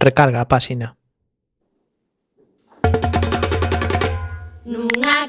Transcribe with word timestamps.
recarga 0.00 0.40
a 0.40 0.48
páxina. 0.48 0.96
Nunha 4.64 5.28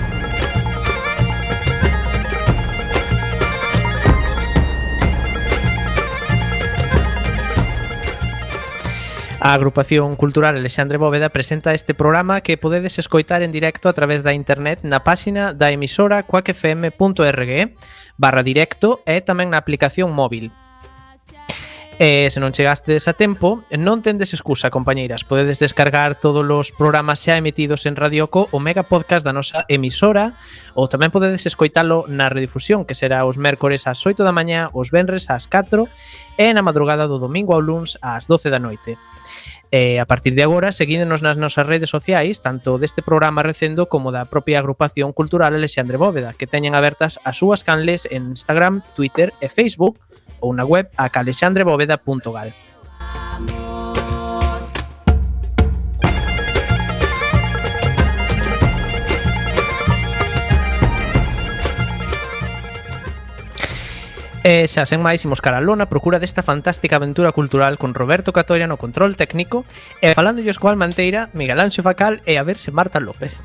A 9.43 9.55
agrupación 9.55 10.17
cultural 10.17 10.55
Alexandre 10.55 10.99
Bóveda 10.99 11.29
presenta 11.29 11.73
este 11.73 11.95
programa 11.95 12.41
que 12.41 12.57
podedes 12.57 12.99
escoitar 12.99 13.41
en 13.41 13.51
directo 13.51 13.89
a 13.89 13.93
través 13.93 14.21
da 14.21 14.37
internet 14.37 14.85
na 14.85 15.01
páxina 15.01 15.57
da 15.57 15.73
emisora 15.73 16.21
coacfm.org 16.21 17.73
barra 18.21 18.45
directo 18.45 19.01
e 19.09 19.17
tamén 19.25 19.49
na 19.49 19.57
aplicación 19.57 20.13
móvil. 20.13 20.53
E 21.97 22.29
se 22.29 22.37
non 22.37 22.53
chegastes 22.53 23.09
a 23.09 23.17
tempo, 23.17 23.65
non 23.73 24.05
tendes 24.05 24.33
excusa, 24.37 24.69
compañeiras. 24.69 25.25
Podedes 25.25 25.57
descargar 25.57 26.21
todos 26.21 26.45
os 26.45 26.69
programas 26.69 27.25
xa 27.25 27.33
emitidos 27.33 27.89
en 27.89 27.97
Radioco, 27.97 28.45
o 28.53 28.61
mega 28.61 28.85
podcast 28.85 29.25
da 29.25 29.33
nosa 29.33 29.65
emisora, 29.69 30.37
ou 30.77 30.85
tamén 30.85 31.09
podedes 31.09 31.49
escoitalo 31.49 32.05
na 32.05 32.29
redifusión, 32.29 32.85
que 32.85 32.93
será 32.93 33.25
os 33.25 33.41
mércores 33.41 33.89
ás 33.89 34.05
8 34.05 34.21
da 34.21 34.33
mañá, 34.33 34.69
os 34.73 34.93
venres 34.93 35.33
ás 35.33 35.49
4 35.49 35.89
e 36.37 36.45
na 36.53 36.61
madrugada 36.61 37.09
do 37.09 37.17
domingo 37.17 37.57
ao 37.57 37.61
luns 37.61 37.97
ás 38.05 38.29
12 38.29 38.53
da 38.53 38.61
noite. 38.61 39.01
E 39.71 40.03
a 40.03 40.05
partir 40.05 40.35
de 40.35 40.43
agora, 40.43 40.75
seguídenos 40.75 41.23
nas 41.23 41.39
nosas 41.39 41.63
redes 41.63 41.87
sociais, 41.87 42.43
tanto 42.43 42.75
deste 42.75 42.99
programa 42.99 43.39
recendo 43.39 43.87
como 43.87 44.11
da 44.11 44.27
propia 44.27 44.59
agrupación 44.59 45.15
cultural 45.15 45.55
Alexandre 45.55 45.95
Bóveda, 45.95 46.35
que 46.35 46.43
teñen 46.43 46.75
abertas 46.75 47.23
as 47.23 47.39
súas 47.39 47.63
canles 47.63 48.03
en 48.11 48.35
Instagram, 48.35 48.83
Twitter 48.99 49.31
e 49.39 49.47
Facebook 49.47 49.95
ou 50.43 50.51
na 50.51 50.67
web 50.67 50.91
acalexandrebóveda.gal. 50.99 52.51
E 64.41 64.65
xa 64.65 64.89
sen 64.89 65.05
máis 65.05 65.21
imos 65.21 65.37
cara 65.37 65.61
a 65.61 65.65
lona 65.65 65.85
procura 65.85 66.17
desta 66.17 66.41
fantástica 66.41 66.97
aventura 66.97 67.29
cultural 67.29 67.77
con 67.77 67.93
Roberto 67.93 68.33
Catoria 68.33 68.65
no 68.65 68.81
control 68.81 69.13
técnico 69.13 69.69
e 70.01 70.17
falándolle 70.17 70.49
Escoal 70.49 70.81
Manteira, 70.81 71.29
Miguel 71.37 71.61
Anxo 71.61 71.85
Facal 71.85 72.25
e 72.25 72.41
a 72.41 72.43
verse 72.43 72.73
Marta 72.73 72.97
López. 72.97 73.37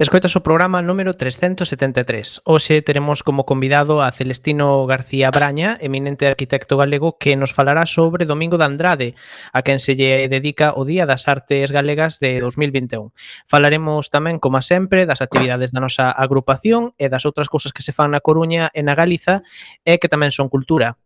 Escoitas 0.00 0.32
o 0.32 0.40
programa 0.40 0.80
número 0.80 1.12
373. 1.12 2.40
Hoxe 2.48 2.80
teremos 2.80 3.20
como 3.20 3.44
convidado 3.44 4.00
a 4.00 4.08
Celestino 4.08 4.88
García 4.88 5.28
Braña, 5.28 5.76
eminente 5.76 6.24
arquitecto 6.24 6.80
galego, 6.80 7.18
que 7.20 7.36
nos 7.36 7.52
falará 7.52 7.84
sobre 7.84 8.24
Domingo 8.24 8.56
de 8.56 8.64
Andrade, 8.64 9.08
a 9.52 9.60
quen 9.60 9.76
se 9.76 10.00
lle 10.00 10.24
dedica 10.32 10.72
o 10.72 10.88
Día 10.88 11.04
das 11.04 11.28
Artes 11.28 11.68
Galegas 11.68 12.16
de 12.16 12.40
2021. 12.40 13.12
Falaremos 13.44 14.08
tamén, 14.08 14.40
como 14.40 14.64
sempre, 14.64 15.04
das 15.04 15.20
actividades 15.20 15.68
da 15.68 15.84
nosa 15.84 16.08
agrupación 16.08 16.96
e 16.96 17.12
das 17.12 17.28
outras 17.28 17.52
cousas 17.52 17.76
que 17.76 17.84
se 17.84 17.92
fan 17.92 18.16
na 18.16 18.24
Coruña 18.24 18.72
e 18.72 18.80
na 18.80 18.96
Galiza 18.96 19.44
e 19.84 20.00
que 20.00 20.08
tamén 20.08 20.32
son 20.32 20.48
cultura 20.48 20.96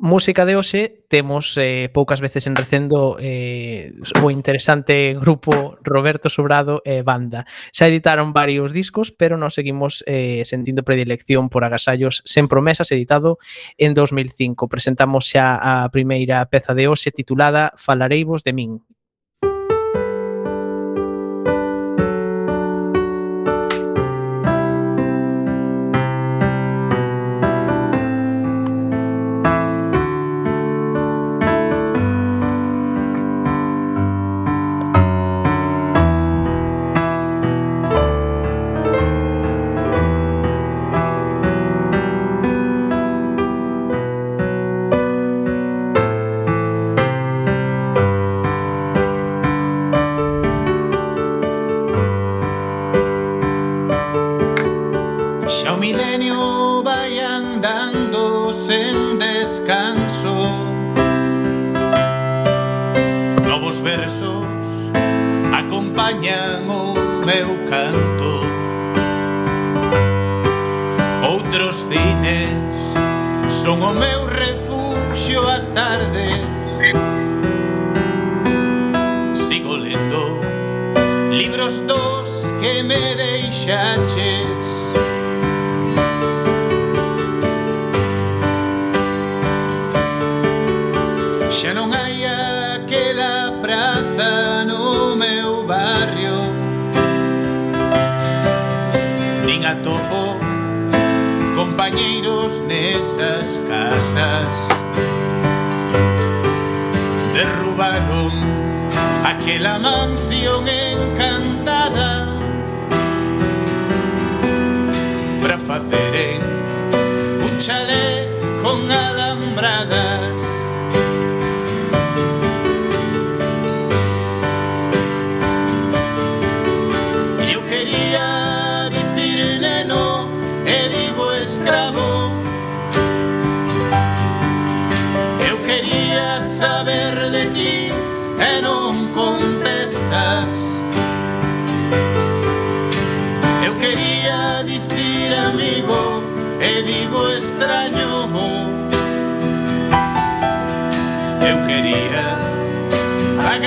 música 0.00 0.46
de 0.46 0.56
hoxe 0.56 1.04
temos 1.12 1.54
eh, 1.60 1.90
poucas 1.92 2.24
veces 2.24 2.48
en 2.48 2.56
recendo 2.56 3.20
eh, 3.20 3.92
o 4.24 4.32
interesante 4.32 5.12
grupo 5.12 5.76
Roberto 5.84 6.32
Sobrado 6.32 6.80
e 6.88 6.98
eh, 6.98 7.02
Banda. 7.04 7.44
Xa 7.68 7.84
editaron 7.86 8.32
varios 8.32 8.72
discos, 8.72 9.12
pero 9.12 9.36
nos 9.36 9.52
seguimos 9.52 10.00
eh, 10.08 10.42
sentindo 10.48 10.88
predilección 10.88 11.52
por 11.52 11.68
Agasallos 11.68 12.24
sen 12.24 12.48
promesas 12.48 12.88
editado 12.96 13.36
en 13.76 13.92
2005. 13.92 14.72
Presentamos 14.72 15.28
xa 15.28 15.60
a 15.60 15.84
primeira 15.92 16.48
peza 16.48 16.72
de 16.72 16.88
hoxe 16.88 17.12
titulada 17.12 17.76
Falareivos 17.76 18.40
de 18.40 18.52
min. 18.56 18.72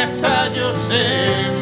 esa 0.03 0.51
yo 0.53 0.73
sé. 0.73 1.52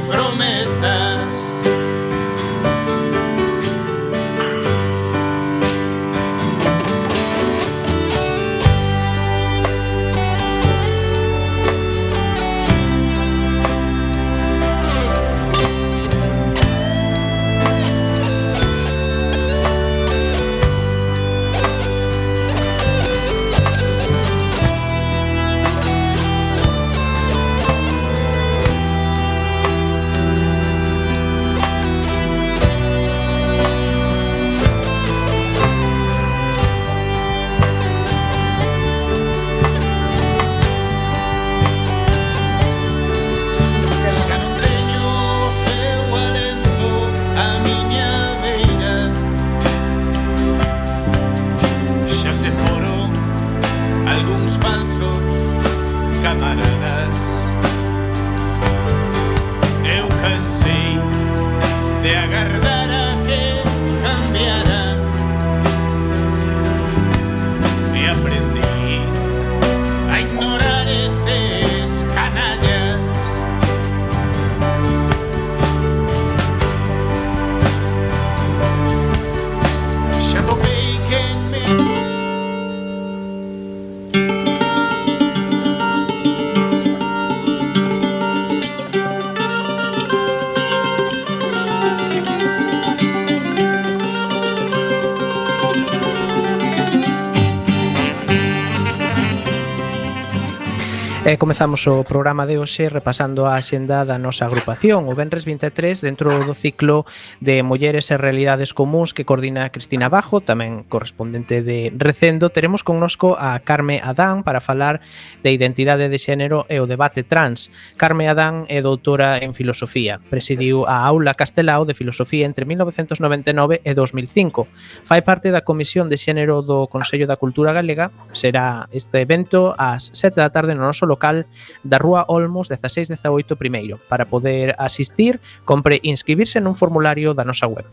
comezamos 101.42 101.88
o 101.88 102.04
programa 102.04 102.46
de 102.46 102.62
hoxe 102.62 102.86
repasando 102.86 103.50
a 103.50 103.58
axenda 103.58 104.06
da 104.06 104.22
nosa 104.22 104.46
agrupación. 104.46 105.10
O 105.10 105.18
Benres 105.18 105.42
23 105.42 105.98
dentro 106.06 106.30
do 106.46 106.54
ciclo 106.54 107.02
de 107.42 107.66
Mulleres 107.66 108.14
e 108.14 108.16
Realidades 108.22 108.78
Comuns 108.78 109.10
que 109.10 109.26
coordina 109.26 109.74
Cristina 109.74 110.06
Bajo, 110.06 110.46
tamén 110.46 110.86
correspondente 110.86 111.66
de 111.66 111.90
Recendo, 111.98 112.54
teremos 112.54 112.86
connosco 112.86 113.34
a 113.42 113.58
Carme 113.58 113.98
Adán 114.06 114.46
para 114.46 114.62
falar 114.62 115.02
de 115.42 115.50
identidade 115.50 116.14
de 116.14 116.22
xénero 116.22 116.70
e 116.70 116.78
o 116.78 116.86
debate 116.86 117.26
trans. 117.26 117.74
Carme 117.98 118.30
Adán 118.30 118.70
é 118.70 118.86
doutora 118.86 119.42
en 119.42 119.58
filosofía. 119.58 120.22
Presidiu 120.22 120.86
a 120.86 121.02
Aula 121.10 121.34
Castelao 121.34 121.90
de 121.90 121.98
Filosofía 121.98 122.46
entre 122.46 122.70
1999 122.70 123.82
e 123.82 123.98
2005. 123.98 124.70
Fai 125.02 125.26
parte 125.26 125.50
da 125.50 125.66
Comisión 125.66 126.06
de 126.06 126.22
Xénero 126.22 126.62
do 126.62 126.86
Consello 126.86 127.26
da 127.26 127.42
Cultura 127.42 127.74
Galega. 127.74 128.14
Será 128.30 128.86
este 128.94 129.26
evento 129.26 129.74
ás 129.74 130.14
7 130.14 130.38
da 130.38 130.54
tarde 130.54 130.78
no 130.78 130.86
noso 130.86 131.10
local 131.10 131.31
local 131.32 131.46
da 131.84 131.98
Rúa 131.98 132.26
Olmos 132.28 132.70
1618 132.70 133.56
primeiro. 133.56 133.98
Para 134.10 134.26
poder 134.26 134.76
asistir, 134.78 135.40
compre 135.66 136.00
inscribirse 136.04 136.60
nun 136.60 136.76
formulario 136.76 137.34
da 137.34 137.48
nosa 137.48 137.68
web. 137.68 137.88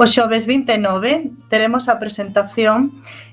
O 0.00 0.08
xoves 0.08 0.48
29 0.48 1.28
teremos 1.52 1.92
a 1.92 2.00
presentación 2.00 2.88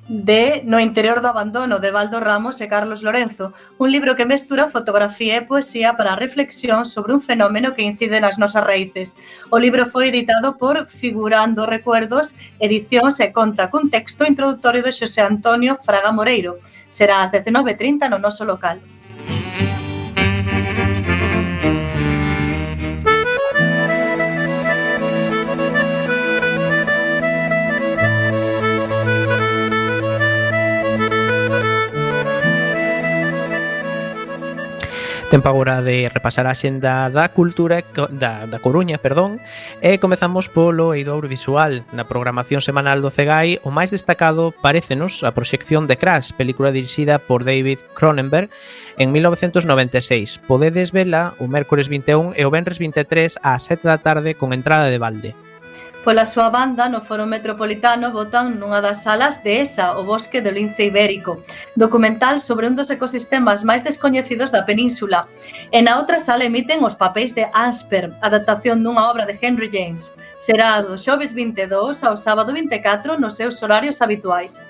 de 0.08 0.64
No 0.64 0.80
interior 0.80 1.20
do 1.20 1.28
abandono 1.28 1.80
de 1.80 1.92
Valdo 1.92 2.20
Ramos 2.20 2.60
e 2.64 2.72
Carlos 2.72 3.04
Lorenzo, 3.04 3.52
un 3.76 3.92
libro 3.92 4.16
que 4.16 4.28
mestura 4.28 4.72
fotografía 4.72 5.40
e 5.40 5.48
poesía 5.48 5.96
para 6.00 6.16
a 6.16 6.20
reflexión 6.20 6.88
sobre 6.88 7.12
un 7.12 7.24
fenómeno 7.24 7.76
que 7.76 7.88
incide 7.88 8.20
nas 8.20 8.40
nosas 8.40 8.64
raíces. 8.64 9.16
O 9.52 9.60
libro 9.60 9.88
foi 9.88 10.12
editado 10.12 10.60
por 10.60 10.92
Figurando 10.92 11.68
Recuerdos, 11.68 12.36
edicións 12.60 13.20
e 13.24 13.32
conta 13.32 13.72
cun 13.72 13.88
texto 13.88 14.28
introductorio 14.28 14.84
de 14.84 14.96
Xosé 14.96 15.24
Antonio 15.24 15.80
Fraga 15.80 16.12
Moreiro. 16.12 16.60
Será 16.88 17.20
ás 17.20 17.32
19.30 17.32 18.08
no 18.08 18.20
noso 18.20 18.48
local. 18.48 18.80
Tempo 35.30 35.50
agora 35.50 35.84
de 35.84 36.08
repasar 36.08 36.48
a 36.48 36.56
xenda 36.56 37.12
da 37.12 37.28
cultura 37.28 37.84
da, 38.16 38.48
da 38.48 38.64
Coruña, 38.64 38.96
perdón, 38.96 39.44
e 39.84 40.00
comezamos 40.00 40.48
polo 40.48 40.96
eido 40.96 41.12
audiovisual. 41.12 41.84
Na 41.92 42.08
programación 42.08 42.64
semanal 42.64 43.04
do 43.04 43.12
CEGAI, 43.12 43.60
o 43.68 43.70
máis 43.70 43.92
destacado 43.92 44.56
parécenos 44.56 45.28
a 45.28 45.36
proxección 45.36 45.84
de 45.84 46.00
Crash, 46.00 46.32
película 46.32 46.72
dirixida 46.72 47.20
por 47.20 47.44
David 47.44 47.84
Cronenberg 47.92 48.48
en 48.96 49.12
1996. 49.12 50.48
Podedes 50.48 50.96
vela 50.96 51.36
o 51.44 51.52
mércores 51.52 51.92
21 51.92 52.32
e 52.40 52.48
o 52.48 52.50
venres 52.50 52.80
23 52.80 53.44
ás 53.44 53.68
7 53.68 53.84
da 53.84 54.00
tarde 54.00 54.32
con 54.40 54.56
entrada 54.56 54.88
de 54.88 54.96
balde. 54.96 55.36
Pola 56.04 56.26
súa 56.26 56.50
banda, 56.50 56.88
no 56.88 57.02
Foro 57.02 57.26
Metropolitano 57.28 58.16
votan 58.16 58.56
nunha 58.56 58.80
das 58.80 59.04
salas 59.04 59.44
de 59.44 59.60
ESA, 59.60 60.00
o 60.00 60.08
Bosque 60.08 60.40
do 60.40 60.52
Lince 60.52 60.88
Ibérico, 60.88 61.44
documental 61.76 62.40
sobre 62.40 62.68
un 62.70 62.80
dos 62.80 62.88
ecosistemas 62.88 63.68
máis 63.68 63.84
descoñecidos 63.84 64.56
da 64.56 64.64
península. 64.64 65.28
E 65.68 65.84
na 65.84 66.00
outra 66.00 66.16
sala 66.16 66.48
emiten 66.48 66.80
os 66.80 66.96
papéis 66.96 67.36
de 67.36 67.44
Ansper, 67.52 68.16
adaptación 68.24 68.80
dunha 68.80 69.04
obra 69.12 69.28
de 69.28 69.36
Henry 69.36 69.68
James. 69.68 70.16
Será 70.40 70.80
do 70.80 70.96
xoves 70.96 71.36
22 71.36 72.00
ao 72.08 72.16
sábado 72.16 72.56
24 72.56 73.20
nos 73.20 73.36
seus 73.36 73.60
horarios 73.60 74.00
habituais. 74.00 74.64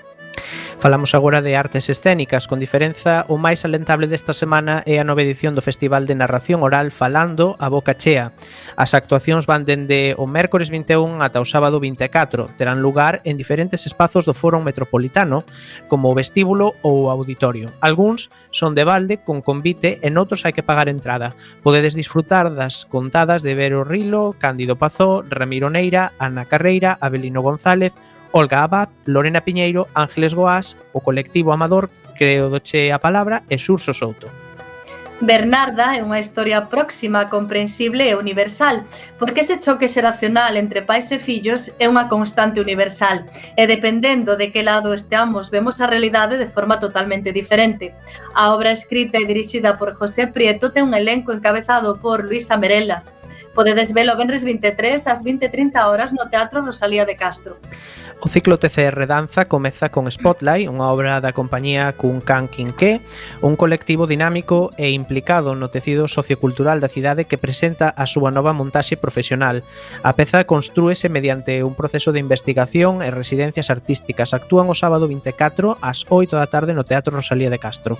Falamos 0.78 1.14
agora 1.14 1.42
de 1.42 1.56
artes 1.56 1.90
escénicas, 1.90 2.46
con 2.46 2.62
diferenza 2.62 3.26
o 3.26 3.34
máis 3.34 3.66
alentable 3.66 4.06
desta 4.06 4.30
semana 4.30 4.86
é 4.86 5.02
a 5.02 5.06
nova 5.06 5.26
edición 5.26 5.58
do 5.58 5.64
Festival 5.66 6.06
de 6.06 6.14
Narración 6.14 6.62
Oral 6.62 6.94
Falando 6.94 7.58
a 7.58 7.66
Boca 7.66 7.98
Chea. 7.98 8.30
As 8.78 8.94
actuacións 8.94 9.50
van 9.50 9.66
dende 9.66 10.14
o 10.14 10.30
mércores 10.30 10.70
21 10.70 11.18
ata 11.18 11.42
o 11.42 11.46
sábado 11.50 11.82
24, 11.82 12.54
terán 12.54 12.78
lugar 12.78 13.18
en 13.26 13.34
diferentes 13.34 13.90
espazos 13.90 14.22
do 14.22 14.38
Foro 14.38 14.62
Metropolitano, 14.62 15.42
como 15.90 16.14
o 16.14 16.16
vestíbulo 16.16 16.78
ou 16.86 17.06
o 17.06 17.10
auditorio. 17.10 17.74
Alguns 17.82 18.30
son 18.54 18.78
de 18.78 18.86
balde 18.86 19.18
con 19.18 19.42
convite 19.42 19.98
e 19.98 20.14
noutros 20.14 20.46
hai 20.46 20.54
que 20.54 20.62
pagar 20.62 20.86
entrada. 20.86 21.34
Podedes 21.66 21.98
disfrutar 21.98 22.54
das 22.54 22.86
contadas 22.86 23.42
de 23.42 23.58
Vero 23.58 23.82
Rilo, 23.82 24.38
Cándido 24.38 24.78
Pazó, 24.78 25.26
Ramiro 25.26 25.74
Neira, 25.74 26.14
Ana 26.22 26.46
Carreira, 26.46 26.94
Abelino 27.02 27.42
González 27.42 27.98
Olga 28.32 28.62
Abad, 28.62 28.88
Lorena 29.04 29.40
Piñeiro, 29.40 29.88
Ángeles 29.94 30.34
Goás, 30.34 30.76
o 30.92 31.00
colectivo 31.00 31.52
amador 31.52 31.90
Creo 32.18 32.50
doche 32.50 32.92
a 32.92 32.98
palabra 32.98 33.46
e 33.48 33.56
Xurso 33.62 33.94
Souto. 33.94 34.26
Bernarda 35.20 35.98
é 35.98 36.02
unha 36.02 36.22
historia 36.22 36.70
próxima, 36.70 37.26
comprensible 37.26 38.06
e 38.06 38.14
universal, 38.14 38.86
porque 39.18 39.42
ese 39.42 39.58
choque 39.58 39.90
xeracional 39.90 40.54
entre 40.54 40.86
pais 40.86 41.10
e 41.10 41.18
fillos 41.18 41.74
é 41.82 41.90
unha 41.90 42.06
constante 42.06 42.62
universal, 42.62 43.26
e 43.58 43.66
dependendo 43.66 44.38
de 44.38 44.54
que 44.54 44.62
lado 44.62 44.94
esteamos, 44.94 45.50
vemos 45.50 45.82
a 45.82 45.90
realidade 45.90 46.38
de 46.38 46.46
forma 46.46 46.78
totalmente 46.78 47.34
diferente. 47.34 47.90
A 48.30 48.54
obra 48.54 48.70
escrita 48.70 49.18
e 49.18 49.26
dirixida 49.26 49.74
por 49.74 49.98
José 49.98 50.30
Prieto 50.30 50.70
ten 50.70 50.86
un 50.86 50.94
elenco 50.94 51.34
encabezado 51.34 51.98
por 51.98 52.22
Luisa 52.22 52.54
Merelas, 52.54 53.18
Podedes 53.58 53.92
velo 53.92 54.14
Benres 54.16 54.44
23 54.44 55.08
ás 55.10 55.24
20:30 55.26 55.90
horas 55.90 56.14
no 56.14 56.30
Teatro 56.30 56.62
Rosalía 56.62 57.02
de 57.02 57.16
Castro. 57.16 57.58
O 58.22 58.28
ciclo 58.28 58.62
TCR 58.62 59.10
Danza 59.10 59.50
comeza 59.50 59.90
con 59.90 60.06
Spotlight, 60.06 60.70
unha 60.70 60.94
obra 60.94 61.18
da 61.18 61.34
compañía 61.34 61.90
Kun 61.90 62.22
Kan 62.22 62.46
Kinke, 62.46 63.02
un 63.42 63.58
colectivo 63.58 64.06
dinámico 64.06 64.70
e 64.78 64.94
implicado 64.94 65.58
no 65.58 65.74
tecido 65.74 66.06
sociocultural 66.06 66.78
da 66.78 66.86
cidade 66.86 67.26
que 67.26 67.34
presenta 67.34 67.90
a 67.90 68.06
súa 68.06 68.30
nova 68.30 68.54
montaxe 68.54 68.94
profesional. 68.94 69.66
A 70.06 70.14
peza 70.14 70.46
construese 70.46 71.10
mediante 71.10 71.66
un 71.66 71.74
proceso 71.74 72.14
de 72.14 72.22
investigación 72.22 73.02
e 73.02 73.10
residencias 73.10 73.74
artísticas. 73.74 74.38
Actúan 74.38 74.70
o 74.70 74.78
sábado 74.78 75.10
24 75.10 75.82
ás 75.82 76.06
8 76.06 76.38
da 76.38 76.46
tarde 76.46 76.78
no 76.78 76.86
Teatro 76.86 77.10
Rosalía 77.10 77.50
de 77.50 77.58
Castro. 77.58 77.98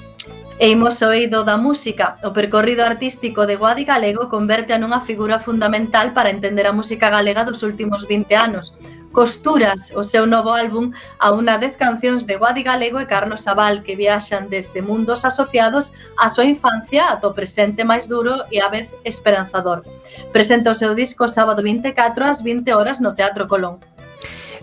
E 0.59 0.75
imos 0.75 0.99
oído 1.07 1.47
da 1.47 1.55
música. 1.55 2.19
O 2.27 2.35
percorrido 2.35 2.83
artístico 2.83 3.47
de 3.47 3.55
Guadi 3.55 3.87
Galego 3.87 4.27
converte 4.27 4.75
a 4.75 4.83
nunha 4.83 4.99
figura 5.07 5.39
fundamental 5.49 6.13
para 6.13 6.29
entender 6.29 6.67
a 6.67 6.77
música 6.77 7.09
galega 7.09 7.43
dos 7.43 7.63
últimos 7.63 8.07
20 8.07 8.35
anos. 8.37 8.75
Costuras, 9.13 9.91
o 9.97 10.05
seu 10.05 10.27
novo 10.27 10.53
álbum, 10.53 10.93
a 11.17 11.33
unha 11.33 11.57
dez 11.57 11.73
cancións 11.81 12.29
de 12.29 12.37
Guadi 12.37 12.61
Galego 12.61 13.01
e 13.01 13.09
Carlos 13.09 13.49
Sabal 13.49 13.81
que 13.81 13.97
viaxan 13.97 14.53
desde 14.53 14.85
mundos 14.85 15.25
asociados 15.25 15.97
á 16.21 16.29
súa 16.29 16.45
infancia 16.45 17.09
ata 17.09 17.33
o 17.33 17.33
presente 17.33 17.81
máis 17.81 18.05
duro 18.05 18.45
e 18.53 18.61
a 18.61 18.69
vez 18.69 18.93
esperanzador. 19.09 19.89
Presenta 20.37 20.69
o 20.69 20.77
seu 20.77 20.93
disco 20.93 21.25
sábado 21.33 21.65
24 21.65 22.29
ás 22.29 22.45
20 22.45 22.69
horas 22.77 23.01
no 23.01 23.17
Teatro 23.17 23.49
Colón. 23.49 23.81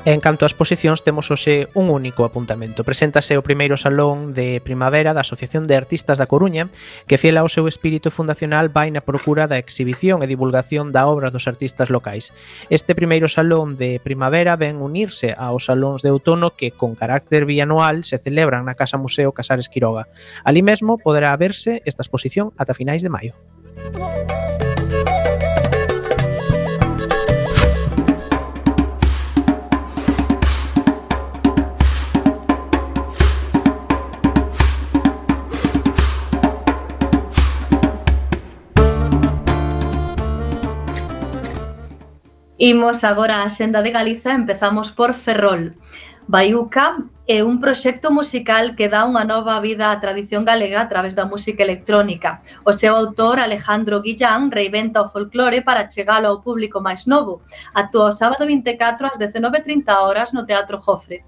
E 0.05 0.13
en 0.13 0.21
canto 0.21 0.45
ás 0.45 0.53
posicións 0.53 1.01
temos 1.01 1.33
hoxe 1.33 1.65
un 1.73 1.89
único 1.89 2.29
apuntamento. 2.29 2.85
Preséntase 2.85 3.41
o 3.41 3.41
primeiro 3.41 3.73
salón 3.73 4.37
de 4.37 4.61
primavera 4.61 5.17
da 5.17 5.25
Asociación 5.25 5.65
de 5.65 5.73
Artistas 5.73 6.21
da 6.21 6.29
Coruña, 6.29 6.69
que 7.09 7.17
fiel 7.17 7.41
ao 7.41 7.49
seu 7.49 7.65
espírito 7.65 8.13
fundacional 8.13 8.69
vai 8.69 8.93
na 8.93 9.01
procura 9.01 9.49
da 9.49 9.57
exhibición 9.57 10.21
e 10.21 10.29
divulgación 10.29 10.93
da 10.93 11.09
obra 11.09 11.33
dos 11.33 11.49
artistas 11.49 11.89
locais. 11.89 12.37
Este 12.69 12.93
primeiro 12.93 13.25
salón 13.25 13.81
de 13.81 13.97
primavera 13.97 14.53
ven 14.53 14.77
unirse 14.77 15.33
aos 15.33 15.73
salóns 15.73 16.05
de 16.05 16.13
outono 16.13 16.53
que 16.53 16.69
con 16.69 16.93
carácter 16.93 17.49
bianual 17.49 18.05
se 18.05 18.21
celebran 18.21 18.69
na 18.69 18.77
Casa 18.77 19.01
Museo 19.01 19.33
Casares 19.33 19.73
Quiroga. 19.73 20.05
Ali 20.45 20.61
mesmo 20.61 21.01
poderá 21.01 21.33
verse 21.33 21.81
esta 21.81 22.05
exposición 22.05 22.53
ata 22.61 22.77
finais 22.77 23.01
de 23.01 23.09
maio. 23.09 23.33
Imos 42.65 43.03
agora 43.03 43.43
a 43.43 43.49
Xenda 43.57 43.83
de 43.83 43.91
Galiza, 43.91 44.33
empezamos 44.33 44.89
por 44.89 45.13
Ferrol. 45.13 45.77
Baiuca 46.25 46.97
é 47.27 47.43
un 47.43 47.59
proxecto 47.59 48.09
musical 48.09 48.73
que 48.73 48.89
dá 48.89 49.05
unha 49.05 49.21
nova 49.21 49.61
vida 49.61 49.93
á 49.93 50.01
tradición 50.01 50.41
galega 50.41 50.81
a 50.81 50.89
través 50.89 51.13
da 51.13 51.29
música 51.29 51.61
electrónica. 51.61 52.41
O 52.65 52.73
seu 52.73 52.97
autor, 52.97 53.37
Alejandro 53.37 54.01
Guillán, 54.01 54.49
reinventa 54.49 55.05
o 55.05 55.13
folclore 55.13 55.61
para 55.61 55.85
chegalo 55.85 56.25
ao 56.25 56.41
público 56.41 56.81
máis 56.81 57.05
novo. 57.05 57.45
Actúa 57.69 58.09
o 58.09 58.17
sábado 58.17 58.49
24 58.49 59.13
ás 59.13 59.17
19.30 59.21 60.01
horas 60.01 60.33
no 60.33 60.41
Teatro 60.49 60.81
Jofre. 60.81 61.21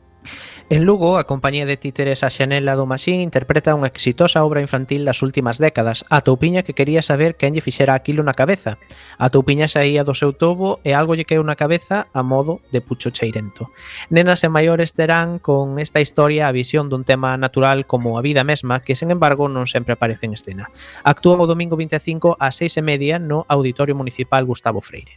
En 0.69 0.83
Lugo, 0.83 1.17
a 1.17 1.23
compañía 1.23 1.65
de 1.65 1.77
títeres 1.77 2.27
a 2.27 2.29
Xanela 2.29 2.75
do 2.75 2.83
Masín 2.83 3.23
interpreta 3.23 3.71
unha 3.71 3.87
exitosa 3.87 4.43
obra 4.43 4.59
infantil 4.59 5.07
das 5.07 5.23
últimas 5.23 5.63
décadas, 5.63 6.03
a 6.11 6.19
toupiña 6.19 6.67
que 6.67 6.75
quería 6.75 6.99
saber 6.99 7.39
quen 7.39 7.55
lle 7.55 7.63
fixera 7.63 7.95
aquilo 7.95 8.19
na 8.19 8.35
cabeza. 8.35 8.75
A 9.15 9.31
toupiña 9.31 9.71
saía 9.71 10.03
do 10.03 10.11
seu 10.11 10.35
tobo 10.35 10.83
e 10.83 10.91
algo 10.91 11.15
lle 11.15 11.23
queu 11.23 11.39
na 11.39 11.55
cabeza 11.55 12.11
a 12.11 12.19
modo 12.19 12.59
de 12.75 12.83
pucho 12.83 13.15
cheirento. 13.15 13.71
Nenas 14.11 14.43
e 14.43 14.51
maiores 14.51 14.91
terán 14.91 15.39
con 15.39 15.79
esta 15.79 16.03
historia 16.03 16.51
a 16.51 16.55
visión 16.55 16.91
dun 16.91 17.07
tema 17.07 17.39
natural 17.39 17.87
como 17.87 18.19
a 18.19 18.25
vida 18.25 18.43
mesma, 18.43 18.83
que 18.83 18.99
sen 18.99 19.07
embargo 19.07 19.47
non 19.47 19.71
sempre 19.71 19.95
aparece 19.95 20.27
en 20.27 20.35
escena. 20.35 20.67
Actúa 21.07 21.39
o 21.39 21.47
domingo 21.47 21.79
25 21.79 22.43
ás 22.43 22.59
6 22.59 22.75
e 22.75 22.83
media 22.83 23.15
no 23.23 23.47
Auditorio 23.47 23.95
Municipal 23.95 24.43
Gustavo 24.43 24.83
Freire. 24.83 25.15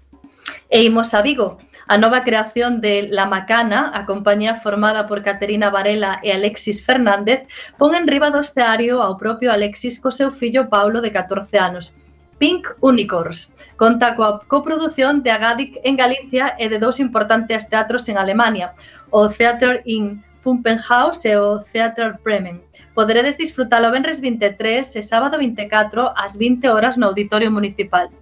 E 0.71 0.87
imos 0.87 1.11
a 1.19 1.23
Vigo, 1.26 1.59
a 1.90 1.99
nova 1.99 2.23
creación 2.23 2.80
de 2.80 3.09
La 3.11 3.26
Macana, 3.26 3.90
a 3.92 4.06
compañía 4.06 4.54
formada 4.62 5.09
por 5.09 5.25
Caterina 5.25 5.70
Varela 5.70 6.20
e 6.23 6.30
Alexis 6.30 6.87
Fernández, 6.87 7.50
pon 7.82 7.99
en 7.99 8.06
riba 8.06 8.30
do 8.30 8.38
esteario 8.38 9.02
ao 9.02 9.18
propio 9.18 9.50
Alexis 9.50 9.99
co 9.99 10.14
seu 10.14 10.30
fillo 10.30 10.70
Paulo 10.70 11.02
de 11.02 11.11
14 11.11 11.59
anos. 11.59 11.90
Pink 12.38 12.78
Unicorns. 12.78 13.50
Conta 13.75 14.14
coa 14.14 14.38
coprodución 14.47 15.26
de 15.26 15.35
Agadic 15.35 15.82
en 15.82 15.99
Galicia 15.99 16.54
e 16.62 16.70
de 16.70 16.78
dous 16.78 17.02
importantes 17.02 17.66
teatros 17.66 18.06
en 18.06 18.23
Alemania, 18.23 18.70
o 19.11 19.26
Theater 19.26 19.82
in 19.82 20.23
Pumpenhaus 20.47 21.26
e 21.26 21.35
o 21.35 21.59
Theater 21.59 22.23
Bremen. 22.23 22.62
Poderedes 22.94 23.35
disfrutalo 23.35 23.90
venres 23.90 24.23
23 24.23 24.87
e 24.94 25.02
sábado 25.02 25.42
24 25.42 26.14
ás 26.14 26.38
20 26.38 26.70
horas 26.70 26.94
no 26.94 27.11
Auditorio 27.11 27.50
Municipal. 27.50 28.14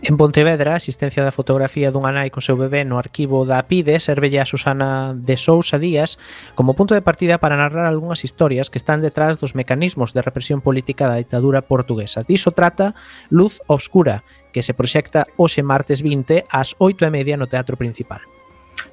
En 0.00 0.16
Pontevedra, 0.16 0.72
a 0.72 0.76
asistencia 0.76 1.26
da 1.26 1.34
fotografía 1.34 1.90
dunha 1.90 2.14
nai 2.14 2.30
co 2.30 2.38
seu 2.38 2.54
bebé 2.54 2.86
no 2.86 3.02
arquivo 3.02 3.42
da 3.42 3.66
PIDE 3.66 3.98
servelle 3.98 4.38
a 4.38 4.46
Susana 4.46 5.18
de 5.18 5.34
Sousa 5.34 5.74
Díaz 5.74 6.22
como 6.54 6.78
punto 6.78 6.94
de 6.94 7.02
partida 7.02 7.42
para 7.42 7.58
narrar 7.58 7.90
algunhas 7.90 8.22
historias 8.22 8.70
que 8.70 8.78
están 8.78 9.02
detrás 9.02 9.42
dos 9.42 9.58
mecanismos 9.58 10.14
de 10.14 10.22
represión 10.22 10.62
política 10.62 11.10
da 11.10 11.18
ditadura 11.18 11.66
portuguesa. 11.66 12.22
Diso 12.22 12.54
trata 12.54 12.94
Luz 13.26 13.58
Obscura, 13.66 14.22
que 14.54 14.62
se 14.62 14.70
proxecta 14.70 15.26
hoxe 15.34 15.66
martes 15.66 15.98
20 16.06 16.46
ás 16.46 16.78
8 16.78 17.02
e 17.02 17.10
media 17.10 17.34
no 17.34 17.50
Teatro 17.50 17.74
Principal. 17.74 18.22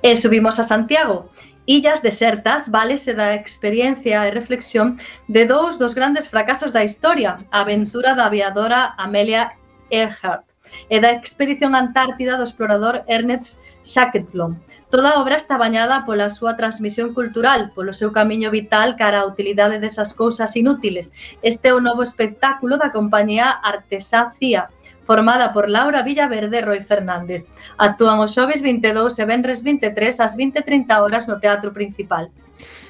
E 0.02 0.18
subimos 0.18 0.58
a 0.58 0.66
Santiago 0.66 1.30
illas 1.70 2.02
desertas 2.02 2.74
válese 2.74 3.14
da 3.14 3.38
experiencia 3.38 4.26
e 4.26 4.34
reflexión 4.34 4.98
de 5.30 5.46
dous 5.46 5.78
dos 5.78 5.94
grandes 5.94 6.26
fracasos 6.26 6.74
da 6.74 6.82
historia, 6.82 7.46
a 7.54 7.62
aventura 7.62 8.18
da 8.18 8.26
aviadora 8.26 8.98
Amelia 8.98 9.54
Earhart 9.94 10.55
e 10.90 11.02
da 11.04 11.12
expedición 11.12 11.76
antártida 11.76 12.38
do 12.38 12.48
explorador 12.48 13.04
Ernest 13.08 13.60
Shackleton. 13.84 14.60
Toda 14.90 15.12
a 15.12 15.20
obra 15.20 15.36
está 15.36 15.58
bañada 15.58 16.06
pola 16.06 16.30
súa 16.30 16.56
transmisión 16.56 17.12
cultural, 17.18 17.74
polo 17.76 17.92
seu 17.92 18.14
camiño 18.16 18.54
vital 18.54 18.96
cara 18.96 19.26
á 19.26 19.28
utilidade 19.28 19.82
desas 19.82 20.14
cousas 20.14 20.56
inútiles. 20.56 21.12
Este 21.42 21.70
é 21.70 21.74
o 21.74 21.84
novo 21.84 22.06
espectáculo 22.06 22.78
da 22.78 22.94
compañía 22.94 23.50
Artesá 23.50 24.32
Cía, 24.38 24.72
formada 25.04 25.52
por 25.52 25.70
Laura 25.70 26.06
Villaverde 26.06 26.62
e 26.62 26.66
Roy 26.66 26.82
Fernández. 26.86 27.44
Actúan 27.76 28.22
os 28.22 28.32
xoves 28.32 28.62
22 28.62 29.20
e 29.20 29.26
venres 29.26 29.60
23 29.66 30.22
ás 30.22 30.38
20.30 30.38 31.02
horas 31.02 31.28
no 31.28 31.42
Teatro 31.44 31.74
Principal. 31.74 32.30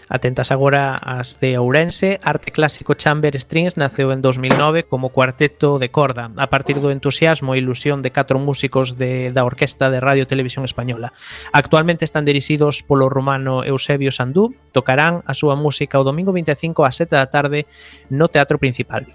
Atentas 0.08 0.52
agora 0.52 0.94
as 0.96 1.42
de 1.42 1.58
Ourense, 1.58 2.20
Arte 2.22 2.52
Clásico 2.52 2.94
Chamber 2.94 3.34
Strings 3.36 3.74
naceu 3.74 4.14
en 4.14 4.22
2009 4.22 4.86
como 4.86 5.10
cuarteto 5.10 5.80
de 5.80 5.90
corda, 5.90 6.30
a 6.38 6.48
partir 6.54 6.78
do 6.78 6.94
entusiasmo 6.94 7.58
e 7.58 7.62
ilusión 7.62 8.06
de 8.06 8.14
catro 8.14 8.38
músicos 8.38 9.02
de, 9.02 9.34
da 9.34 9.42
Orquesta 9.42 9.90
de 9.90 9.98
Radio 9.98 10.30
Televisión 10.30 10.62
Española. 10.62 11.14
Actualmente 11.50 12.06
están 12.06 12.26
dirixidos 12.26 12.86
polo 12.86 13.10
rumano 13.10 13.66
Eusebio 13.66 14.14
Sandú, 14.14 14.54
tocarán 14.70 15.26
a 15.26 15.34
súa 15.34 15.58
música 15.58 15.98
o 15.98 16.06
domingo 16.06 16.30
25 16.30 16.86
ás 16.86 17.02
7 17.02 17.18
da 17.18 17.30
tarde 17.34 17.66
no 18.14 18.30
Teatro 18.30 18.62
Principal. 18.62 19.10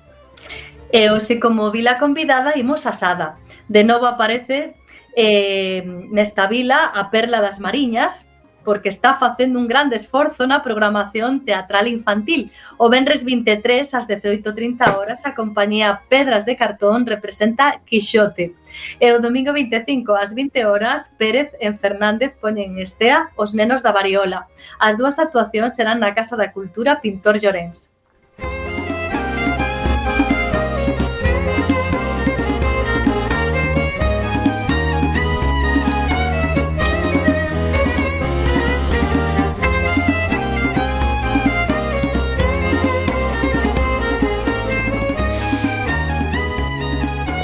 E 0.90 1.06
hoxe, 1.06 1.38
como 1.38 1.70
vila 1.70 2.02
convidada, 2.02 2.58
imos 2.58 2.82
Sada. 2.82 3.38
De 3.70 3.86
novo 3.86 4.10
aparece 4.10 4.74
eh, 5.14 5.86
nesta 6.10 6.50
vila 6.50 6.90
a 6.90 7.10
Perla 7.14 7.38
das 7.38 7.62
Mariñas, 7.62 8.29
porque 8.64 8.88
está 8.88 9.14
facendo 9.14 9.58
un 9.58 9.68
grande 9.68 9.96
esforzo 9.96 10.46
na 10.46 10.62
programación 10.62 11.44
teatral 11.44 11.88
infantil. 11.88 12.52
O 12.76 12.88
Benres 12.88 13.24
23, 13.24 13.94
ás 13.94 14.06
18.30 14.06 14.96
horas, 14.96 15.26
a 15.26 15.34
compañía 15.34 16.02
Pedras 16.08 16.44
de 16.44 16.56
Cartón 16.56 17.06
representa 17.06 17.80
Quixote. 17.84 18.54
E 19.00 19.06
o 19.12 19.18
domingo 19.18 19.52
25, 19.52 20.14
ás 20.14 20.34
20 20.34 20.64
horas, 20.66 21.14
Pérez 21.18 21.50
en 21.58 21.78
Fernández 21.78 22.36
poñen 22.38 22.76
en 22.76 22.82
estea 22.82 23.30
Os 23.34 23.54
nenos 23.54 23.82
da 23.82 23.92
Variola. 23.92 24.46
As 24.78 24.96
dúas 24.96 25.18
actuacións 25.18 25.74
serán 25.74 26.00
na 26.00 26.14
Casa 26.14 26.38
da 26.38 26.52
Cultura 26.52 27.00
Pintor 27.02 27.42
Llorens. 27.42 27.89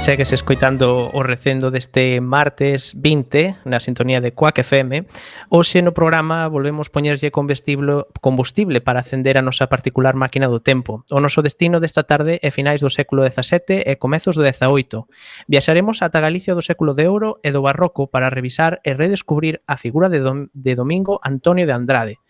Segues 0.07 0.33
escoitando 0.33 1.11
o 1.13 1.23
recendo 1.25 1.73
deste 1.73 2.21
martes 2.23 2.95
20 2.95 3.67
na 3.67 3.83
sintonía 3.83 4.23
de 4.23 4.31
Quack 4.31 4.63
FM. 4.63 5.03
Hoxe 5.51 5.83
no 5.83 5.99
programa 5.99 6.47
volvemos 6.47 6.95
poñerlle 6.95 7.35
combustible, 7.35 8.07
combustible 8.23 8.79
para 8.79 9.03
acender 9.03 9.35
a 9.35 9.43
nosa 9.43 9.67
particular 9.67 10.15
máquina 10.15 10.47
do 10.47 10.63
tempo. 10.63 11.03
O 11.11 11.19
noso 11.19 11.43
destino 11.43 11.83
desta 11.83 12.07
tarde 12.07 12.39
é 12.39 12.55
finais 12.55 12.79
do 12.79 12.87
século 12.87 13.27
XVII 13.27 13.83
e 13.83 13.99
comezos 13.99 14.39
do 14.39 14.47
XVIII. 14.47 15.11
Viaxaremos 15.51 15.99
ata 15.99 16.23
Galicia 16.23 16.55
do 16.55 16.63
século 16.63 16.95
de 16.95 17.11
Ouro 17.11 17.43
e 17.43 17.51
do 17.51 17.67
Barroco 17.67 18.07
para 18.07 18.31
revisar 18.31 18.79
e 18.87 18.95
redescubrir 18.95 19.59
a 19.67 19.75
figura 19.75 20.07
de, 20.07 20.23
dom 20.23 20.47
de 20.55 20.79
Domingo 20.79 21.19
Antonio 21.19 21.67
de 21.67 21.75
Andrade, 21.75 22.23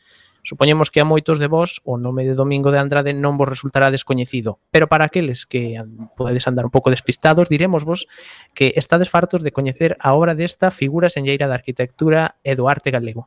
Supoñemos 0.47 0.95
que 0.95 1.03
a 1.03 1.05
moitos 1.05 1.43
de 1.43 1.51
vós 1.51 1.83
o 1.83 1.99
nome 1.99 2.23
de 2.23 2.39
Domingo 2.39 2.71
de 2.71 2.79
Andrade 2.79 3.11
non 3.11 3.35
vos 3.35 3.51
resultará 3.51 3.91
descoñecido, 3.91 4.63
pero 4.71 4.87
para 4.87 5.11
aqueles 5.11 5.43
que 5.43 5.75
podedes 6.15 6.47
andar 6.47 6.63
un 6.63 6.71
pouco 6.71 6.95
despistados, 6.95 7.51
diremos 7.51 7.83
vos 7.83 8.07
que 8.55 8.71
estades 8.79 9.11
fartos 9.11 9.43
de 9.43 9.51
coñecer 9.51 9.99
a 9.99 10.15
obra 10.15 10.39
desta 10.39 10.71
figura 10.71 11.11
senlleira 11.11 11.51
da 11.51 11.59
arquitectura 11.59 12.39
e 12.47 12.55
do 12.55 12.71
arte 12.71 12.95
galego. 12.95 13.27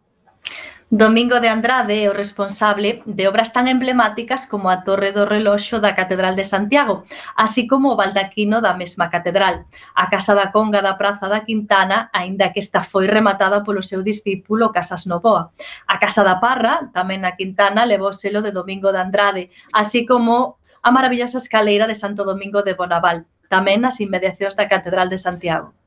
Domingo 0.90 1.40
de 1.40 1.50
Andrade 1.50 2.02
é 2.02 2.10
o 2.10 2.18
responsable 2.18 3.06
de 3.06 3.30
obras 3.30 3.54
tan 3.54 3.70
emblemáticas 3.70 4.50
como 4.50 4.74
a 4.74 4.82
Torre 4.82 5.14
do 5.14 5.30
Reloxo 5.30 5.78
da 5.78 5.94
Catedral 5.94 6.34
de 6.34 6.42
Santiago, 6.42 7.06
así 7.38 7.70
como 7.70 7.94
o 7.94 7.96
baldaquino 7.96 8.58
da 8.58 8.74
mesma 8.74 9.14
catedral. 9.14 9.70
A 9.94 10.10
Casa 10.10 10.34
da 10.34 10.50
Conga 10.50 10.82
da 10.82 10.98
Praza 10.98 11.30
da 11.30 11.46
Quintana, 11.46 12.10
aínda 12.10 12.50
que 12.50 12.58
esta 12.58 12.82
foi 12.82 13.06
rematada 13.06 13.62
polo 13.62 13.86
seu 13.86 14.02
discípulo 14.02 14.74
Casas 14.74 15.06
Novoa. 15.06 15.54
A 15.86 16.02
Casa 16.02 16.26
da 16.26 16.42
Parra, 16.42 16.90
tamén 16.90 17.22
na 17.22 17.38
Quintana, 17.38 17.86
levou 17.86 18.10
selo 18.10 18.42
de 18.42 18.50
Domingo 18.50 18.90
de 18.90 18.98
Andrade, 18.98 19.54
así 19.70 20.10
como 20.10 20.58
a 20.82 20.90
maravillosa 20.90 21.38
escaleira 21.38 21.86
de 21.86 21.94
Santo 21.94 22.26
Domingo 22.26 22.66
de 22.66 22.74
Bonaval, 22.74 23.30
tamén 23.46 23.78
nas 23.78 24.02
inmediacións 24.02 24.58
da 24.58 24.66
Catedral 24.66 25.06
de 25.06 25.22
Santiago. 25.22 25.79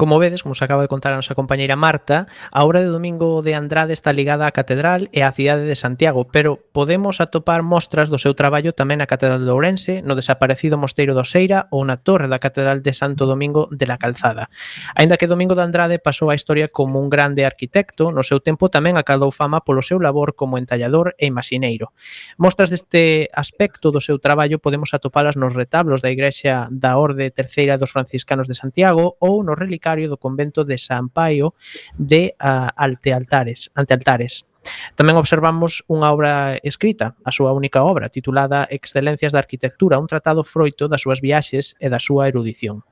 Como 0.00 0.18
vedes, 0.18 0.42
como 0.42 0.54
se 0.54 0.64
acaba 0.64 0.80
de 0.80 0.88
contar 0.88 1.12
a 1.12 1.20
nosa 1.20 1.36
compañeira 1.36 1.76
Marta, 1.76 2.24
a 2.52 2.64
obra 2.64 2.80
de 2.80 2.86
Domingo 2.86 3.42
de 3.42 3.52
Andrade 3.52 3.92
está 3.92 4.16
ligada 4.16 4.48
á 4.48 4.50
catedral 4.56 5.12
e 5.12 5.20
á 5.20 5.28
cidade 5.28 5.68
de 5.68 5.76
Santiago, 5.76 6.24
pero 6.24 6.56
podemos 6.72 7.20
atopar 7.20 7.60
mostras 7.60 8.08
do 8.08 8.16
seu 8.16 8.32
traballo 8.32 8.72
tamén 8.72 9.04
na 9.04 9.04
Catedral 9.04 9.44
de 9.44 9.52
Ourense, 9.52 10.00
no 10.00 10.16
desaparecido 10.16 10.80
Mosteiro 10.80 11.12
do 11.12 11.28
Seira 11.28 11.68
ou 11.68 11.84
na 11.84 12.00
torre 12.00 12.32
da 12.32 12.40
Catedral 12.40 12.80
de 12.80 12.96
Santo 12.96 13.28
Domingo 13.28 13.68
de 13.68 13.84
la 13.84 14.00
Calzada. 14.00 14.48
Aínda 14.96 15.20
que 15.20 15.28
Domingo 15.28 15.52
de 15.52 15.68
Andrade 15.68 16.00
pasou 16.00 16.32
a 16.32 16.38
historia 16.40 16.72
como 16.72 16.96
un 16.96 17.12
grande 17.12 17.44
arquitecto, 17.44 18.08
no 18.08 18.24
seu 18.24 18.40
tempo 18.40 18.72
tamén 18.72 18.96
acadou 18.96 19.28
fama 19.28 19.60
polo 19.60 19.84
seu 19.84 20.00
labor 20.00 20.32
como 20.32 20.56
entallador 20.56 21.12
e 21.20 21.28
imaxineiro. 21.28 21.92
Mostras 22.40 22.72
deste 22.72 23.28
aspecto 23.36 23.92
do 23.92 24.00
seu 24.00 24.16
traballo 24.16 24.64
podemos 24.64 24.96
atopalas 24.96 25.36
nos 25.36 25.52
retablos 25.52 26.00
da 26.00 26.08
Igrexa 26.08 26.72
da 26.72 26.96
Orde 26.96 27.28
Terceira 27.28 27.76
dos 27.76 27.92
Franciscanos 27.92 28.48
de 28.48 28.56
Santiago 28.56 29.20
ou 29.20 29.44
nos 29.44 29.60
relicarios 29.60 29.89
vicario 29.90 30.08
do 30.08 30.16
convento 30.16 30.62
de 30.62 30.78
San 30.78 31.10
Paio 31.10 31.54
de 31.98 32.34
uh, 32.38 32.70
Altealtares, 32.76 33.70
Antealtares. 33.74 34.46
Tamén 34.94 35.18
observamos 35.18 35.82
unha 35.90 36.12
obra 36.14 36.54
escrita, 36.62 37.18
a 37.26 37.32
súa 37.34 37.50
única 37.50 37.82
obra, 37.82 38.12
titulada 38.12 38.68
Excelencias 38.70 39.34
da 39.34 39.42
Arquitectura, 39.42 39.98
un 39.98 40.06
tratado 40.06 40.46
froito 40.46 40.86
das 40.86 41.02
súas 41.02 41.18
viaxes 41.18 41.74
e 41.82 41.90
da 41.90 41.98
súa 41.98 42.30
erudición. 42.30 42.86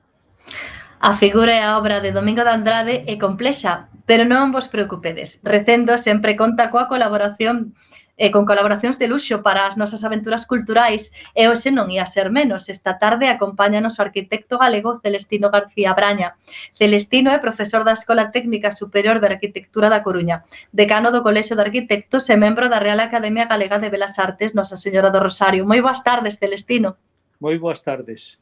A 0.99 1.15
figura 1.15 1.55
e 1.55 1.63
a 1.63 1.79
obra 1.79 2.03
de 2.03 2.11
Domingo 2.11 2.43
de 2.43 2.51
Andrade 2.51 2.95
é 3.07 3.15
complexa, 3.15 3.87
pero 4.03 4.27
non 4.27 4.51
vos 4.51 4.67
preocupedes. 4.67 5.39
Recendo 5.45 5.95
sempre 5.95 6.35
conta 6.35 6.73
coa 6.73 6.91
colaboración 6.91 7.77
eh, 8.19 8.29
con 8.35 8.43
colaboracións 8.43 8.99
de 8.99 9.07
luxo 9.07 9.39
para 9.39 9.63
as 9.63 9.79
nosas 9.79 10.03
aventuras 10.03 10.43
culturais 10.43 11.15
e 11.31 11.47
hoxe 11.47 11.71
non 11.71 11.87
ia 11.87 12.03
ser 12.03 12.27
menos. 12.27 12.67
Esta 12.67 12.99
tarde 12.99 13.31
acompáñanos 13.31 13.95
o 13.97 14.03
arquitecto 14.03 14.59
galego 14.59 14.99
Celestino 14.99 15.47
García 15.47 15.95
Braña. 15.95 16.35
Celestino 16.75 17.31
é 17.31 17.39
profesor 17.39 17.87
da 17.87 17.95
Escola 17.95 18.35
Técnica 18.35 18.75
Superior 18.75 19.23
de 19.23 19.31
Arquitectura 19.31 19.87
da 19.87 20.03
Coruña, 20.03 20.43
decano 20.75 21.15
do 21.15 21.23
Colexio 21.23 21.55
de 21.55 21.63
Arquitectos 21.63 22.27
e 22.27 22.35
membro 22.35 22.67
da 22.67 22.83
Real 22.83 22.99
Academia 22.99 23.47
Galega 23.47 23.79
de 23.79 23.87
Belas 23.87 24.19
Artes 24.19 24.51
Nosa 24.51 24.75
Señora 24.75 25.07
do 25.09 25.23
Rosario. 25.23 25.63
Moi 25.63 25.79
boas 25.79 26.03
tardes, 26.03 26.35
Celestino. 26.35 26.99
Moi 27.39 27.55
boas 27.55 27.79
tardes. 27.79 28.35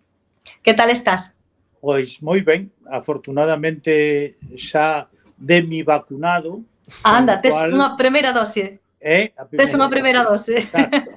Que 0.66 0.74
tal 0.74 0.90
estás? 0.90 1.38
Pois 1.78 2.18
moi 2.26 2.42
ben, 2.42 2.74
afortunadamente 2.90 4.42
xa 4.58 5.06
de 5.38 5.62
mi 5.62 5.86
vacunado. 5.86 6.66
Ah, 7.06 7.22
anda, 7.22 7.38
tes 7.38 7.54
cual... 7.54 7.78
unha 7.78 7.94
primeira 7.94 8.34
dose. 8.34 8.82
¿Eh? 9.08 9.32
É 9.32 9.34
a 9.40 9.48
primeira 9.48 9.64
Tes 9.64 9.72
unha 9.72 9.88
primeira 9.88 10.22
dose. 10.28 10.68
Exacto. 10.68 11.16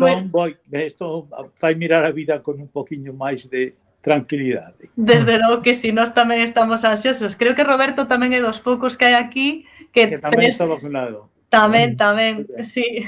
Entón, 0.00 0.32
moi... 0.32 0.56
isto 0.72 1.28
fai 1.56 1.76
mirar 1.76 2.08
a 2.08 2.12
vida 2.12 2.40
con 2.40 2.56
un 2.56 2.68
poquinho 2.72 3.12
máis 3.12 3.48
de 3.52 3.76
tranquilidade. 4.00 4.88
Desde 4.96 5.36
logo 5.36 5.60
que 5.60 5.76
si, 5.76 5.92
nós 5.92 6.16
tamén 6.16 6.40
estamos 6.40 6.88
ansiosos. 6.88 7.36
Creo 7.36 7.52
que 7.52 7.68
Roberto 7.68 8.08
tamén 8.08 8.32
é 8.32 8.40
dos 8.40 8.64
poucos 8.64 8.96
que 8.96 9.12
hai 9.12 9.16
aquí 9.20 9.68
que, 9.92 10.16
que 10.16 10.18
tamén 10.18 10.48
tres... 10.48 10.56
está 10.56 10.64
vacunado. 10.64 11.28
Tamén, 11.52 11.94
mm, 11.94 12.00
tamén, 12.00 12.32
sí. 12.64 13.04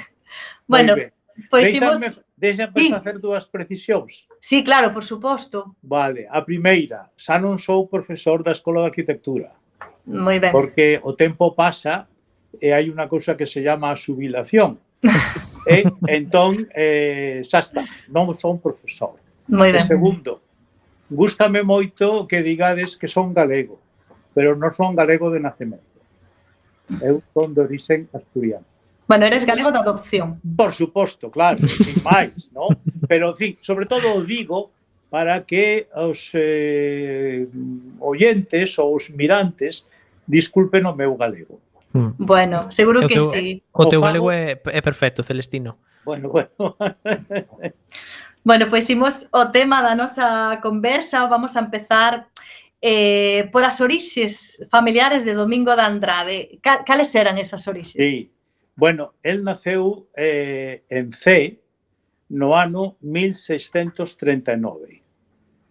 Bueno, 0.68 0.96
pois 1.48 1.72
pues 1.72 1.80
imos... 1.80 1.98
Deixame 2.42 2.74
sí. 2.74 2.90
facer 2.90 3.22
dúas 3.22 3.46
precisións. 3.46 4.26
Sí, 4.42 4.66
claro, 4.66 4.90
por 4.90 5.06
suposto. 5.06 5.78
Vale, 5.78 6.26
a 6.26 6.42
primeira, 6.42 7.06
xa 7.14 7.38
non 7.38 7.54
sou 7.54 7.86
profesor 7.86 8.42
da 8.42 8.50
Escola 8.50 8.82
de 8.82 8.90
Arquitectura. 8.90 9.54
Moi 10.10 10.42
ben. 10.42 10.50
Porque 10.50 10.98
o 11.06 11.14
tempo 11.14 11.54
pasa 11.54 12.10
e 12.60 12.72
hai 12.72 12.90
unha 12.90 13.08
cousa 13.08 13.38
que 13.38 13.48
se 13.48 13.62
chama 13.64 13.92
a 13.92 13.96
subilación. 13.96 14.76
e 15.66 15.86
entón, 16.10 16.66
eh, 16.74 17.42
xa 17.46 17.62
está, 17.62 17.82
non 18.10 18.28
son 18.34 18.58
profesor. 18.58 19.16
Moi 19.48 19.70
ben. 19.70 19.78
E 19.78 19.84
segundo, 19.84 20.42
gústame 21.08 21.62
moito 21.62 22.26
que 22.26 22.42
digades 22.42 22.98
que 22.98 23.08
son 23.08 23.32
galego, 23.32 23.78
pero 24.34 24.56
non 24.58 24.72
son 24.74 24.92
galego 24.98 25.30
de 25.30 25.40
nacemento. 25.40 25.92
Eu 27.00 27.22
son 27.32 27.54
de 27.54 27.64
orixen 27.64 28.10
asturiano. 28.12 28.66
Bueno, 29.08 29.26
eres 29.26 29.44
galego 29.44 29.72
de 29.72 29.78
adopción. 29.78 30.40
Por 30.56 30.72
suposto, 30.72 31.30
claro, 31.30 31.66
sin 31.66 32.02
máis, 32.02 32.50
¿no? 32.52 32.68
Pero, 33.08 33.30
en 33.30 33.36
fin, 33.36 33.52
sobre 33.60 33.86
todo 33.86 34.14
o 34.14 34.22
digo 34.22 34.70
para 35.12 35.44
que 35.44 35.88
os 35.92 36.32
eh, 36.32 37.44
oyentes 38.00 38.78
ou 38.80 38.96
os 38.96 39.12
mirantes 39.12 39.84
disculpen 40.24 40.88
o 40.88 40.96
meu 40.96 41.12
galego. 41.20 41.60
Mm. 41.92 42.10
Bueno, 42.18 42.70
seguro 42.70 43.04
o 43.04 43.08
que 43.08 43.14
teu, 43.14 43.30
sí. 43.30 43.62
O 43.72 43.86
teu 43.86 44.00
galego 44.00 44.30
é, 44.30 44.52
é 44.52 44.80
perfecto, 44.80 45.22
Celestino. 45.22 45.78
Bueno, 46.04 46.28
bueno. 46.28 46.50
bueno, 48.44 48.66
pois 48.68 48.84
pues, 48.84 48.90
imos 48.90 49.28
o 49.30 49.50
tema 49.50 49.82
da 49.82 49.94
nosa 49.94 50.58
conversa. 50.62 51.26
Vamos 51.26 51.56
a 51.56 51.60
empezar 51.60 52.28
eh, 52.80 53.48
por 53.52 53.64
as 53.64 53.80
orixes 53.80 54.66
familiares 54.70 55.24
de 55.24 55.34
Domingo 55.34 55.76
de 55.76 55.82
Andrade. 55.82 56.58
Cal, 56.62 56.84
cales 56.84 57.14
eran 57.14 57.38
esas 57.38 57.66
orixes? 57.68 58.02
Sí. 58.02 58.32
Bueno, 58.74 59.14
el 59.22 59.44
naceu 59.44 60.08
eh, 60.16 60.84
en 60.88 61.12
C 61.12 61.60
no 62.30 62.56
ano 62.56 62.96
1639. 63.00 65.02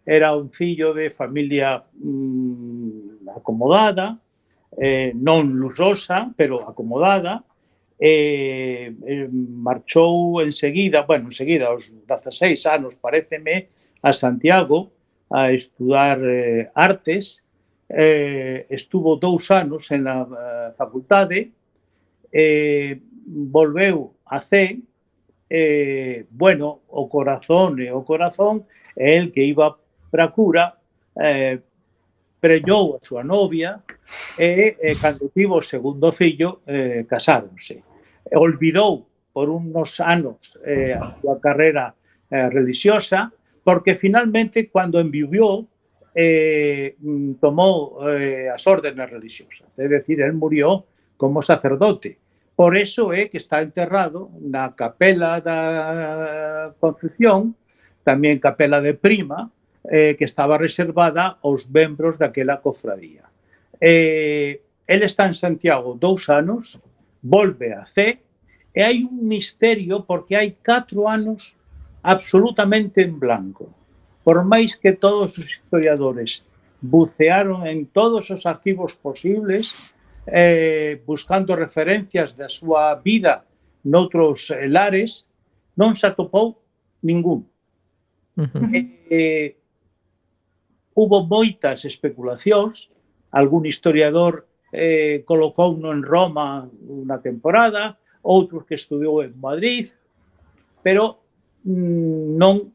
Era 0.05 0.35
un 0.35 0.49
fillo 0.49 0.93
de 0.93 1.09
familia 1.09 1.83
mm, 1.93 3.29
acomodada, 3.35 4.19
eh, 4.77 5.11
non 5.15 5.51
lusosa, 5.55 6.31
pero 6.35 6.67
acomodada, 6.67 7.43
eh, 7.99 8.93
eh, 9.05 9.27
marchou 9.31 10.41
enseguida, 10.41 11.03
bueno, 11.03 11.29
enseguida, 11.29 11.67
aos 11.67 11.93
16 12.07 12.65
anos, 12.65 12.95
pareceme, 12.95 13.69
a 14.01 14.11
Santiago 14.11 14.91
a 15.29 15.51
estudar 15.51 16.19
eh, 16.23 16.69
artes, 16.73 17.43
eh, 17.87 18.65
estuvo 18.69 19.15
dous 19.15 19.51
anos 19.51 19.91
en 19.91 20.07
a 20.07 20.23
eh, 20.23 20.71
facultade, 20.75 21.51
eh, 22.31 22.99
volveu 23.25 24.15
a 24.25 24.39
C, 24.39 24.79
eh, 25.49 26.25
bueno, 26.31 26.81
o 26.87 27.07
corazón 27.07 27.79
e 27.79 27.91
o 27.91 28.03
corazón 28.03 28.63
é 28.95 29.19
el 29.19 29.31
que 29.31 29.43
iba 29.43 29.75
para 30.09 30.31
cura 30.31 30.75
eh, 31.19 31.59
prellou 32.41 32.97
a 32.97 32.99
súa 32.99 33.21
novia 33.21 33.85
e, 34.33 34.75
eh, 34.81 34.97
cando 34.97 35.29
tivo 35.29 35.61
segundo 35.61 36.09
fillo, 36.09 36.65
eh, 36.65 37.05
casáronse. 37.05 37.85
E 38.25 38.35
olvidou 38.35 39.05
por 39.31 39.47
unos 39.53 40.01
anos 40.01 40.57
eh, 40.65 40.97
a 40.97 41.93
eh, 42.33 42.49
religiosa, 42.49 43.31
porque 43.63 43.95
finalmente, 43.95 44.65
cando 44.73 44.99
enviviou, 44.99 45.69
eh, 46.15 46.95
mm, 46.99 47.37
tomou 47.39 48.01
eh, 48.09 48.49
as 48.49 48.65
órdenes 48.65 49.05
religiosas. 49.05 49.69
É 49.77 49.87
dicir, 49.87 50.19
el 50.19 50.33
murió 50.33 50.83
como 51.15 51.45
sacerdote. 51.45 52.17
Por 52.57 52.75
eso 52.75 53.13
é 53.13 53.29
que 53.29 53.37
está 53.37 53.61
enterrado 53.61 54.33
na 54.41 54.73
capela 54.73 55.39
da 55.39 56.73
Concepción, 56.81 57.55
tamén 58.03 58.41
capela 58.41 58.81
de 58.81 58.97
Prima, 58.97 59.53
eh, 59.89 60.15
que 60.17 60.25
estaba 60.25 60.57
reservada 60.57 61.37
aos 61.41 61.69
membros 61.69 62.17
daquela 62.17 62.61
cofradía. 62.61 63.25
Eh, 63.79 64.61
el 64.85 65.01
está 65.03 65.25
en 65.25 65.33
Santiago 65.33 65.97
dous 65.97 66.29
anos, 66.29 66.77
volve 67.21 67.73
a 67.73 67.85
C, 67.85 68.21
e 68.73 68.79
hai 68.83 69.03
un 69.03 69.27
misterio 69.27 70.03
porque 70.05 70.35
hai 70.35 70.55
catro 70.61 71.09
anos 71.09 71.55
absolutamente 72.03 73.01
en 73.01 73.19
blanco. 73.19 73.73
Por 74.23 74.43
máis 74.45 74.77
que 74.77 74.93
todos 74.93 75.37
os 75.37 75.47
historiadores 75.49 76.45
bucearon 76.81 77.65
en 77.67 77.85
todos 77.85 78.29
os 78.31 78.45
arquivos 78.45 78.95
posibles, 78.95 79.75
eh, 80.25 81.01
buscando 81.05 81.55
referencias 81.55 82.37
da 82.37 82.49
súa 82.49 82.95
vida 82.97 83.45
noutros 83.85 84.49
eh, 84.53 84.69
lares, 84.69 85.25
non 85.77 85.97
se 85.97 86.05
atopou 86.05 86.61
ningún. 87.01 87.45
Uh 88.37 88.45
-huh. 88.45 88.69
eh, 89.09 89.60
hubo 91.01 91.25
moitas 91.25 91.81
especulacións, 91.89 92.93
algún 93.33 93.65
historiador 93.65 94.45
eh, 94.69 95.23
colocou 95.25 95.73
no 95.81 95.89
en 95.89 96.05
Roma 96.05 96.69
unha 96.85 97.17
temporada, 97.17 97.97
outros 98.21 98.69
que 98.69 98.77
estudiou 98.77 99.25
en 99.25 99.33
Madrid, 99.41 99.89
pero 100.85 101.25
mm, 101.65 102.37
non 102.37 102.69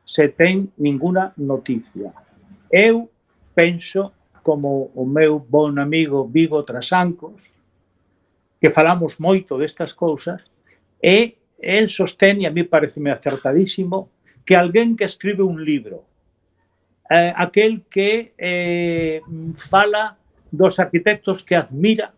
se 0.00 0.32
ten 0.32 0.72
ninguna 0.80 1.36
noticia. 1.36 2.16
Eu 2.72 3.12
penso 3.52 4.16
como 4.40 4.88
o 4.96 5.04
meu 5.04 5.36
bon 5.36 5.76
amigo 5.76 6.24
Vigo 6.24 6.64
Trasancos, 6.64 7.60
que 8.56 8.72
falamos 8.72 9.20
moito 9.20 9.60
destas 9.60 9.92
cousas, 9.92 10.40
e 11.04 11.36
el 11.60 11.92
sostén, 11.92 12.40
e 12.40 12.48
a 12.48 12.54
mí 12.54 12.64
pareceme 12.64 13.12
acertadísimo, 13.12 14.08
que 14.48 14.56
alguén 14.56 14.96
que 14.96 15.04
escribe 15.04 15.44
un 15.44 15.60
libro 15.60 16.08
eh, 17.10 17.32
aquel 17.36 17.82
que 17.90 18.32
eh, 18.36 19.20
fala 19.56 20.16
dos 20.50 20.78
arquitectos 20.78 21.42
que 21.42 21.56
admira 21.56 22.12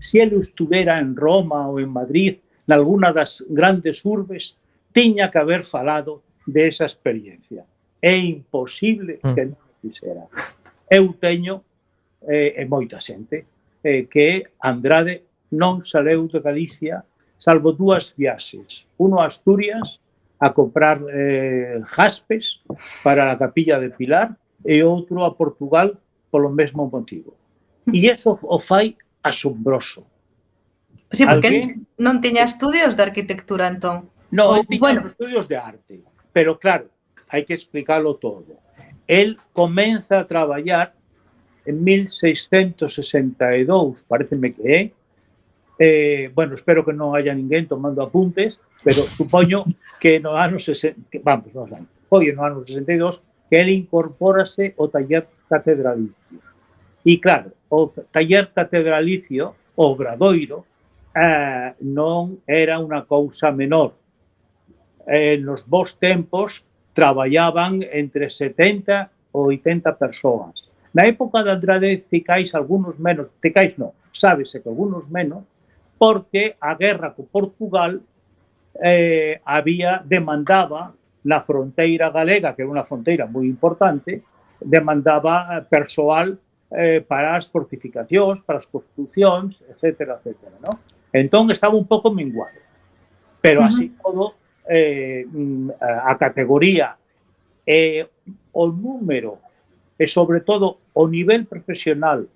se 0.00 0.20
ele 0.20 0.38
estuvera 0.38 0.98
en 1.00 1.16
Roma 1.16 1.66
ou 1.68 1.80
en 1.80 1.90
Madrid, 1.90 2.38
nalguna 2.66 3.12
das 3.12 3.42
grandes 3.48 4.04
urbes, 4.04 4.56
tiña 4.92 5.30
que 5.30 5.38
haber 5.38 5.62
falado 5.62 6.22
de 6.46 6.68
esa 6.68 6.84
experiencia. 6.84 7.64
É 8.00 8.14
imposible 8.14 9.18
mm. 9.22 9.34
que 9.34 9.44
non 9.44 9.68
fixera. 9.82 10.24
Eu 10.88 11.12
teño, 11.18 11.64
eh, 12.24 12.62
e 12.62 12.64
moita 12.64 13.00
xente, 13.00 13.44
eh, 13.82 14.06
que 14.06 14.44
Andrade 14.62 15.26
non 15.50 15.82
saleu 15.82 16.28
de 16.28 16.38
Galicia 16.40 17.02
salvo 17.38 17.72
dúas 17.72 18.14
viaxes. 18.14 18.86
Uno 18.98 19.22
a 19.22 19.26
Asturias 19.26 20.00
a 20.38 20.54
comprar 20.54 21.02
eh, 21.10 21.82
jaspes 21.86 22.62
para 23.02 23.32
a 23.32 23.38
capilla 23.38 23.78
de 23.78 23.90
Pilar 23.90 24.36
e 24.64 24.82
outro 24.82 25.24
a 25.26 25.34
Portugal 25.34 25.98
polo 26.30 26.50
mesmo 26.50 26.86
motivo. 26.86 27.34
E 27.90 28.06
eso 28.06 28.38
o 28.42 28.58
fai 28.58 28.96
asombroso. 29.22 30.06
Sí, 31.10 31.26
porque 31.26 31.48
Alguén... 31.48 31.86
non 31.98 32.22
tiña 32.22 32.44
estudios 32.44 32.94
de 32.94 33.02
arquitectura 33.02 33.66
entón. 33.66 34.06
Non, 34.30 34.62
tiña 34.68 34.80
bueno. 34.80 35.06
estudios 35.08 35.48
de 35.48 35.56
arte, 35.56 36.04
pero 36.30 36.58
claro, 36.60 36.86
hai 37.32 37.42
que 37.42 37.56
explicarlo 37.56 38.14
todo. 38.14 38.54
Él 39.08 39.40
comeza 39.56 40.20
a 40.20 40.28
traballar 40.28 40.92
en 41.64 41.82
1662, 41.82 44.04
pareceme 44.06 44.52
que 44.52 44.62
é, 44.68 44.92
eh, 45.78 46.30
bueno, 46.34 46.54
espero 46.54 46.84
que 46.84 46.92
non 46.92 47.14
haya 47.14 47.30
ninguén 47.32 47.70
tomando 47.70 48.02
apuntes, 48.02 48.58
pero 48.82 49.06
supoño 49.14 49.62
que 50.02 50.18
no 50.18 50.34
ano 50.34 50.58
60, 50.58 51.06
que, 51.10 51.18
vamos, 51.22 51.54
no 51.54 51.64
ano, 51.66 51.86
foi 52.10 52.30
no 52.34 52.42
ano 52.42 52.66
62, 52.66 53.22
que 53.48 53.56
ele 53.56 53.72
incorpórase 53.72 54.74
o 54.76 54.90
taller 54.90 55.26
catedralicio. 55.48 56.38
E 57.06 57.16
claro, 57.22 57.54
o 57.70 57.88
taller 58.10 58.50
catedralicio, 58.50 59.54
o 59.78 59.82
obradoiro, 59.94 60.66
eh, 61.14 61.72
non 61.80 62.42
era 62.44 62.82
unha 62.82 63.06
cousa 63.06 63.54
menor. 63.54 63.94
Eh, 65.08 65.40
nos 65.40 65.64
bons 65.64 65.96
tempos 65.96 66.66
traballaban 66.92 67.80
entre 67.94 68.28
70 68.28 69.32
ou 69.32 69.54
80 69.54 69.94
persoas. 69.94 70.66
Na 70.92 71.06
época 71.06 71.44
de 71.44 71.50
Andrade 71.54 72.04
Cicais, 72.10 72.52
algunos 72.54 72.98
menos, 72.98 73.30
Cicais 73.40 73.78
non, 73.78 73.94
sábese 74.10 74.60
que 74.60 74.68
algunos 74.68 75.06
menos, 75.08 75.46
porque 75.98 76.56
a 76.60 76.74
guerra 76.74 77.12
con 77.12 77.26
Portugal 77.26 78.00
eh, 78.82 79.40
había 79.44 80.00
demandaba 80.06 80.94
na 81.26 81.42
fronteira 81.42 82.08
galega, 82.14 82.54
que 82.54 82.62
era 82.62 82.70
unha 82.70 82.86
fronteira 82.86 83.26
moi 83.26 83.44
importante, 83.50 84.22
demandaba 84.62 85.58
eh, 85.58 85.66
persoal 85.66 86.38
eh, 86.70 87.02
para 87.02 87.34
as 87.34 87.50
fortificacións, 87.50 88.40
para 88.46 88.62
as 88.62 88.68
construccións, 88.70 89.58
etc. 89.66 90.14
etc. 90.22 90.62
¿no? 90.62 90.78
Entón 91.10 91.50
estaba 91.50 91.74
un 91.74 91.90
pouco 91.90 92.14
minguado. 92.14 92.56
Pero 93.42 93.62
así 93.62 93.94
todo, 94.02 94.34
eh, 94.66 95.26
mm, 95.26 95.78
a 95.82 96.14
categoría 96.18 96.94
e 97.66 98.06
o 98.54 98.64
número 98.70 99.38
e 99.98 100.06
sobre 100.06 100.40
todo 100.40 100.78
o 100.94 101.04
nivel 101.10 101.44
profesional 101.46 102.26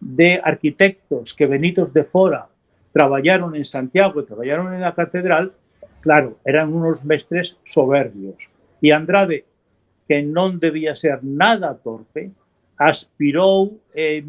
de 0.00 0.40
arquitectos 0.44 1.32
que 1.32 1.48
venidos 1.48 1.92
de 1.96 2.04
fora 2.04 2.48
traballaron 2.96 3.52
en 3.52 3.68
Santiago 3.68 4.24
e 4.24 4.24
traballaron 4.24 4.72
en 4.72 4.80
la 4.80 4.96
catedral, 4.96 5.52
claro, 6.00 6.40
eran 6.48 6.72
unos 6.72 7.04
mestres 7.04 7.52
soberbios. 7.68 8.48
E 8.80 8.88
Andrade, 8.88 9.44
que 10.08 10.24
non 10.24 10.56
debía 10.56 10.96
ser 10.96 11.20
nada 11.20 11.76
torpe, 11.76 12.32
aspirou 12.80 13.84
eh, 13.92 14.24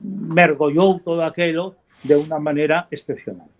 mergollou 0.00 1.04
todo 1.04 1.20
aquello 1.20 1.76
de 2.00 2.16
unha 2.16 2.40
maneira 2.40 2.88
excepcional. 2.88 3.52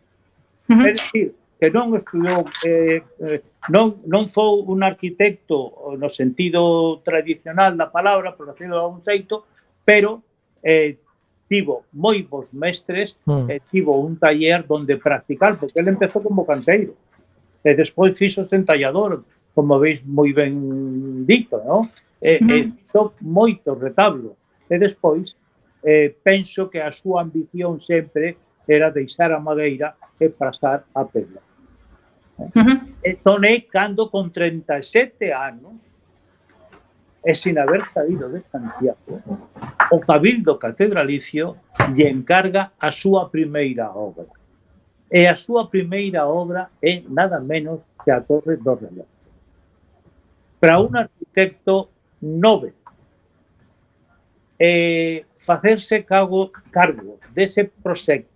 Uh 0.65 0.73
-huh. 0.73 0.89
É 0.89 0.97
dicir, 0.97 1.29
que 1.61 1.69
non 1.69 1.93
estudou 1.93 2.49
eh, 2.65 3.05
eh, 3.21 3.45
non, 3.69 4.01
non 4.09 4.33
foi 4.33 4.65
un 4.65 4.81
arquitecto 4.81 5.93
no 6.01 6.09
sentido 6.09 7.05
tradicional 7.05 7.77
da 7.77 7.93
palabra, 7.93 8.33
por 8.33 8.49
decirlo 8.49 8.81
de 8.81 8.85
algún 8.89 9.05
xeito, 9.05 9.45
pero 9.85 10.25
eh, 10.65 10.97
tivo 11.49 11.85
moi 11.93 12.23
bons 12.23 12.53
mestres, 12.53 13.17
mm. 13.27 13.51
eh, 13.51 13.61
tivo 13.71 13.99
un 14.01 14.17
taller 14.17 14.67
donde 14.67 14.97
practicar, 14.97 15.59
porque 15.59 15.81
ele 15.81 15.91
empezou 15.91 16.23
como 16.23 16.45
canteiro. 16.45 16.95
E 17.65 17.75
despois 17.75 18.17
fixo 18.17 18.45
en 18.53 18.65
tallador, 18.65 19.25
como 19.55 19.79
veis 19.81 20.05
moi 20.05 20.33
ben 20.33 20.55
dito, 21.25 21.59
non? 21.65 21.89
E, 22.21 22.39
mm. 22.39 22.51
e 22.51 22.57
fixo 22.71 23.15
moito 23.21 23.75
retablo. 23.75 24.37
E 24.69 24.79
despois, 24.79 25.35
eh, 25.83 26.15
penso 26.23 26.69
que 26.69 26.79
a 26.79 26.93
súa 26.93 27.23
ambición 27.25 27.81
sempre 27.81 28.37
era 28.69 28.93
deixar 28.93 29.33
a 29.33 29.41
madeira 29.41 29.97
e 30.21 30.29
pasar 30.29 30.85
a 30.95 31.03
pedra. 31.05 31.41
Uh. 32.39 32.87
Entón 33.03 33.43
é 33.43 33.59
cando 33.67 34.11
con 34.11 34.31
37 34.31 35.33
anos 35.33 35.83
e 37.25 37.35
sin 37.35 37.59
haber 37.59 37.87
saído 37.87 38.29
de 38.29 38.43
Santiago, 38.43 39.21
o 39.91 40.01
Cabildo 40.01 40.59
Catedralicio 40.59 41.57
lle 41.95 42.09
encarga 42.09 42.73
a 42.79 42.91
súa 42.91 43.29
primeira 43.29 43.91
obra. 43.91 44.27
E 45.11 45.27
a 45.27 45.35
súa 45.35 45.69
primeira 45.69 46.27
obra 46.29 46.69
é 46.83 47.03
nada 47.09 47.41
menos 47.41 47.81
que 48.05 48.11
a 48.11 48.21
Torre 48.21 48.57
do. 48.57 48.79
Para 50.61 50.81
un 50.81 50.95
arquitecto 50.97 51.89
nove, 52.21 52.75
eh, 54.59 55.25
facerse 55.31 56.03
cargo, 56.03 56.53
cargo 56.71 57.19
dese 57.33 57.65
proxecto, 57.65 58.31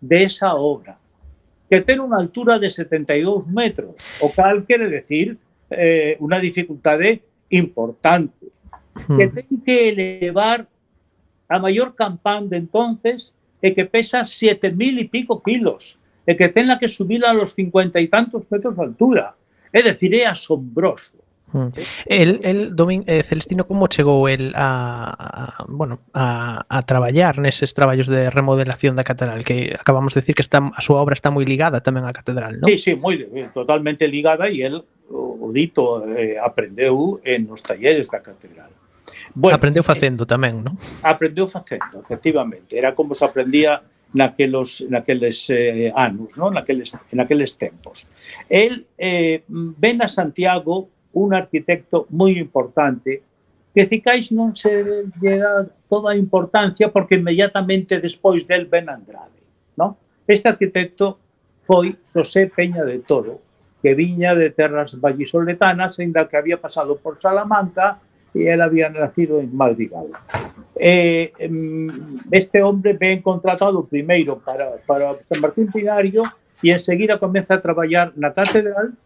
de 0.00 0.24
esa 0.24 0.52
obra, 0.54 0.98
que 1.70 1.80
ten 1.80 2.02
unha 2.04 2.20
altura 2.20 2.60
de 2.60 2.68
72 2.68 3.48
metros, 3.48 3.96
o 4.20 4.28
cal 4.28 4.62
quere 4.68 4.92
decir 4.92 5.40
eh, 5.72 6.20
unha 6.20 6.36
dificultade 6.36 7.24
importante, 7.56 8.50
hmm. 9.06 9.16
que 9.16 9.24
ten 9.28 9.50
que 9.64 9.76
elevar 9.88 10.66
a 11.48 11.58
maior 11.58 11.94
campán 11.94 12.48
de 12.48 12.58
entonces 12.58 13.32
e 13.62 13.72
que 13.72 13.88
pesa 13.88 14.24
7000 14.24 14.76
mil 14.76 14.94
e 15.00 15.08
pico 15.08 15.40
kilos 15.40 15.96
e 16.26 16.36
que 16.36 16.48
ten 16.48 16.68
la 16.68 16.80
que 16.80 16.88
subir 16.88 17.24
a 17.24 17.32
los 17.32 17.52
cincuenta 17.52 18.00
y 18.00 18.08
tantos 18.08 18.44
metros 18.50 18.76
de 18.76 18.84
altura. 18.84 19.36
É 19.72 19.82
dicir, 19.82 20.14
é 20.14 20.26
asombroso. 20.26 21.12
Hmm. 21.54 21.70
El, 22.06 22.40
el 22.42 22.74
Domin, 22.74 23.04
eh, 23.06 23.22
Celestino, 23.22 23.66
como 23.66 23.86
chegou 23.86 24.26
el 24.28 24.52
a, 24.56 25.14
a 25.60 25.64
bueno, 25.68 26.00
a, 26.12 26.66
a 26.68 26.82
traballar 26.82 27.38
neses 27.38 27.74
traballos 27.74 28.10
de 28.10 28.28
remodelación 28.28 28.96
da 28.98 29.06
catedral? 29.06 29.44
Que 29.46 29.76
acabamos 29.78 30.14
de 30.14 30.20
decir 30.20 30.34
que 30.34 30.42
está, 30.42 30.58
a 30.58 30.82
súa 30.82 30.98
obra 30.98 31.14
está 31.14 31.30
moi 31.30 31.46
ligada 31.46 31.78
tamén 31.78 32.02
á 32.02 32.10
catedral, 32.10 32.58
non? 32.58 32.66
Sí, 32.66 32.74
sí, 32.74 32.92
moi 32.98 33.14
totalmente 33.54 34.10
ligada 34.10 34.50
e 34.50 34.66
el 34.66 34.82
o 35.10 35.52
dito 35.52 36.00
eh, 36.08 36.40
aprendeu 36.40 37.20
en 37.24 37.44
nos 37.44 37.60
talleres 37.60 38.08
da 38.08 38.24
catedral. 38.24 38.72
Bueno, 39.34 39.56
aprendeu 39.56 39.82
eh, 39.82 39.86
facendo 39.86 40.24
tamén, 40.24 40.62
non? 40.62 40.78
Aprendeu 41.02 41.44
facendo, 41.50 42.00
efectivamente. 42.00 42.78
Era 42.78 42.94
como 42.94 43.12
se 43.12 43.26
aprendía 43.26 43.82
naquelos, 44.14 44.86
naqueles 44.88 45.50
eh, 45.50 45.90
anos, 45.92 46.38
non? 46.38 46.54
Naqueles, 46.54 46.94
naqueles 47.12 47.58
tempos. 47.58 48.06
El 48.48 48.86
eh, 48.96 49.42
ven 49.48 50.00
a 50.00 50.08
Santiago 50.08 50.88
un 51.14 51.34
arquitecto 51.34 52.06
moi 52.14 52.38
importante 52.38 53.22
que 53.74 53.90
cicais 53.90 54.30
non 54.30 54.54
se 54.54 54.70
lle 55.18 55.34
dá 55.42 55.66
toda 55.90 56.14
a 56.14 56.18
importancia 56.18 56.94
porque 56.94 57.18
inmediatamente 57.18 57.98
despois 57.98 58.46
del 58.46 58.70
ven 58.70 58.86
Andrade, 58.86 59.42
non? 59.74 59.98
Este 60.30 60.46
arquitecto 60.46 61.18
foi 61.66 61.98
José 62.14 62.46
Peña 62.46 62.86
de 62.86 63.02
Toro, 63.02 63.42
que 63.84 63.92
viña 63.92 64.34
de 64.34 64.48
terras 64.48 64.98
vallisoletanas, 64.98 66.00
ainda 66.00 66.26
que 66.26 66.38
había 66.38 66.56
pasado 66.56 66.96
por 66.96 67.20
Salamanca 67.20 68.00
e 68.32 68.48
él 68.48 68.64
había 68.64 68.88
nacido 68.88 69.44
en 69.44 69.52
Madrigal. 69.52 70.08
Eh, 70.72 71.36
em, 71.36 71.92
este 72.32 72.64
hombre 72.64 72.96
ven 72.96 73.20
contratado 73.20 73.84
primeiro 73.84 74.40
para, 74.40 74.80
para 74.88 75.12
San 75.28 75.44
Martín 75.44 75.68
Pinario 75.68 76.24
e 76.64 76.72
enseguida 76.72 77.20
comeza 77.20 77.60
a 77.60 77.60
traballar 77.60 78.16
na 78.16 78.32
catedral 78.32 78.96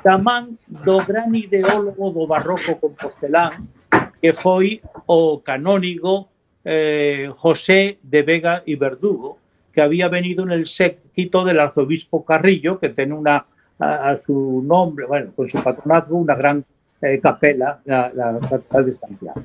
da 0.00 0.16
man 0.16 0.56
do 0.64 0.96
gran 1.04 1.28
ideólogo 1.36 2.08
do 2.16 2.24
barroco 2.24 2.80
compostelán 2.80 3.68
que 4.16 4.32
foi 4.32 4.80
o 5.04 5.44
canónigo 5.44 6.32
eh, 6.64 7.28
José 7.36 8.00
de 8.00 8.22
Vega 8.22 8.64
y 8.64 8.80
Verdugo, 8.80 9.36
que 9.76 9.82
había 9.82 10.08
venido 10.08 10.44
en 10.44 10.52
el 10.52 10.64
séquito 10.64 11.44
del 11.44 11.60
arzobispo 11.60 12.24
Carrillo, 12.24 12.78
que 12.78 12.88
tiene 12.88 13.14
una, 13.14 13.44
a, 13.78 14.18
su 14.24 14.62
nombre, 14.64 15.06
bueno, 15.06 15.32
con 15.34 15.48
su 15.48 15.62
patronazgo, 15.62 16.16
una 16.16 16.34
gran 16.34 16.64
eh, 17.00 17.18
capela, 17.20 17.80
la, 17.84 18.12
la 18.14 18.38
catedral 18.40 18.86
de 18.86 18.94
Santiago. 18.94 19.42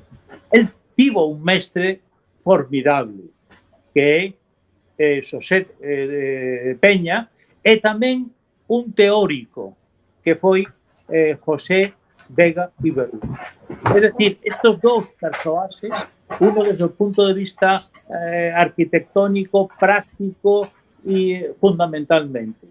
Él 0.52 0.70
tivo 0.96 1.26
un 1.28 1.44
mestre 1.44 2.02
formidable, 2.38 3.24
que 3.94 4.36
é 5.00 5.22
eh, 5.22 5.22
eh, 5.82 6.78
Peña, 6.80 7.30
e 7.64 7.78
tamén 7.78 8.30
un 8.68 8.92
teórico, 8.94 9.76
que 10.24 10.36
foi 10.36 10.68
eh, 11.10 11.38
José 11.42 11.94
Vega 12.30 12.72
y 12.84 12.92
Verdugo. 12.92 13.38
Es 13.96 14.02
decir, 14.02 14.40
estos 14.44 14.80
dos 14.82 15.10
personajes, 15.20 15.92
uno 16.40 16.64
desde 16.64 16.84
el 16.84 16.92
punto 16.92 17.26
de 17.26 17.34
vista 17.34 17.88
eh, 18.10 18.52
arquitectónico, 18.56 19.70
práctico 19.80 20.70
y 21.06 21.42
fundamentalmente, 21.60 22.68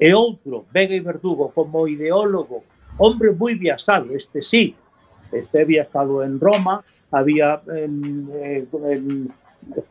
e 0.00 0.14
outro, 0.16 0.64
Vega 0.72 0.96
e 0.96 1.04
Verdugo, 1.04 1.52
como 1.52 1.84
ideólogo, 1.84 2.64
hombre 2.96 3.36
moi 3.36 3.52
viaxado, 3.54 4.16
este 4.16 4.40
sí, 4.40 4.72
este 5.28 5.60
había 5.60 5.84
estado 5.84 6.24
en 6.24 6.40
Roma, 6.40 6.80
había 7.12 7.60
eh, 7.68 8.64
en, 8.64 9.28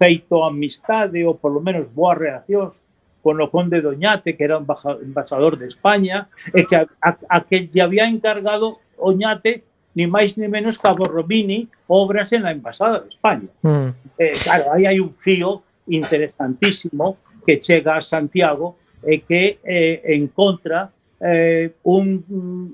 feito 0.02 0.42
amistade 0.44 1.22
ou 1.22 1.38
polo 1.38 1.62
menos 1.62 1.86
boas 1.94 2.18
relacións 2.18 2.82
con 3.22 3.38
o 3.38 3.52
conde 3.54 3.86
Doñate, 3.86 4.34
que 4.34 4.44
era 4.44 4.58
embaixador 4.58 5.62
de 5.62 5.68
España, 5.70 6.26
e 6.56 6.66
que 6.66 6.76
a, 6.76 6.90
a, 7.04 7.14
a 7.30 7.38
que 7.46 7.70
lle 7.70 7.86
había 7.86 8.10
encargado 8.10 8.82
Oñate 8.98 9.64
ni 9.94 10.08
máis 10.08 10.38
ni 10.40 10.48
menos 10.48 10.80
que 10.80 10.88
a 10.88 10.96
Borromini 10.96 11.68
obras 11.88 12.32
en 12.32 12.44
la 12.44 12.52
Embajada 12.52 13.04
de 13.04 13.10
España. 13.10 13.52
Mm. 13.62 13.90
Eh, 14.18 14.36
claro, 14.42 14.74
aí 14.74 14.88
hai 14.88 14.98
un 14.98 15.12
fío 15.12 15.62
interesantísimo 15.86 17.20
que 17.46 17.60
chega 17.60 17.98
a 17.98 18.02
Santiago 18.02 18.79
eh, 19.04 19.22
que 19.22 19.60
eh, 19.64 20.02
encontra 20.16 20.92
eh, 21.22 21.72
un, 21.84 22.24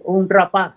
un 0.03 0.29
rapaz 0.29 0.73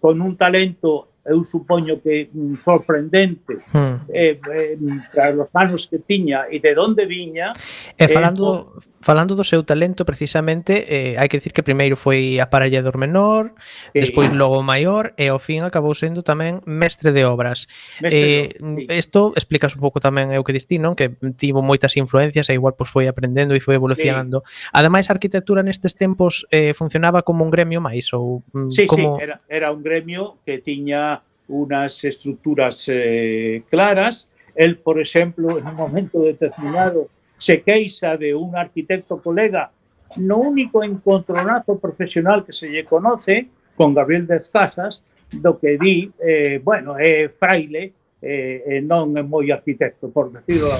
con 0.00 0.20
un 0.20 0.36
talento, 0.36 1.08
eu 1.26 1.44
supoño 1.44 2.00
que 2.00 2.30
mm, 2.32 2.54
sorprendente, 2.64 3.60
hmm. 3.74 4.08
eh, 4.08 4.38
eh, 4.40 4.78
para 5.14 5.36
os 5.42 5.52
anos 5.54 5.86
que 5.86 5.98
tiña 5.98 6.46
e 6.48 6.58
de 6.58 6.72
onde 6.78 7.04
viña. 7.04 7.52
E 7.98 8.08
falando... 8.08 8.72
Eh, 8.78 8.97
falando 9.00 9.36
do 9.36 9.44
seu 9.44 9.62
talento 9.62 10.04
precisamente, 10.04 10.84
eh, 10.88 11.14
hai 11.18 11.30
que 11.30 11.38
dicir 11.38 11.54
que 11.54 11.62
primeiro 11.62 11.94
foi 11.94 12.42
aparellador 12.42 12.98
menor, 12.98 13.54
sí. 13.94 14.02
despois 14.02 14.34
logo 14.34 14.62
maior 14.62 15.14
e 15.14 15.30
ao 15.30 15.38
fin 15.38 15.62
acabou 15.62 15.94
sendo 15.94 16.26
tamén 16.26 16.60
mestre 16.66 17.14
de 17.14 17.22
obras. 17.22 17.70
Mestre, 18.02 18.58
eh, 18.58 19.02
sí. 19.02 19.10
Explicas 19.38 19.78
un 19.78 19.82
pouco 19.82 20.02
tamén 20.02 20.34
é 20.34 20.38
o 20.38 20.44
que 20.44 20.54
distí, 20.54 20.82
non? 20.82 20.98
Que 20.98 21.14
tivo 21.38 21.62
moitas 21.62 21.94
influencias 21.94 22.50
e 22.50 22.58
igual 22.58 22.74
pois 22.74 22.90
foi 22.90 23.06
aprendendo 23.06 23.54
e 23.54 23.62
foi 23.62 23.78
evolucionando. 23.78 24.42
Sí. 24.42 24.74
Ademais 24.74 25.06
a 25.08 25.14
arquitectura 25.14 25.62
nestes 25.62 25.94
tempos 25.94 26.42
eh, 26.50 26.74
funcionaba 26.74 27.22
como 27.22 27.46
un 27.46 27.50
gremio 27.54 27.78
máis 27.78 28.10
ou 28.10 28.42
mm, 28.50 28.70
sí, 28.74 28.84
como 28.90 29.18
Sí, 29.18 29.24
era 29.24 29.36
era 29.46 29.70
un 29.70 29.82
gremio 29.82 30.42
que 30.44 30.58
tiña 30.58 31.22
unas 31.48 32.04
estructuras 32.04 32.84
eh, 32.88 33.62
claras. 33.70 34.28
Él, 34.54 34.76
por 34.76 34.98
exemplo, 34.98 35.58
en 35.58 35.66
un 35.66 35.76
momento 35.76 36.20
determinado 36.20 37.08
se 37.38 37.62
queixa 37.62 38.16
de 38.16 38.34
un 38.34 38.56
arquitecto 38.56 39.22
colega 39.22 39.70
no 40.16 40.38
único 40.38 40.82
encontronazo 40.82 41.78
profesional 41.78 42.44
que 42.44 42.52
se 42.52 42.68
lle 42.68 42.84
conoce 42.84 43.48
con 43.76 43.94
Gabriel 43.94 44.26
das 44.26 44.48
Casas 44.48 45.04
do 45.30 45.58
que 45.60 45.76
di, 45.78 46.10
eh, 46.18 46.58
bueno, 46.64 46.96
fraile 47.38 47.92
eh, 48.20 48.64
e 48.66 48.80
non 48.82 49.14
é 49.14 49.22
moi 49.22 49.46
arquitecto, 49.54 50.10
por 50.10 50.32
decirlo 50.32 50.72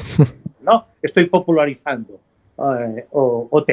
no? 0.66 0.86
Estoy 1.02 1.26
popularizando 1.26 2.20
eh, 2.58 3.06
o, 3.12 3.48
o. 3.50 3.64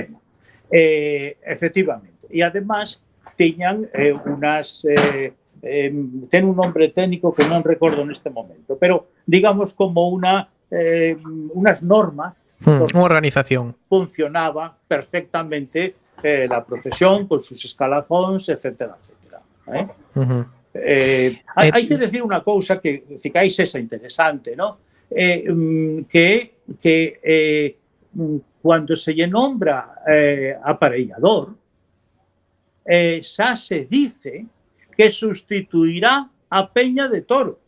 Eh, 0.71 1.37
efectivamente. 1.41 2.27
E 2.29 2.43
además 2.43 3.01
tiñan 3.37 3.89
eh, 3.93 4.13
unas 4.13 4.85
eh, 4.85 5.33
eh, 5.61 5.91
ten 6.29 6.43
un 6.45 6.55
nombre 6.55 6.89
técnico 6.89 7.33
que 7.33 7.43
non 7.47 7.65
recordo 7.65 8.05
neste 8.05 8.29
momento, 8.29 8.77
pero 8.77 9.09
digamos 9.25 9.73
como 9.73 10.07
una 10.09 10.47
eh, 10.69 11.17
unas 11.53 11.81
normas 11.83 12.37
mm, 12.65 12.97
unha 12.97 13.05
organización. 13.05 13.77
Funcionaba 13.87 14.73
perfectamente 14.73 15.95
eh, 16.21 16.47
la 16.49 16.65
procesión 16.65 17.27
con 17.29 17.39
sus 17.39 17.63
escalafóns, 17.63 18.49
etcétera, 18.49 18.97
etcétera. 18.97 19.39
¿eh? 19.71 19.85
Uh 20.15 20.25
-huh. 20.25 20.43
eh, 20.73 21.41
hai, 21.55 21.69
hai 21.71 21.83
eh, 21.83 21.87
que 21.87 21.97
decir 21.97 22.21
unha 22.25 22.41
cousa 22.41 22.81
que 22.81 23.17
ficáis 23.21 23.53
esa 23.59 23.77
interesante, 23.77 24.57
¿no? 24.57 24.81
Eh, 25.09 25.45
mm, 25.47 26.09
que 26.09 26.65
que 26.81 27.19
eh, 27.21 27.77
mm, 28.13 28.37
cuando 28.61 28.95
se 28.97 29.13
lle 29.13 29.29
nombra 29.29 30.01
eh, 30.01 30.57
aparellador, 30.57 31.53
eh, 32.81 33.21
xa 33.21 33.55
se 33.55 33.85
dice 33.85 34.45
que 34.97 35.09
sustituirá 35.09 36.25
a 36.49 36.59
Peña 36.71 37.07
de 37.07 37.21
Toro. 37.21 37.59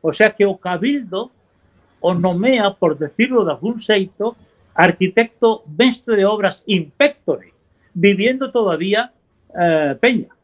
O 0.00 0.12
sea 0.12 0.30
que 0.32 0.46
o 0.46 0.56
Cabildo 0.56 1.30
o 2.02 2.14
nomea, 2.14 2.74
por 2.74 2.98
decirlo 2.98 3.44
de 3.44 3.52
algún 3.52 3.78
xeito, 3.78 4.36
arquitecto 4.74 5.62
mestre 5.78 6.16
de 6.16 6.26
obras 6.26 6.62
impectore, 6.66 7.54
viviendo 7.94 8.50
todavía 8.50 9.12
eh, 9.54 9.96
Peña. 10.00 10.34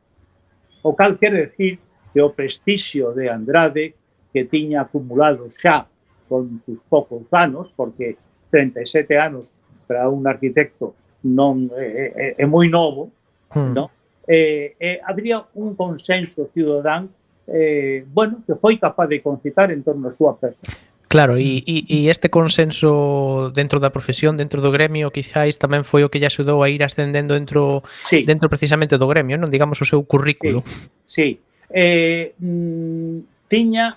O 0.83 0.94
cal 0.94 1.18
quere 1.18 1.51
decir 1.51 1.79
que 2.14 2.23
o 2.23 2.31
prestixio 2.31 3.12
de 3.12 3.29
Andrade 3.29 3.94
que 4.33 4.44
tiña 4.44 4.87
acumulado 4.87 5.51
xa 5.51 5.87
con 6.29 6.62
sus 6.64 6.79
poucos 6.87 7.27
anos, 7.33 7.73
porque 7.75 8.16
37 8.51 9.18
anos 9.18 9.53
para 9.87 10.09
un 10.09 10.23
arquitecto 10.29 10.94
non 11.25 11.66
é, 11.75 12.37
é, 12.38 12.44
é 12.44 12.47
moi 12.47 12.68
novo, 12.71 13.11
hmm. 13.51 13.73
no? 13.75 13.90
Eh, 14.29 14.77
eh, 14.79 15.01
habría 15.03 15.40
un 15.57 15.75
consenso 15.75 16.53
ciudadán 16.53 17.09
eh, 17.49 18.05
bueno, 18.12 18.44
que 18.44 18.55
foi 18.61 18.77
capaz 18.77 19.09
de 19.09 19.25
concitar 19.25 19.73
en 19.73 19.81
torno 19.83 20.09
a 20.09 20.12
súa 20.12 20.37
persoa. 20.37 20.68
Claro, 21.09 21.40
e, 21.40 21.64
e, 21.64 21.88
e 21.88 22.12
este 22.12 22.29
consenso 22.29 23.51
dentro 23.57 23.81
da 23.81 23.88
profesión, 23.88 24.37
dentro 24.37 24.61
do 24.61 24.68
gremio, 24.68 25.09
quizáis 25.09 25.57
tamén 25.57 25.81
foi 25.83 26.05
o 26.05 26.12
que 26.12 26.21
lle 26.21 26.29
axudou 26.29 26.61
a 26.61 26.68
ir 26.68 26.85
ascendendo 26.85 27.33
dentro 27.33 27.81
sí. 28.05 28.29
dentro 28.29 28.53
precisamente 28.53 29.01
do 29.01 29.09
gremio, 29.09 29.40
non 29.40 29.49
digamos 29.49 29.81
o 29.81 29.88
seu 29.88 30.05
currículo. 30.05 30.61
Sí. 31.09 31.40
sí. 31.40 31.49
Eh, 31.73 32.37
mm, 32.37 33.49
tiña 33.49 33.97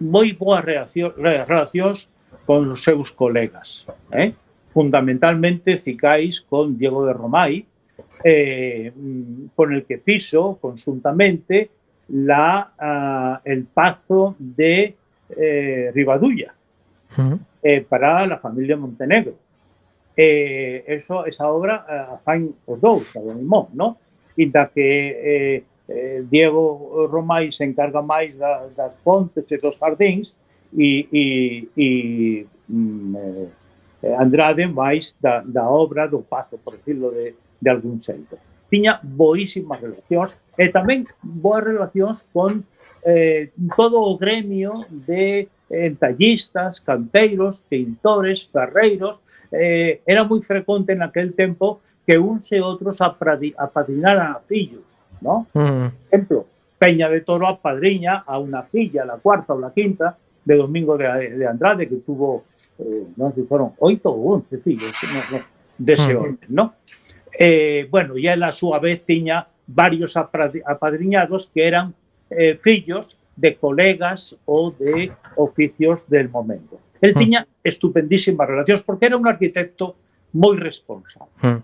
moi 0.00 0.32
boas 0.32 0.64
relación, 0.64 1.12
relacións 1.20 2.08
con 2.48 2.64
os 2.72 2.80
seus 2.80 3.12
colegas, 3.12 3.84
eh? 4.08 4.32
fundamentalmente 4.72 5.76
cicais 5.76 6.40
con 6.40 6.78
Diego 6.80 7.04
de 7.04 7.12
Romay, 7.12 7.68
eh, 8.24 8.92
mm, 8.96 9.52
con 9.52 9.76
el 9.76 9.84
que 9.84 9.98
piso 10.00 10.56
conjuntamente 10.56 11.68
la, 12.08 12.72
uh, 12.80 13.44
el 13.44 13.68
paso 13.68 14.34
de 14.38 14.96
eh, 15.36 15.90
Ribadulla 15.94 16.54
eh, 17.62 17.80
para 17.88 18.24
a 18.24 18.38
familia 18.38 18.76
Montenegro. 18.76 19.34
Eh, 20.16 20.84
eso, 20.86 21.24
esa 21.26 21.46
obra 21.48 21.86
eh, 21.88 22.14
a 22.14 22.18
fan 22.18 22.50
os 22.66 22.80
dous, 22.80 23.14
a 23.16 23.20
do 23.20 23.34
no? 23.34 23.68
non? 23.72 23.94
Inda 24.36 24.66
que 24.66 24.82
eh, 24.82 25.62
eh 25.86 26.22
Diego 26.26 27.06
Romai 27.06 27.52
se 27.52 27.62
encarga 27.64 28.02
máis 28.02 28.34
da, 28.36 28.66
das 28.74 28.98
fontes 29.04 29.46
e 29.46 29.56
dos 29.58 29.78
jardins 29.78 30.34
e, 30.74 31.06
e, 31.12 31.24
e 31.76 32.46
mm, 32.68 33.16
eh, 34.02 34.14
Andrade 34.18 34.66
máis 34.66 35.14
da, 35.20 35.42
da 35.46 35.70
obra 35.70 36.06
do 36.06 36.22
paso, 36.22 36.58
por 36.58 36.74
decirlo, 36.74 37.10
de, 37.10 37.34
de 37.60 37.70
algún 37.70 38.00
xeito. 38.00 38.38
Tiña 38.70 39.00
boísimas 39.02 39.80
relacións 39.80 40.34
e 40.58 40.66
tamén 40.68 41.06
boas 41.22 41.62
relacións 41.62 42.26
con 42.34 42.66
eh, 43.04 43.50
todo 43.76 44.16
gremio 44.16 44.86
de 44.90 45.48
entallistas, 45.70 46.80
canteiros, 46.80 47.64
pintores, 47.68 48.48
ferreiros, 48.48 49.20
eh, 49.52 50.00
era 50.06 50.24
moi 50.24 50.40
frecuente 50.44 50.92
en 50.92 51.02
aquel 51.02 51.32
tempo 51.32 51.80
que 52.04 52.16
uns 52.16 52.48
e 52.52 52.60
outros 52.60 53.00
apadrinaran 53.00 54.32
a 54.32 54.40
fillos, 54.40 54.84
¿no? 55.20 55.46
Mm. 55.52 55.88
ejemplo, 56.08 56.46
Peña 56.78 57.08
de 57.08 57.20
Toro 57.20 57.48
apadriña 57.48 58.24
a 58.24 58.38
una 58.38 58.62
filla, 58.62 59.04
la 59.04 59.18
cuarta 59.18 59.52
o 59.52 59.60
la 59.60 59.72
quinta, 59.72 60.16
de 60.44 60.56
Domingo 60.56 60.96
de, 60.96 61.36
de 61.36 61.46
Andrade, 61.46 61.88
que 61.88 61.96
tuvo, 61.96 62.44
eh, 62.78 63.04
no 63.16 63.28
sé 63.28 63.42
si 63.42 63.46
fueron 63.46 63.72
oito 63.78 64.08
o 64.08 64.36
once 64.36 64.56
fillos, 64.58 64.92
no, 65.12 65.36
no, 65.36 65.44
de 65.76 65.92
ese 65.92 66.14
Mm. 66.14 66.16
orden, 66.16 66.48
¿no? 66.48 66.74
Eh, 67.38 67.86
bueno, 67.90 68.16
e 68.16 68.24
ela 68.26 68.48
a 68.48 68.56
súa 68.56 68.80
vez 68.80 69.04
tiña 69.04 69.46
varios 69.68 70.16
apadriñados 70.16 71.50
que 71.52 71.68
eran 71.68 71.92
eh, 72.30 72.58
fillos 72.60 73.16
de 73.36 73.54
colegas 73.54 74.34
ou 74.44 74.74
de 74.74 75.12
oficios 75.38 76.08
del 76.10 76.28
momento. 76.28 76.80
El 77.00 77.14
Mm. 77.14 77.18
tiña 77.18 77.40
estupendísimas 77.62 78.48
relacións 78.48 78.82
porque 78.82 79.06
era 79.06 79.16
un 79.16 79.26
arquitecto 79.30 79.94
moi 80.34 80.58
responsable. 80.60 81.32
Mm. 81.40 81.62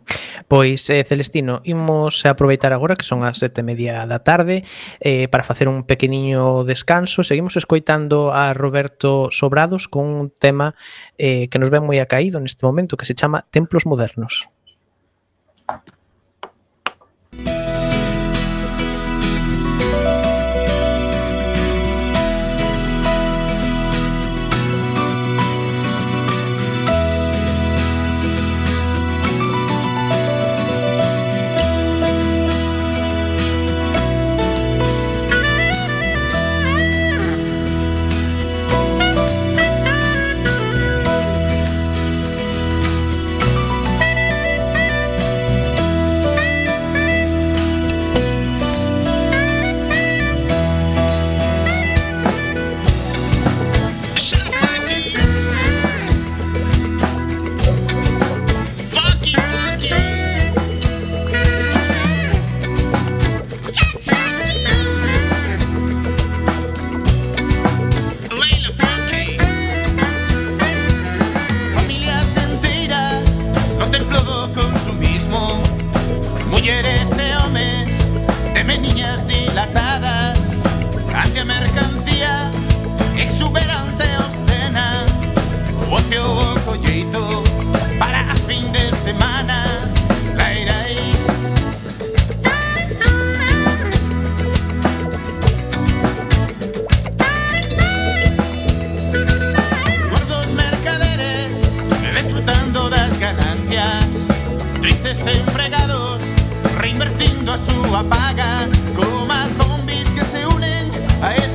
Pois, 0.48 0.88
eh, 0.88 1.04
Celestino, 1.04 1.60
imos 1.64 2.24
aproveitar 2.24 2.72
agora 2.72 2.96
que 2.96 3.04
son 3.04 3.20
as 3.26 3.36
sete 3.36 3.60
e 3.60 3.66
media 3.66 4.08
da 4.08 4.24
tarde 4.24 4.64
eh, 5.04 5.28
para 5.28 5.44
facer 5.44 5.68
un 5.68 5.84
pequeniño 5.84 6.64
descanso. 6.64 7.20
Seguimos 7.26 7.60
escoitando 7.60 8.32
a 8.32 8.54
Roberto 8.56 9.28
Sobrados 9.30 9.86
con 9.90 10.08
un 10.08 10.32
tema 10.32 10.74
eh, 11.18 11.50
que 11.52 11.60
nos 11.60 11.68
ven 11.68 11.84
moi 11.84 12.00
acaído 12.00 12.40
neste 12.40 12.64
momento 12.64 12.96
que 12.96 13.04
se 13.04 13.18
chama 13.18 13.44
Templos 13.52 13.84
Modernos. 13.84 14.48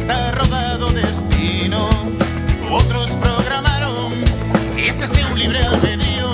está 0.09 0.31
rodado 0.31 0.89
destino. 0.91 1.87
Otros 2.71 3.11
programaron, 3.17 4.11
este 4.75 5.05
es 5.05 5.17
un 5.31 5.37
libre 5.37 5.59
albedrío. 5.59 6.31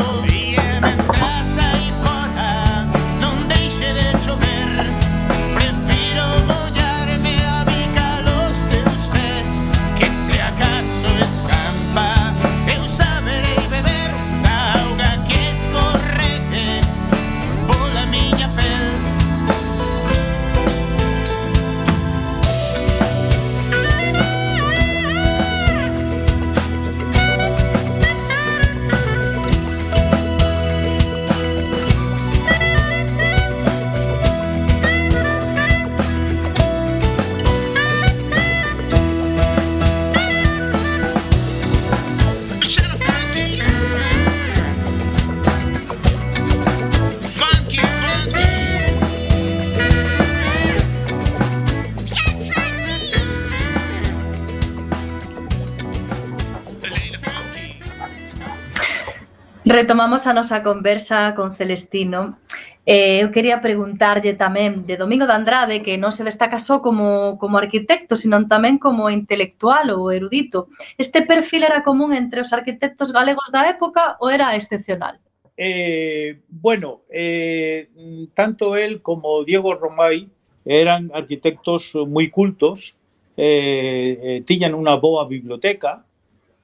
Retomamos 59.76 60.26
a 60.26 60.32
nosa 60.32 60.64
conversa 60.64 61.36
con 61.36 61.52
Celestino. 61.52 62.40
Eh, 62.88 63.20
eu 63.20 63.28
quería 63.28 63.60
preguntarlle 63.60 64.32
tamén 64.32 64.88
de 64.88 64.96
Domingo 64.96 65.28
de 65.28 65.36
Andrade, 65.36 65.84
que 65.84 66.00
non 66.00 66.16
se 66.16 66.24
destaca 66.24 66.64
só 66.64 66.80
como, 66.80 67.36
como 67.36 67.60
arquitecto, 67.60 68.16
sino 68.16 68.40
tamén 68.48 68.80
como 68.80 69.12
intelectual 69.12 69.92
ou 69.92 70.16
erudito. 70.16 70.72
Este 70.96 71.28
perfil 71.28 71.68
era 71.68 71.84
común 71.84 72.16
entre 72.16 72.40
os 72.40 72.56
arquitectos 72.56 73.12
galegos 73.12 73.52
da 73.52 73.68
época 73.68 74.16
ou 74.24 74.32
era 74.32 74.56
excepcional? 74.56 75.20
Eh, 75.60 76.40
bueno, 76.48 77.04
eh, 77.12 77.92
tanto 78.32 78.80
él 78.80 79.04
como 79.04 79.44
Diego 79.44 79.76
Romay 79.76 80.32
eran 80.64 81.12
arquitectos 81.12 81.92
moi 82.08 82.32
cultos, 82.32 82.96
eh, 83.36 84.40
eh, 84.40 84.40
tiñan 84.48 84.72
unha 84.72 84.96
boa 84.96 85.28
biblioteca, 85.28 86.08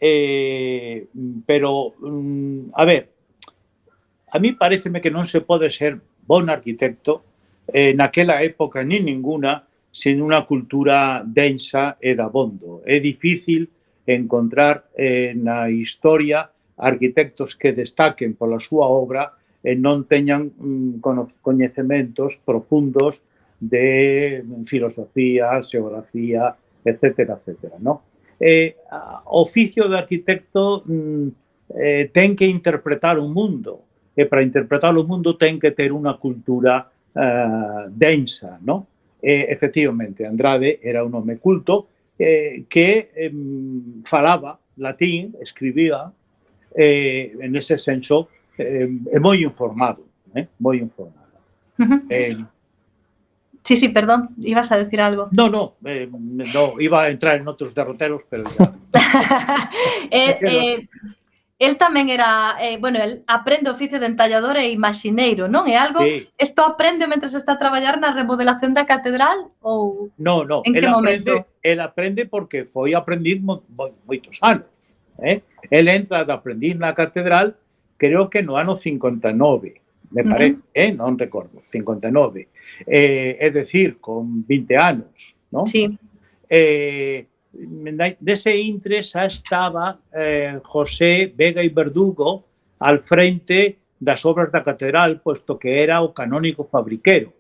Eh, 0.02 1.06
pero, 1.46 1.94
mm, 2.02 2.74
a 2.74 2.86
ver, 2.86 3.10
a 4.32 4.40
mí 4.40 4.54
pareceme 4.54 4.98
que 4.98 5.14
non 5.14 5.30
se 5.30 5.46
pode 5.46 5.70
ser 5.70 6.02
bon 6.26 6.50
arquitecto 6.50 7.22
eh, 7.70 7.94
naquela 7.94 8.42
época 8.42 8.82
ni 8.82 8.98
ninguna 8.98 9.62
sen 9.94 10.24
unha 10.24 10.48
cultura 10.48 11.22
densa 11.22 12.02
e 12.02 12.18
da 12.18 12.32
bondo. 12.32 12.82
É 12.88 12.98
difícil 12.98 13.70
encontrar 14.08 14.90
eh, 14.98 15.38
na 15.38 15.70
historia 15.70 16.50
arquitectos 16.82 17.54
que 17.54 17.76
destaquen 17.76 18.34
pola 18.34 18.58
súa 18.58 18.90
obra 18.90 19.38
e 19.62 19.78
non 19.78 20.10
teñan 20.10 20.50
mm, 20.50 21.06
coñecementos 21.46 22.42
profundos 22.42 23.22
de 23.62 24.42
mm, 24.42 24.66
filosofía, 24.66 25.62
xeografía, 25.62 26.50
etcétera, 26.82 27.38
etcétera, 27.38 27.78
no? 27.78 28.11
Eh, 28.42 28.74
oficio 29.30 29.86
de 29.86 29.98
arquitecto 30.02 30.82
mm, 30.82 31.28
eh, 31.78 32.10
ten 32.10 32.34
que 32.34 32.50
interpretar 32.50 33.22
un 33.22 33.30
mundo 33.30 33.86
e 34.18 34.26
para 34.26 34.42
interpretar 34.42 34.98
o 34.98 35.06
mundo 35.06 35.38
ten 35.38 35.62
que 35.62 35.70
ter 35.78 35.94
unha 35.94 36.18
cultura 36.18 36.90
eh, 37.14 37.86
densa, 37.94 38.58
no? 38.66 38.90
E, 39.22 39.46
efectivamente, 39.54 40.26
Andrade 40.26 40.82
era 40.82 41.06
un 41.06 41.14
home 41.14 41.38
culto 41.38 41.86
eh, 42.18 42.66
que 42.66 43.14
eh, 43.14 43.32
falaba 44.04 44.58
latín, 44.78 45.38
escribía, 45.38 46.10
eh, 46.74 47.38
en 47.40 47.56
ese 47.56 47.78
senso, 47.78 48.30
eh, 48.58 48.90
é 48.90 49.20
moi 49.22 49.38
informado, 49.46 50.02
eh, 50.34 50.50
moi 50.58 50.82
informado. 50.82 51.38
Ujú. 51.78 52.10
Eh, 52.10 52.36
Sí, 53.64 53.78
sí, 53.78 53.90
perdón, 53.90 54.30
ibas 54.42 54.72
a 54.72 54.78
decir 54.78 55.02
algo. 55.02 55.30
No, 55.32 55.50
no, 55.50 55.76
eh, 55.86 56.10
no 56.12 56.80
iba 56.80 57.04
a 57.04 57.10
entrar 57.10 57.38
en 57.38 57.48
outros 57.48 57.74
derroteros, 57.74 58.26
pero 58.26 58.50
ya. 58.50 58.74
eh, 60.12 60.38
eh, 60.42 60.88
el 61.62 61.78
tamén 61.78 62.10
era, 62.10 62.58
eh, 62.58 62.82
bueno, 62.82 62.98
el 62.98 63.22
aprende 63.30 63.70
oficio 63.70 64.02
de 64.02 64.10
entallador 64.10 64.58
e 64.58 64.74
imaxineiro, 64.74 65.46
non? 65.46 65.70
É 65.70 65.78
algo, 65.78 66.02
sí. 66.02 66.26
isto 66.42 66.66
aprende 66.66 67.06
mentre 67.06 67.30
está 67.30 67.54
a 67.54 67.62
traballar 67.62 68.02
na 68.02 68.10
remodelación 68.18 68.74
da 68.74 68.90
catedral 68.90 69.54
ou 69.62 70.10
No, 70.18 70.42
no, 70.42 70.66
en 70.66 70.74
que 70.74 70.82
momento? 70.90 71.46
Él 71.62 71.78
el 71.78 71.80
aprende 71.86 72.26
porque 72.26 72.66
foi 72.66 72.98
aprendiz 72.98 73.38
mo, 73.46 73.62
mo, 73.70 73.94
moitos 74.10 74.42
anos, 74.42 74.74
eh? 75.22 75.46
El 75.70 75.86
entra 75.86 76.26
de 76.26 76.34
aprendiz 76.34 76.74
na 76.74 76.98
catedral 76.98 77.54
creo 78.02 78.34
que 78.34 78.42
no 78.42 78.58
ano 78.58 78.74
59 78.74 79.38
me 80.12 80.24
parece, 80.24 80.56
uh 80.56 80.60
-huh. 80.60 80.72
eh, 80.74 80.92
non 80.92 81.18
recordo, 81.18 81.62
59. 81.66 82.48
Eh, 82.86 83.38
é 83.40 83.50
decir, 83.50 83.98
con 84.00 84.44
20 84.46 84.76
anos, 84.76 85.36
non? 85.50 85.66
Sí. 85.66 85.88
Eh, 86.48 87.28
dese 88.20 88.56
intre 88.56 89.02
xa 89.04 89.26
estaba 89.26 90.00
eh, 90.14 90.60
José 90.64 91.32
Vega 91.36 91.64
y 91.64 91.70
Verdugo 91.70 92.46
al 92.80 93.00
frente 93.00 93.78
das 94.00 94.26
obras 94.26 94.52
da 94.52 94.64
catedral, 94.64 95.22
posto 95.22 95.60
que 95.60 95.84
era 95.84 96.02
o 96.02 96.14
canónigo 96.14 96.64
fabriquero. 96.66 97.32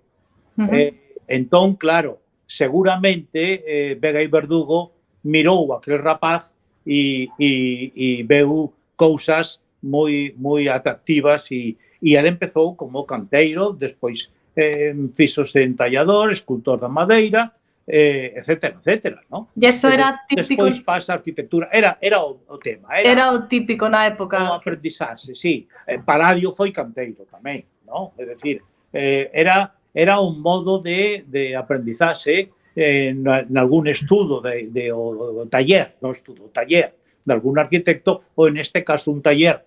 Uh 0.57 0.63
-huh. 0.63 0.73
eh, 0.75 0.91
entón, 1.27 1.75
claro, 1.75 2.19
seguramente 2.45 3.63
eh, 3.65 3.95
Vega 3.95 4.21
y 4.21 4.27
Verdugo 4.27 4.91
mirou 5.23 5.73
aquel 5.73 5.99
rapaz 5.99 6.53
e, 6.85 7.29
e, 7.39 7.91
e 7.95 8.23
veu 8.23 8.73
cousas 8.95 9.61
moi 9.81 10.33
moi 10.37 10.67
atractivas 10.69 11.49
e, 11.51 11.77
e 12.01 12.15
ele 12.15 12.29
empezou 12.29 12.75
como 12.75 13.05
canteiro, 13.05 13.73
despois 13.73 14.31
eh, 14.57 14.95
fixose 15.15 15.63
entallador, 15.63 16.31
escultor 16.31 16.79
da 16.79 16.89
madeira, 16.89 17.51
eh, 17.87 18.33
etcétera, 18.35 18.77
etcétera, 18.79 19.21
¿no? 19.29 19.49
E 19.55 19.65
eso 19.67 19.87
era 19.87 20.25
eh, 20.29 20.35
típico... 20.41 20.63
Despois 20.65 20.79
pasa 20.81 21.13
a 21.13 21.15
arquitectura, 21.17 21.69
era, 21.71 21.97
era 22.01 22.23
o, 22.23 22.39
o 22.47 22.57
tema. 22.57 22.97
Era, 22.97 23.09
era 23.09 23.31
o 23.31 23.47
típico 23.47 23.89
na 23.89 24.05
época. 24.05 24.37
Como 24.37 24.53
aprendizaxe, 24.53 25.35
sí. 25.35 25.67
Eh, 25.87 25.99
Paladio 25.99 26.51
foi 26.51 26.71
canteiro 26.71 27.27
tamén, 27.29 27.65
¿no? 27.85 28.13
É 28.17 28.25
dicir, 28.25 28.61
eh, 28.93 29.29
era, 29.33 29.73
era 29.93 30.19
un 30.19 30.41
modo 30.41 30.79
de, 30.79 31.25
de 31.27 31.55
aprendizaxe 31.55 32.49
eh, 32.75 33.11
en 33.11 33.57
algún 33.57 33.87
estudo 33.87 34.39
de, 34.41 34.67
de 34.71 34.91
o, 34.91 35.43
o 35.43 35.45
taller, 35.47 35.99
no 36.01 36.11
estudo, 36.11 36.47
taller 36.53 36.95
de 37.25 37.33
algún 37.33 37.59
arquitecto, 37.59 38.23
ou 38.33 38.47
en 38.47 38.57
este 38.57 38.83
caso 38.83 39.11
un 39.11 39.21
taller 39.21 39.61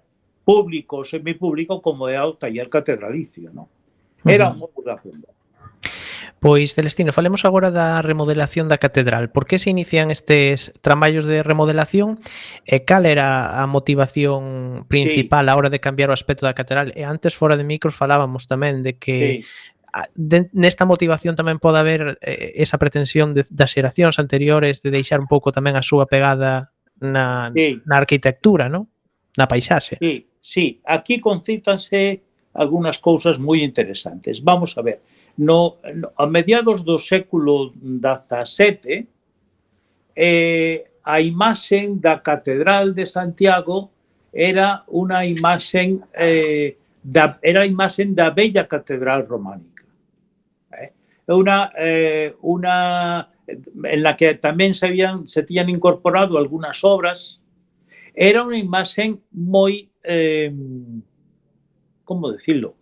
público 0.44 1.00
ou 1.00 1.04
semipúblico 1.08 1.80
como 1.80 2.06
é 2.06 2.20
o 2.20 2.36
taller 2.36 2.68
catedralicio, 2.68 3.50
non? 3.50 3.66
Era 4.24 4.52
un 4.52 4.60
modo 4.60 4.80
de 4.84 4.96
funda. 5.00 5.28
Pois, 6.44 6.74
Celestino, 6.74 7.16
falemos 7.16 7.48
agora 7.48 7.72
da 7.72 8.04
remodelación 8.04 8.68
da 8.68 8.76
catedral. 8.76 9.32
Por 9.32 9.48
que 9.48 9.56
se 9.56 9.72
inician 9.72 10.12
estes 10.12 10.76
traballos 10.84 11.24
de 11.24 11.40
remodelación? 11.40 12.20
E 12.68 12.84
cal 12.84 13.08
era 13.08 13.56
a 13.56 13.64
motivación 13.64 14.84
principal 14.84 15.48
sí. 15.48 15.50
a 15.50 15.56
hora 15.56 15.72
de 15.72 15.80
cambiar 15.80 16.12
o 16.12 16.16
aspecto 16.16 16.44
da 16.44 16.52
catedral? 16.52 16.92
E 16.92 17.08
antes, 17.08 17.32
fora 17.32 17.56
de 17.56 17.64
micros, 17.64 17.96
falábamos 17.96 18.44
tamén 18.44 18.84
de 18.84 19.00
que 19.00 19.16
sí. 19.16 19.48
De, 20.12 20.50
nesta 20.52 20.84
motivación 20.84 21.38
tamén 21.38 21.62
pode 21.62 21.78
haber 21.78 22.18
eh, 22.18 22.58
esa 22.58 22.82
pretensión 22.82 23.30
de, 23.30 23.46
das 23.54 23.72
xeracións 23.72 24.18
anteriores 24.18 24.82
de 24.82 24.90
deixar 24.90 25.22
un 25.22 25.30
pouco 25.30 25.54
tamén 25.54 25.78
a 25.78 25.86
súa 25.86 26.10
pegada 26.10 26.74
na, 26.98 27.54
sí. 27.54 27.78
na 27.86 28.02
arquitectura, 28.02 28.66
non? 28.66 28.90
Na 29.36 29.46
paisaxe. 29.46 29.98
Sí, 29.98 30.26
sí, 30.40 30.80
aquí 30.84 31.20
concítanse 31.20 32.22
algunas 32.54 32.98
cousas 32.98 33.38
moi 33.38 33.60
interesantes. 33.62 34.38
Vamos 34.38 34.78
a 34.78 34.82
ver, 34.82 35.02
no, 35.36 35.82
no 35.82 36.14
a 36.14 36.26
mediados 36.26 36.86
do 36.86 36.98
século 36.98 37.74
XVII, 37.74 39.10
eh, 40.14 40.86
a 41.02 41.20
imaxen 41.20 42.00
da 42.00 42.22
Catedral 42.22 42.94
de 42.94 43.04
Santiago 43.04 43.90
era 44.32 44.82
unha 44.90 45.26
imaxen 45.26 46.02
eh, 46.14 46.78
da, 47.02 47.38
era 47.42 47.66
bella 48.30 48.66
catedral 48.66 49.28
románica. 49.28 49.84
Eh? 50.72 50.90
Una, 51.28 51.70
eh, 51.76 52.34
una 52.40 53.28
en 53.46 54.00
la 54.02 54.16
que 54.16 54.34
tamén 54.40 54.72
se, 54.72 54.88
habían, 54.88 55.28
se 55.28 55.44
incorporado 55.68 56.38
algunas 56.40 56.82
obras 56.82 57.43
era 58.14 58.46
unha 58.46 58.56
imaxen 58.56 59.18
moi 59.34 59.90
eh, 60.06 60.54
como 62.06 62.30
decirlo 62.30 62.78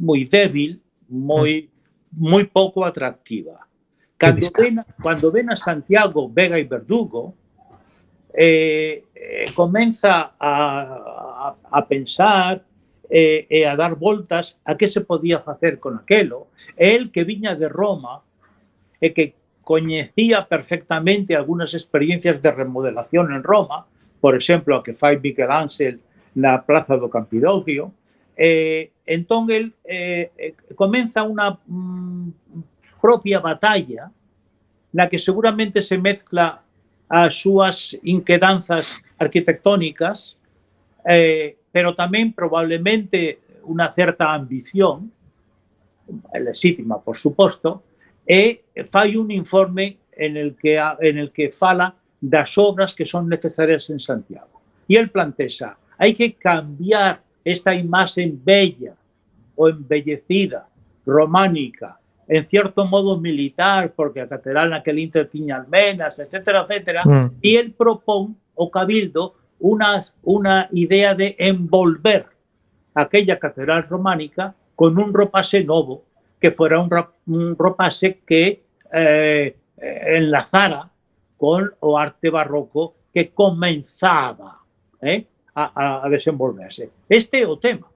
moi 0.00 0.24
débil 0.24 0.80
moi 1.12 1.68
moi 2.16 2.44
pouco 2.48 2.82
atractiva 2.88 3.68
vista. 4.32 4.64
ven, 4.64 4.80
cando 4.96 5.28
ven 5.28 5.52
a 5.52 5.56
Santiago 5.56 6.32
Vega 6.32 6.56
e 6.56 6.64
Verdugo 6.64 7.36
eh, 8.32 9.04
eh, 9.12 9.52
comeza 9.52 10.32
a, 10.40 10.52
a, 11.44 11.56
a 11.68 11.80
pensar 11.84 12.64
eh, 13.12 13.44
e 13.50 13.68
a 13.68 13.76
dar 13.76 13.92
voltas 13.94 14.56
a 14.64 14.72
que 14.72 14.88
se 14.88 15.04
podía 15.04 15.36
facer 15.36 15.76
con 15.76 16.00
aquelo 16.00 16.48
e 16.72 16.96
el 16.96 17.12
que 17.12 17.28
viña 17.28 17.52
de 17.52 17.68
Roma 17.68 18.24
e 18.96 19.12
que 19.12 19.36
coñecía 19.60 20.48
perfectamente 20.48 21.36
algunhas 21.36 21.76
experiencias 21.76 22.40
de 22.40 22.50
remodelación 22.50 23.30
en 23.36 23.44
Roma, 23.44 23.86
por 24.22 24.36
exemplo, 24.36 24.76
a 24.76 24.84
que 24.86 24.94
fai 24.94 25.18
Miguel 25.18 25.50
Ángel 25.50 25.98
na 26.38 26.62
Plaza 26.62 26.94
do 26.94 27.10
Campidoglio, 27.10 27.90
eh, 28.38 28.94
entón 29.02 29.50
el 29.50 29.74
eh, 29.82 30.54
comeza 30.78 31.26
unha 31.26 31.58
mm, 31.58 33.02
propia 33.02 33.42
batalla 33.42 34.14
na 34.94 35.10
que 35.10 35.18
seguramente 35.18 35.82
se 35.82 35.98
mezcla 35.98 36.62
as 37.10 37.34
súas 37.34 37.98
inquedanzas 38.06 39.02
arquitectónicas, 39.18 40.38
eh, 41.02 41.58
pero 41.74 41.90
tamén 41.98 42.30
probablemente 42.30 43.42
unha 43.66 43.90
certa 43.90 44.30
ambición, 44.30 45.10
lexítima, 46.38 47.02
por 47.02 47.18
suposto, 47.18 47.82
e 48.22 48.70
fai 48.86 49.18
un 49.18 49.34
informe 49.34 49.98
en 50.14 50.38
el 50.38 50.54
que, 50.54 50.78
en 50.78 51.18
el 51.18 51.34
que 51.34 51.50
fala 51.50 51.98
das 52.22 52.56
obras 52.56 52.94
que 52.94 53.04
son 53.04 53.28
necesarias 53.28 53.90
en 53.90 53.98
Santiago. 53.98 54.62
E 54.86 54.94
el 54.94 55.10
plantexa, 55.10 55.74
hai 55.98 56.14
que 56.14 56.38
cambiar 56.38 57.18
esta 57.42 57.74
imaxen 57.74 58.38
bella 58.38 58.94
ou 59.58 59.66
embellecida, 59.68 60.70
románica, 61.02 61.98
en 62.30 62.46
cierto 62.46 62.86
modo 62.86 63.18
militar, 63.18 63.90
porque 63.90 64.22
a 64.22 64.30
catedral 64.30 64.70
naquel 64.70 65.02
inter 65.02 65.26
tiña 65.26 65.58
almenas, 65.58 66.14
etcétera, 66.18 66.62
etcétera, 66.62 67.02
Mm. 67.04 67.26
y 67.42 67.56
él 67.58 67.74
propone 67.74 68.38
o 68.54 68.70
cabildo 68.70 69.34
una, 69.58 70.06
una 70.22 70.68
idea 70.70 71.14
de 71.14 71.34
envolver 71.38 72.26
aquella 72.94 73.38
catedral 73.38 73.88
románica 73.90 74.54
con 74.76 74.98
un 74.98 75.12
ropase 75.12 75.64
novo, 75.64 76.04
que 76.38 76.52
fuera 76.52 76.78
un, 76.78 76.90
un 77.26 77.56
ropase 77.58 78.20
que 78.26 78.62
eh, 78.92 79.56
eh, 79.76 80.16
enlazara 80.18 80.91
o 81.42 81.98
arte 81.98 82.30
barroco 82.30 82.94
que 83.12 83.30
comenzaba 83.30 84.60
eh, 85.00 85.26
a, 85.54 86.08
desenvolverse. 86.08 87.04
Este 87.08 87.42
é 87.42 87.46
o 87.46 87.58
tema. 87.58 87.90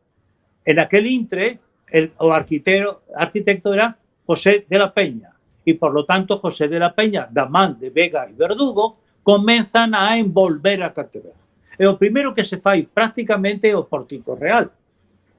En 0.64 0.78
aquel 0.78 1.07
intre, 1.07 1.59
el, 1.88 2.12
arquitecto, 2.18 3.72
era 3.72 3.97
José 4.26 4.66
de 4.68 4.78
la 4.78 4.92
Peña, 4.92 5.30
y 5.64 5.74
por 5.74 5.94
lo 5.94 6.05
tanto 6.05 6.38
José 6.38 6.68
de 6.68 6.78
la 6.78 6.92
Peña, 6.92 7.28
da 7.30 7.47
man 7.47 7.78
de 7.78 7.90
Vega 7.90 8.26
e 8.26 8.34
Verdugo, 8.34 8.99
comenzan 9.22 9.94
a 9.94 10.18
envolver 10.18 10.82
a 10.82 10.92
catedral. 10.92 11.38
E 11.78 11.86
o 11.86 11.97
primeiro 11.97 12.34
que 12.34 12.44
se 12.44 12.59
fai 12.59 12.82
prácticamente 12.82 13.68
é 13.68 13.76
o 13.76 13.84
pórtico 13.84 14.34
real. 14.34 14.68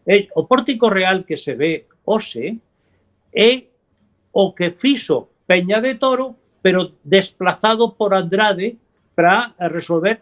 E 0.07 0.29
o 0.33 0.47
pórtico 0.47 0.87
real 0.87 1.25
que 1.27 1.35
se 1.35 1.53
ve 1.55 1.85
hoxe 2.05 2.55
é 3.33 3.67
o 4.31 4.53
que 4.53 4.71
fixo 4.71 5.43
Peña 5.47 5.81
de 5.81 5.95
Toro, 5.95 6.35
pero 6.61 6.91
desplazado 7.03 7.93
por 7.93 8.13
Andrade 8.13 8.77
para 9.15 9.53
eh, 9.57 9.67
resolver 9.69 10.21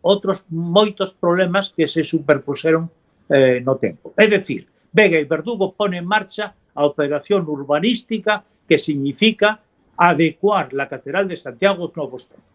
outros 0.00 0.48
moitos 0.48 1.12
problemas 1.12 1.68
que 1.68 1.84
se 1.84 2.04
superpuseron 2.04 2.88
eh, 3.28 3.60
no 3.60 3.76
tempo. 3.76 4.16
É 4.16 4.26
dicir, 4.26 4.66
Vega 4.92 5.20
e 5.20 5.28
Verdugo 5.28 5.76
pone 5.76 6.00
en 6.00 6.06
marcha 6.08 6.56
a 6.74 6.82
operación 6.84 7.44
urbanística 7.46 8.42
que 8.66 8.78
significa 8.78 9.60
adecuar 9.96 10.72
la 10.72 10.88
Catedral 10.88 11.28
de 11.28 11.36
Santiago 11.36 11.84
aos 11.84 11.96
novos 11.96 12.24
tempos. 12.24 12.48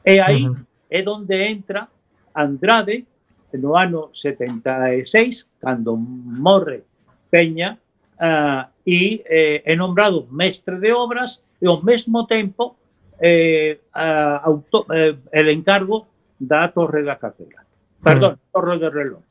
E 0.00 0.16
aí 0.18 0.48
uh 0.48 0.56
-huh. 0.56 0.64
é 0.88 1.00
onde 1.04 1.36
entra 1.44 1.88
Andrade 2.32 3.04
no 3.52 3.76
ano 3.76 4.08
76, 4.14 5.60
cando 5.60 5.96
morre 5.96 6.86
Peña, 7.28 7.78
eh, 8.18 8.26
uh, 8.26 8.64
e 8.86 9.22
eh, 9.26 9.62
é 9.64 9.76
nombrado 9.76 10.26
mestre 10.30 10.78
de 10.78 10.92
obras 10.92 11.42
e 11.60 11.68
ao 11.68 11.82
mesmo 11.82 12.26
tempo 12.26 12.76
eh, 13.20 13.80
a, 13.92 14.38
auto, 14.48 14.86
eh, 14.90 15.16
el 15.32 15.48
encargo 15.50 16.08
da 16.40 16.68
Torre 16.72 17.04
da 17.04 17.20
Catedral. 17.20 17.66
Perdón, 18.02 18.32
mm. 18.32 18.52
Torre 18.52 18.78
de 18.78 18.88
Reloj. 18.88 19.24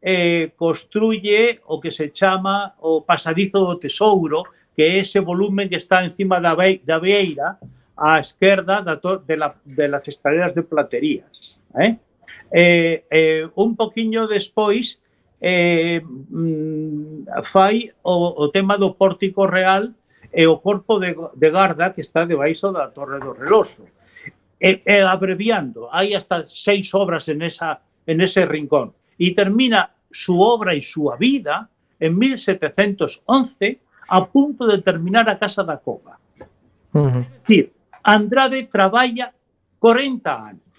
eh, 0.00 0.52
construye 0.56 1.60
o 1.66 1.80
que 1.80 1.90
se 1.90 2.10
chama 2.10 2.74
o 2.82 3.02
pasadizo 3.02 3.66
do 3.66 3.78
tesouro, 3.78 4.42
que 4.74 4.82
é 4.82 4.98
ese 4.98 5.20
volumen 5.20 5.68
que 5.68 5.78
está 5.78 6.02
encima 6.02 6.40
da, 6.40 6.54
ve 6.54 6.82
da 6.82 6.98
veira 6.98 7.58
á 7.96 8.18
esquerda 8.18 8.82
da 8.82 8.98
de, 8.98 9.36
la, 9.36 9.54
de 9.64 9.86
las 9.88 10.06
escaleras 10.08 10.54
de 10.54 10.62
platerías. 10.62 11.58
Eh? 11.78 11.96
Eh, 12.50 13.04
eh, 13.10 13.48
un 13.54 13.76
poquiño 13.76 14.26
despois 14.26 15.00
eh, 15.40 16.02
mm, 16.02 17.42
fai 17.42 17.90
o, 18.02 18.42
o 18.42 18.50
tema 18.50 18.76
do 18.76 18.94
pórtico 18.94 19.46
real 19.46 19.94
e 20.32 20.46
o 20.46 20.58
corpo 20.58 20.98
de, 20.98 21.14
de 21.14 21.48
garda 21.50 21.92
que 21.92 22.00
está 22.00 22.24
debaixo 22.24 22.72
da 22.72 22.88
torre 22.88 23.20
do 23.20 23.32
reloxo 23.32 23.84
e, 24.62 24.78
e 24.86 25.02
abreviando, 25.02 25.90
hai 25.90 26.14
hasta 26.14 26.46
seis 26.46 26.94
obras 26.94 27.26
en, 27.26 27.42
esa, 27.42 27.82
en 28.06 28.22
ese 28.22 28.46
rincón, 28.46 28.94
y 29.18 29.34
termina 29.34 29.90
su 30.06 30.38
obra 30.38 30.74
y 30.74 30.82
su 30.82 31.10
vida 31.18 31.68
en 31.98 32.16
1711 32.16 33.80
a 34.08 34.26
punto 34.26 34.66
de 34.66 34.78
terminar 34.78 35.28
a 35.28 35.38
Casa 35.38 35.64
da 35.64 35.78
Cova. 35.78 36.18
Uh 36.92 37.10
-huh. 37.10 37.22
Es 37.22 37.42
decir, 37.42 37.72
Andrade 38.02 38.64
traballa 38.64 39.32
40 39.78 40.46
anos. 40.46 40.72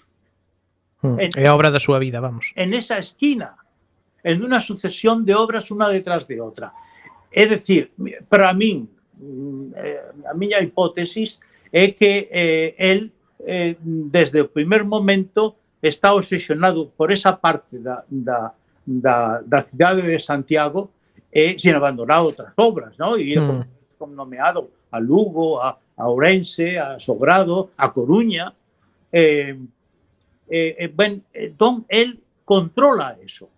Uh, 1.02 1.16
en, 1.20 1.30
é 1.36 1.46
a 1.48 1.54
obra 1.54 1.70
da 1.70 1.80
súa 1.80 2.00
vida, 2.00 2.20
vamos. 2.20 2.52
En 2.56 2.72
esa 2.72 2.96
esquina, 2.96 3.56
en 4.24 4.40
unha 4.40 4.60
sucesión 4.60 5.24
de 5.24 5.36
obras 5.36 5.68
unha 5.68 5.88
detrás 5.92 6.24
de 6.24 6.40
outra. 6.40 6.72
É 7.28 7.44
dicir, 7.44 7.92
para 8.28 8.52
min, 8.56 8.88
mm, 9.20 9.76
eh, 9.76 10.28
a 10.28 10.32
miña 10.32 10.60
hipótesis 10.64 11.40
é 11.72 11.92
que 11.92 12.28
eh, 12.32 12.76
el 12.78 13.13
eh, 13.46 13.76
desde 13.80 14.40
o 14.42 14.48
primer 14.48 14.84
momento 14.84 15.56
está 15.80 16.14
obsesionado 16.14 16.88
por 16.96 17.12
esa 17.12 17.36
parte 17.36 17.78
da, 17.78 18.04
da, 18.08 18.54
da, 18.86 19.40
da 19.44 19.62
cidade 19.62 20.02
de 20.02 20.18
Santiago 20.18 20.90
eh, 21.32 21.56
sin 21.58 21.74
abandonar 21.74 22.22
outras 22.22 22.54
obras, 22.56 22.94
¿no? 22.96 23.18
e 23.18 23.34
mm. 23.34 23.98
como 23.98 24.14
nomeado 24.14 24.70
a 24.90 24.98
Lugo, 25.00 25.60
a, 25.60 25.76
a 25.96 26.08
Ourense, 26.08 26.78
a 26.78 26.98
Sobrado, 26.98 27.70
a 27.76 27.90
Coruña. 27.92 28.54
Eh, 29.10 29.58
eh, 30.48 30.76
eh 30.78 30.90
ben, 30.94 31.22
entón, 31.34 31.84
el 31.88 32.20
controla 32.44 33.16
eso. 33.20 33.48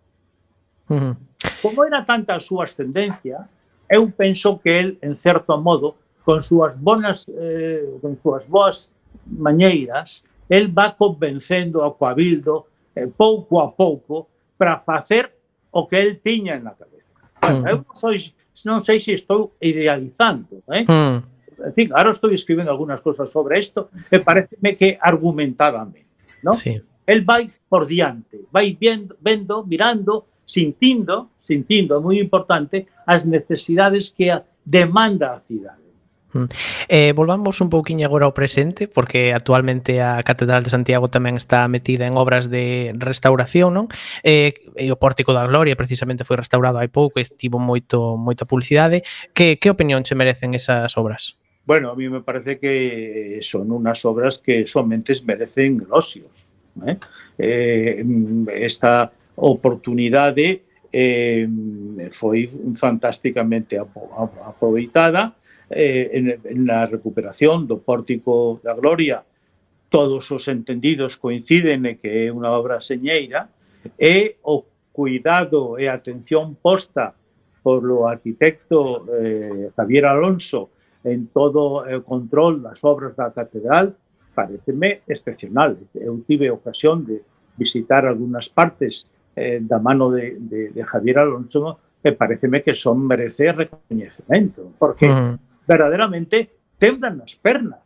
Mm. 0.88 1.12
Como 1.60 1.84
era 1.84 2.04
tanta 2.04 2.34
a 2.36 2.40
súa 2.40 2.64
ascendencia, 2.64 3.44
eu 3.88 4.10
penso 4.10 4.58
que 4.58 4.78
el, 4.78 4.98
en 5.02 5.14
certo 5.14 5.58
modo, 5.60 5.96
con 6.24 6.42
súas 6.42 6.80
bonas, 6.80 7.26
eh, 7.28 7.84
con 8.00 8.16
súas 8.16 8.48
boas 8.48 8.90
mañeiras, 9.30 10.24
el 10.48 10.70
va 10.70 10.94
convencendo 10.94 11.82
ao 11.82 11.98
Cabildo 11.98 12.66
eh, 12.94 13.10
pouco 13.10 13.60
a 13.60 13.74
pouco 13.74 14.28
para 14.56 14.80
facer 14.80 15.34
o 15.70 15.86
que 15.86 16.00
el 16.00 16.20
tiña 16.20 16.54
en 16.54 16.64
na 16.64 16.72
cabeza. 16.72 17.10
Bueno, 17.42 17.60
mm. 17.62 17.68
eu 17.68 17.76
non, 17.84 17.96
sois, 17.96 18.32
non 18.64 18.80
sei 18.80 18.98
se 18.98 19.12
estou 19.12 19.52
idealizando, 19.60 20.62
eh? 20.72 20.86
Mm. 20.86 21.18
En 21.56 21.72
fin, 21.72 21.88
ahora 21.92 22.12
estou 22.12 22.30
escribindo 22.32 22.68
algunhas 22.70 23.00
cosas 23.00 23.32
sobre 23.32 23.58
isto 23.58 23.88
e 24.12 24.20
pareceme 24.20 24.76
que 24.76 25.00
argumentadamente, 25.00 26.12
¿no? 26.44 26.52
Sí. 26.52 26.80
El 27.06 27.24
vai 27.24 27.48
por 27.68 27.86
diante, 27.86 28.44
vai 28.52 28.76
vendo, 28.76 29.16
vendo 29.20 29.64
mirando, 29.64 30.26
sintindo, 30.44 31.32
sintindo, 31.38 32.00
moi 32.00 32.20
importante, 32.20 32.86
as 33.06 33.24
necesidades 33.24 34.12
que 34.12 34.28
a 34.30 34.44
demanda 34.64 35.32
a 35.32 35.38
cidade. 35.38 35.85
Mm. 36.36 36.48
Eh, 36.88 37.12
volvamos 37.16 37.60
un 37.64 37.72
pouquiño 37.72 38.04
agora 38.04 38.28
ao 38.28 38.36
presente, 38.36 38.84
porque 38.88 39.32
actualmente 39.32 40.04
a 40.04 40.20
Catedral 40.20 40.60
de 40.60 40.70
Santiago 40.70 41.08
tamén 41.08 41.40
está 41.40 41.64
metida 41.72 42.04
en 42.04 42.20
obras 42.20 42.52
de 42.52 42.92
restauración, 43.00 43.72
non? 43.72 43.86
Eh, 44.20 44.52
e 44.76 44.92
o 44.92 45.00
Pórtico 45.00 45.32
da 45.32 45.48
Gloria 45.48 45.80
precisamente 45.80 46.28
foi 46.28 46.36
restaurado 46.36 46.76
hai 46.76 46.92
pouco 46.92 47.16
e 47.16 47.24
estivo 47.24 47.56
moito 47.56 48.20
moita 48.20 48.44
publicidade. 48.44 49.00
Que, 49.32 49.56
que 49.56 49.72
opinión 49.72 50.04
se 50.04 50.12
merecen 50.12 50.52
esas 50.52 50.92
obras? 51.00 51.40
Bueno, 51.66 51.90
a 51.90 51.96
mí 51.96 52.08
me 52.08 52.20
parece 52.20 52.58
que 52.58 53.38
eh, 53.38 53.42
son 53.42 53.72
unas 53.72 54.04
obras 54.04 54.38
que 54.38 54.64
somente 54.66 55.12
merecen 55.24 55.78
glosios. 55.78 56.46
¿eh? 56.86 56.96
Eh, 57.38 58.04
esta 58.54 59.10
oportunidade 59.34 60.62
eh, 60.92 61.48
foi 62.10 62.48
fantásticamente 62.74 63.76
aproveitada 63.76 65.34
eh, 65.70 66.10
en, 66.12 66.24
en 66.44 66.64
na 66.64 66.86
recuperación 66.86 67.66
do 67.66 67.82
Pórtico 67.82 68.62
da 68.62 68.74
Gloria 68.74 69.22
todos 69.88 70.30
os 70.30 70.46
entendidos 70.48 71.16
coinciden 71.16 71.86
en 71.86 71.98
que 71.98 72.26
é 72.26 72.30
unha 72.30 72.50
obra 72.54 72.78
señeira 72.78 73.50
e 73.98 74.38
o 74.46 74.62
cuidado 74.94 75.78
e 75.78 75.90
a 75.90 75.98
atención 75.98 76.54
posta 76.58 77.14
polo 77.62 78.06
arquitecto 78.06 79.06
eh, 79.18 79.70
Javier 79.74 80.06
Alonso 80.06 80.70
en 81.02 81.30
todo 81.34 81.82
o 81.82 82.02
control 82.02 82.62
das 82.62 82.82
obras 82.86 83.14
da 83.18 83.30
catedral 83.30 83.94
pareceme 84.34 85.00
excepcional. 85.08 85.74
Eu 85.94 86.20
tive 86.28 86.50
ocasión 86.52 87.06
de 87.06 87.22
visitar 87.56 88.04
algunas 88.04 88.52
partes 88.52 89.06
eh, 89.34 89.58
da 89.62 89.78
mano 89.78 90.12
de, 90.12 90.36
de, 90.38 90.60
de 90.70 90.82
Javier 90.84 91.24
Alonso 91.24 91.78
e 92.02 92.14
pareceme 92.14 92.62
que 92.62 92.74
son 92.74 93.02
merece 93.02 93.50
recoñecemento, 93.50 94.70
porque 94.78 95.10
uh 95.10 95.14
-huh 95.14 95.45
verdaderamente 95.66 96.50
temblan 96.78 97.20
as 97.22 97.34
pernas. 97.36 97.82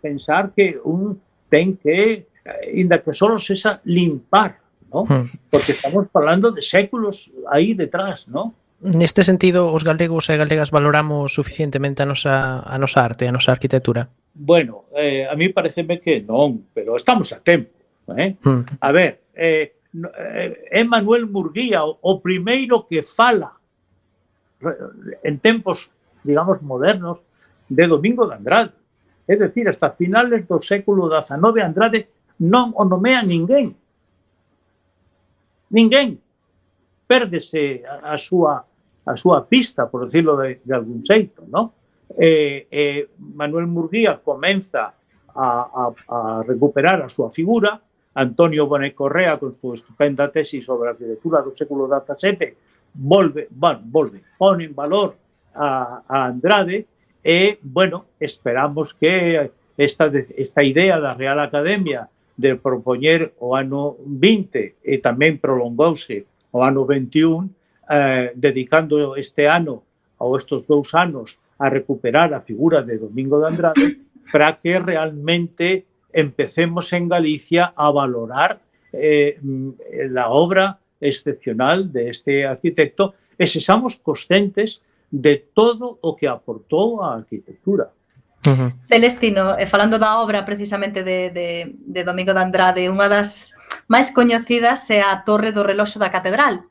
Pensar 0.00 0.52
que 0.54 0.78
un 0.82 1.20
ten 1.48 1.76
que, 1.76 2.26
ainda 2.46 2.96
eh, 2.96 3.02
que 3.04 3.12
solo 3.12 3.38
cesa 3.38 3.80
limpar, 3.84 4.58
¿no? 4.92 5.04
Hmm. 5.04 5.30
Porque 5.50 5.72
estamos 5.72 6.08
falando 6.10 6.50
de 6.50 6.62
séculos 6.62 7.30
aí 7.50 7.74
detrás, 7.74 8.26
¿no? 8.28 8.54
Neste 8.82 9.22
sentido, 9.22 9.70
os 9.70 9.86
galegos 9.86 10.26
e 10.26 10.34
galegas 10.34 10.74
valoramos 10.74 11.30
suficientemente 11.30 12.02
a 12.02 12.08
nosa, 12.08 12.66
a 12.66 12.74
nosa 12.82 13.06
arte, 13.06 13.30
a 13.30 13.34
nosa 13.34 13.54
arquitectura? 13.54 14.10
Bueno, 14.34 14.90
eh, 14.98 15.22
a 15.22 15.38
mí 15.38 15.54
pareceme 15.54 16.02
que 16.02 16.18
non, 16.18 16.66
pero 16.74 16.98
estamos 16.98 17.30
a 17.30 17.38
tempo. 17.38 17.70
Eh? 18.10 18.34
Mm. 18.42 18.82
A 18.82 18.90
ver, 18.90 19.22
eh, 19.38 19.78
é 19.94 20.82
eh, 20.82 20.84
Manuel 20.84 21.30
Murguía 21.30 21.86
o, 21.86 21.94
o 22.02 22.18
primeiro 22.18 22.82
que 22.82 23.06
fala 23.06 23.54
en 25.22 25.38
tempos 25.38 25.94
digamos, 26.22 26.62
modernos 26.62 27.18
de 27.68 27.86
Domingo 27.86 28.26
de 28.26 28.34
Andrade. 28.34 28.72
É 29.26 29.36
decir, 29.36 29.68
hasta 29.68 29.94
finales 29.94 30.46
do 30.46 30.58
século 30.58 31.06
XIX 31.06 31.62
Andrade 31.62 32.10
non 32.42 32.74
o 32.74 32.82
nomea 32.82 33.22
ninguén. 33.22 33.70
Ninguén. 35.70 36.18
Pérdese 37.06 37.86
a, 37.86 38.14
a 38.14 38.16
súa 38.18 38.66
a 39.04 39.16
súa 39.16 39.42
pista, 39.46 39.90
por 39.90 40.06
decirlo 40.06 40.36
de, 40.36 40.60
de 40.62 40.74
algún 40.74 41.02
xeito, 41.02 41.42
non? 41.50 41.74
Eh, 42.14 42.70
eh, 42.70 43.10
Manuel 43.18 43.66
Murguía 43.66 44.20
comeza 44.22 44.94
a, 45.34 45.48
a, 45.66 45.84
a 45.90 46.18
recuperar 46.46 47.02
a 47.02 47.08
súa 47.08 47.26
figura, 47.30 47.80
Antonio 48.14 48.68
Bonet 48.68 48.94
Correa, 48.94 49.40
con 49.40 49.50
súa 49.56 49.74
estupenda 49.74 50.28
tesis 50.28 50.62
sobre 50.62 50.92
a 50.92 50.94
arquitectura 50.94 51.42
do 51.42 51.56
século 51.56 51.88
XVII, 51.88 52.54
volve, 52.94 53.48
bueno, 53.50 53.80
volve, 53.88 54.22
pone 54.38 54.68
en 54.68 54.74
valor 54.76 55.16
a, 55.54 56.02
a 56.08 56.26
Andrade 56.26 56.86
e, 57.22 57.58
bueno, 57.62 58.06
esperamos 58.18 58.94
que 58.94 59.50
esta, 59.76 60.10
esta 60.36 60.62
idea 60.62 60.98
da 60.98 61.14
Real 61.14 61.38
Academia 61.40 62.08
de 62.36 62.56
propoñer 62.56 63.32
o 63.38 63.54
ano 63.54 63.96
20 64.04 64.82
e 64.82 64.94
tamén 64.98 65.38
prolongouse 65.38 66.24
o 66.50 66.64
ano 66.64 66.84
21, 66.84 67.48
eh, 67.88 68.32
dedicando 68.34 69.14
este 69.16 69.46
ano 69.46 69.84
ou 70.18 70.36
estes 70.36 70.66
dous 70.66 70.94
anos 70.94 71.38
a 71.58 71.68
recuperar 71.68 72.34
a 72.34 72.42
figura 72.42 72.82
de 72.82 72.98
Domingo 72.98 73.38
de 73.38 73.46
Andrade 73.46 73.86
para 74.32 74.56
que 74.58 74.80
realmente 74.80 75.84
empecemos 76.12 76.92
en 76.92 77.08
Galicia 77.08 77.72
a 77.76 77.90
valorar 77.90 78.60
eh, 78.92 79.38
la 80.10 80.28
obra 80.28 80.78
excepcional 81.00 81.92
de 81.92 82.10
este 82.10 82.46
arquitecto. 82.46 83.14
E 83.38 83.48
sexamos 83.48 83.98
conscientes 83.98 84.84
de 85.12 85.36
todo 85.52 86.00
o 86.00 86.16
que 86.16 86.26
aportou 86.26 87.04
a 87.04 87.20
arquitectura. 87.20 87.92
Uh. 88.48 88.72
Celestino, 88.88 89.54
e 89.60 89.68
falando 89.68 90.00
da 90.00 90.18
obra 90.18 90.42
precisamente 90.42 91.04
de, 91.04 91.30
de, 91.30 91.76
de 91.76 92.02
Domingo 92.02 92.32
de 92.32 92.40
Andrade, 92.40 92.88
unha 92.88 93.06
das 93.06 93.54
máis 93.86 94.10
coñecidas 94.10 94.88
é 94.88 95.04
a 95.04 95.20
Torre 95.20 95.52
do 95.52 95.62
Reloxo 95.62 96.00
da 96.00 96.10
Catedral. 96.10 96.64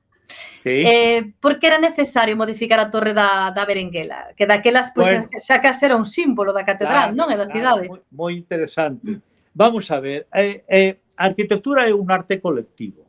Sí. 0.65 0.83
Eh, 0.85 1.33
por 1.39 1.57
que 1.61 1.69
era 1.69 1.79
necesario 1.79 2.35
modificar 2.35 2.81
a 2.81 2.89
Torre 2.89 3.13
da, 3.13 3.53
da 3.53 3.63
Berenguela? 3.65 4.33
Que 4.35 4.49
daquelas, 4.49 4.91
pois, 4.91 5.07
pues, 5.07 5.29
bueno, 5.29 5.39
xa 5.39 5.61
case 5.61 5.85
era 5.85 5.95
un 5.95 6.05
símbolo 6.05 6.51
da 6.51 6.65
catedral, 6.65 7.13
claro, 7.13 7.17
non? 7.17 7.29
É 7.29 7.37
da 7.37 7.45
claro, 7.45 7.53
cidade. 7.53 7.85
Moi, 7.87 8.01
moi 8.09 8.33
interesante. 8.35 9.21
Vamos 9.53 9.89
a 9.93 9.99
ver, 10.01 10.27
eh, 10.33 10.65
eh, 10.67 11.01
a 11.17 11.29
arquitectura 11.29 11.85
é 11.85 11.93
un 11.93 12.09
arte 12.09 12.41
colectivo. 12.41 13.05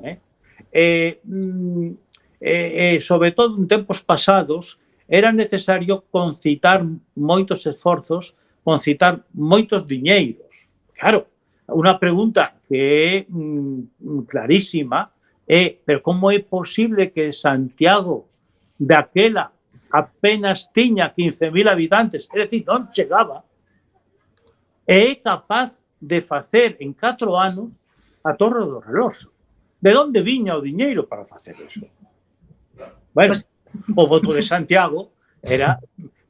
Eh? 0.00 0.16
Eh, 0.72 1.20
mm, 1.24 2.09
eh, 2.40 2.96
eh, 2.96 3.00
sobre 3.00 3.32
todo 3.32 3.56
en 3.56 3.68
tempos 3.68 4.02
pasados, 4.02 4.80
era 5.06 5.32
necesario 5.32 6.04
concitar 6.10 6.86
moitos 7.14 7.66
esforzos, 7.66 8.34
concitar 8.64 9.22
moitos 9.34 9.86
diñeiros. 9.86 10.72
Claro, 10.96 11.28
unha 11.68 11.98
pregunta 12.00 12.56
que 12.66 12.78
é 12.78 13.12
mm, 13.28 14.26
clarísima 14.26 15.12
é, 15.50 15.74
pero 15.84 16.00
como 16.00 16.30
é 16.30 16.38
posible 16.38 17.10
que 17.10 17.32
Santiago 17.32 18.30
daquela 18.78 19.50
apenas 19.90 20.70
tiña 20.70 21.10
15.000 21.10 21.66
habitantes, 21.66 22.30
é 22.30 22.46
dicir, 22.46 22.62
non 22.62 22.86
chegaba, 22.94 23.42
e 24.86 25.10
é 25.10 25.14
capaz 25.18 25.82
de 25.98 26.22
facer 26.22 26.78
en 26.78 26.94
4 26.94 27.34
anos 27.34 27.82
a 28.22 28.30
Torre 28.38 28.62
do 28.62 28.78
Reloxo. 28.78 29.34
De 29.82 29.90
onde 29.98 30.22
viña 30.22 30.54
o 30.54 30.62
diñeiro 30.62 31.10
para 31.10 31.26
facer 31.26 31.58
eso? 31.58 31.82
Bueno, 33.14 33.34
pues... 33.34 33.48
o 33.96 34.06
voto 34.06 34.32
de 34.32 34.42
Santiago 34.42 35.12
era 35.42 35.78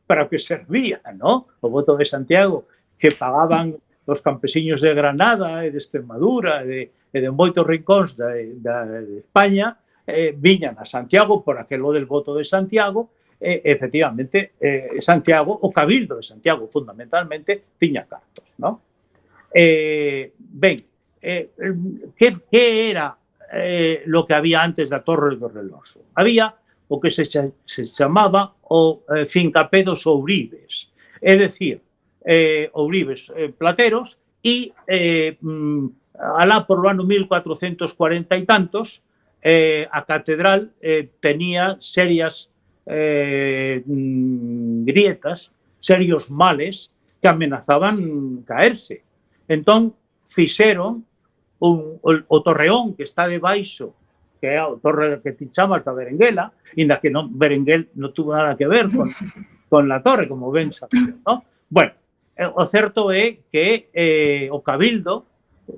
para 0.06 0.24
o 0.24 0.28
que 0.28 0.38
servía, 0.38 1.00
¿no? 1.14 1.46
O 1.60 1.70
voto 1.70 1.96
de 1.96 2.04
Santiago 2.04 2.66
que 2.98 3.12
pagaban 3.12 3.78
os 4.06 4.20
campesiños 4.20 4.82
de 4.82 4.90
Granada 4.90 5.62
e 5.62 5.70
de 5.70 5.78
Extremadura 5.78 6.62
e 6.62 6.66
de, 6.66 6.80
e 7.14 7.18
de 7.22 7.30
moitos 7.30 7.62
rincóns 7.62 8.18
da, 8.18 8.34
da, 8.58 8.82
de 8.86 9.22
España 9.22 9.78
eh, 10.02 10.34
viñan 10.34 10.74
a 10.82 10.84
Santiago 10.84 11.46
por 11.46 11.62
aquelo 11.62 11.94
del 11.94 12.10
voto 12.10 12.34
de 12.34 12.42
Santiago 12.42 13.14
e 13.38 13.62
eh, 13.62 13.72
efectivamente 13.72 14.58
eh, 14.58 14.98
Santiago, 14.98 15.54
o 15.54 15.70
Cabildo 15.70 16.18
de 16.18 16.26
Santiago 16.26 16.66
fundamentalmente 16.66 17.78
tiña 17.78 18.04
cartos, 18.04 18.58
¿no? 18.58 18.82
Eh, 19.54 20.34
ben, 20.36 20.82
eh, 21.22 21.50
que, 22.16 22.36
que 22.50 22.90
era 22.90 23.16
eh, 23.52 24.02
lo 24.06 24.26
que 24.26 24.34
había 24.34 24.62
antes 24.62 24.90
da 24.90 25.00
Torre 25.06 25.36
do 25.36 25.48
Reloxo? 25.48 26.14
Había 26.14 26.54
o 26.90 27.00
que 27.00 27.10
se, 27.10 27.24
se 27.24 27.84
chamaba 27.86 28.52
o 28.66 29.06
eh, 29.14 29.24
fincapé 29.24 29.86
dos 29.86 30.02
ouribes, 30.10 30.90
é 31.22 31.38
dicir, 31.38 31.80
eh, 32.26 32.68
ouribes 32.74 33.30
eh, 33.38 33.54
plateros 33.54 34.18
e 34.42 34.74
eh, 34.90 35.38
mm, 35.38 35.86
alá 36.18 36.66
por 36.66 36.82
o 36.82 36.88
ano 36.90 37.06
1440 37.06 38.34
e 38.36 38.42
tantos 38.42 39.06
eh, 39.38 39.86
a 39.86 40.02
catedral 40.02 40.74
eh, 40.82 41.08
tenía 41.22 41.78
serias 41.78 42.50
eh, 42.90 43.86
mm, 43.86 44.82
grietas, 44.84 45.54
serios 45.78 46.28
males 46.28 46.90
que 47.22 47.28
amenazaban 47.28 48.42
caerse. 48.42 49.06
Entón, 49.46 49.94
fixeron 50.26 51.06
un, 51.62 52.02
o, 52.02 52.10
o 52.26 52.36
torreón 52.42 52.98
que 52.98 53.06
está 53.06 53.30
debaixo 53.30 53.94
que 54.40 54.48
é 54.48 54.58
a 54.58 54.72
torre 54.80 55.20
que 55.20 55.36
ti 55.36 55.52
chamas 55.52 55.84
da 55.84 55.92
Berenguela, 55.92 56.50
inda 56.74 56.98
que 56.98 57.12
non, 57.12 57.28
Berenguel 57.30 57.92
non 58.00 58.16
tuvo 58.16 58.32
nada 58.32 58.56
que 58.56 58.64
ver 58.64 58.88
con, 58.88 59.06
con 59.70 59.84
la 59.86 60.00
torre, 60.00 60.26
como 60.26 60.48
ben 60.48 60.72
sabido, 60.72 61.20
no? 61.28 61.44
Bueno, 61.68 61.92
eh, 62.34 62.48
o 62.48 62.64
certo 62.64 63.12
é 63.12 63.44
que 63.52 63.92
eh, 63.92 64.48
o 64.48 64.64
Cabildo, 64.64 65.28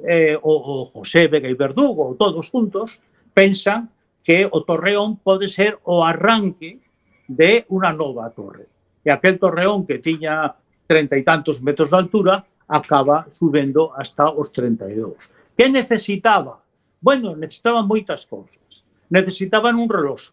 eh, 0.06 0.38
o, 0.38 0.52
o 0.54 0.74
José 0.88 1.26
Vega 1.26 1.50
e 1.50 1.58
Verdugo, 1.58 2.14
todos 2.14 2.48
juntos, 2.48 3.02
pensan 3.34 3.90
que 4.22 4.46
o 4.46 4.62
Torreón 4.62 5.18
pode 5.18 5.50
ser 5.50 5.82
o 5.82 6.06
arranque 6.06 6.78
de 7.26 7.66
unha 7.66 7.90
nova 7.90 8.30
torre. 8.30 8.70
E 9.02 9.10
aquel 9.10 9.42
Torreón 9.42 9.82
que 9.82 9.98
tiña 9.98 10.54
treinta 10.86 11.18
e 11.18 11.26
tantos 11.26 11.58
metros 11.58 11.90
de 11.90 11.98
altura 11.98 12.46
acaba 12.70 13.26
subendo 13.28 13.90
hasta 13.98 14.30
os 14.30 14.54
32. 14.54 15.26
Que 15.58 15.66
necesitaba 15.66 16.61
Bueno, 17.03 17.34
necesitaban 17.34 17.90
moitas 17.90 18.24
cousas. 18.30 18.62
Necesitaban 19.11 19.74
un 19.76 19.90
reloxo, 19.90 20.32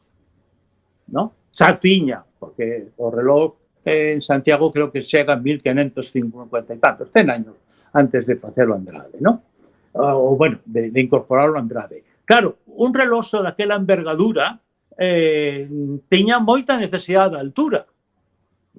no? 1.10 1.34
Xa 1.50 1.76
tiña, 1.82 2.22
porque 2.22 2.94
o 3.02 3.10
reloj 3.10 3.58
eh, 3.84 4.14
en 4.14 4.22
Santiago 4.22 4.72
creo 4.72 4.94
que 4.94 5.02
chega 5.02 5.34
a 5.34 5.42
1550 5.42 6.74
e 6.74 6.78
tantos, 6.78 7.10
ten 7.10 7.28
años 7.34 7.58
antes 7.92 8.24
de 8.30 8.38
facelo 8.38 8.78
Andrade, 8.78 9.18
no? 9.20 9.42
Ah, 9.98 10.16
o, 10.16 10.38
bueno, 10.38 10.62
de, 10.64 10.94
de 10.94 11.00
incorporarlo 11.02 11.58
a 11.58 11.66
Andrade. 11.66 12.06
Claro, 12.24 12.62
un 12.78 12.94
reloxo 12.94 13.42
daquela 13.42 13.76
envergadura 13.76 14.62
eh, 14.94 15.66
tiña 16.06 16.38
moita 16.38 16.78
necesidade 16.78 17.34
de 17.34 17.42
altura, 17.42 17.82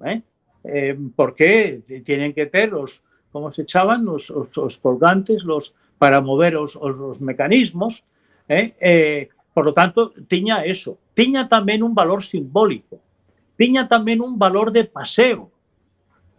eh? 0.07 0.23
Eh, 0.63 0.95
porque 1.17 1.81
tienen 2.05 2.31
que 2.31 2.45
ter 2.45 2.71
os, 2.73 3.03
como 3.33 3.51
se 3.51 3.65
chaban, 3.65 4.07
os, 4.07 4.31
os, 4.31 4.55
os 4.55 4.77
colgantes, 4.79 5.43
los, 5.43 5.75
para 6.01 6.17
mover 6.17 6.57
os, 6.57 6.73
os, 6.73 6.97
os 6.97 7.21
mecanismos, 7.21 8.01
eh? 8.49 8.73
Eh, 8.81 9.29
por 9.53 9.69
lo 9.69 9.73
tanto, 9.73 10.09
tiña 10.25 10.65
eso. 10.65 10.97
Tiña 11.13 11.45
tamén 11.45 11.85
un 11.85 11.93
valor 11.93 12.25
simbólico, 12.25 12.97
tiña 13.53 13.85
tamén 13.85 14.17
un 14.17 14.33
valor 14.33 14.73
de 14.73 14.89
paseo, 14.89 15.53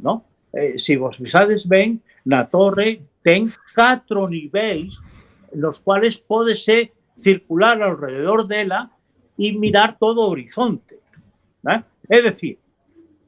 ¿no? 0.02 0.26
Eh, 0.50 0.82
si 0.82 0.98
vos 0.98 1.14
visades 1.22 1.62
ben, 1.70 2.02
na 2.26 2.50
torre 2.50 3.06
ten 3.22 3.46
catro 3.70 4.26
niveis 4.26 4.98
nos 5.54 5.78
cuales 5.78 6.18
pódese 6.18 6.90
circular 7.14 7.78
alrededor 7.86 8.50
dela 8.50 8.90
e 9.38 9.54
mirar 9.54 9.94
todo 9.94 10.26
horizonte. 10.26 10.98
¿eh? 11.70 11.86
É 12.10 12.18
dicir, 12.18 12.58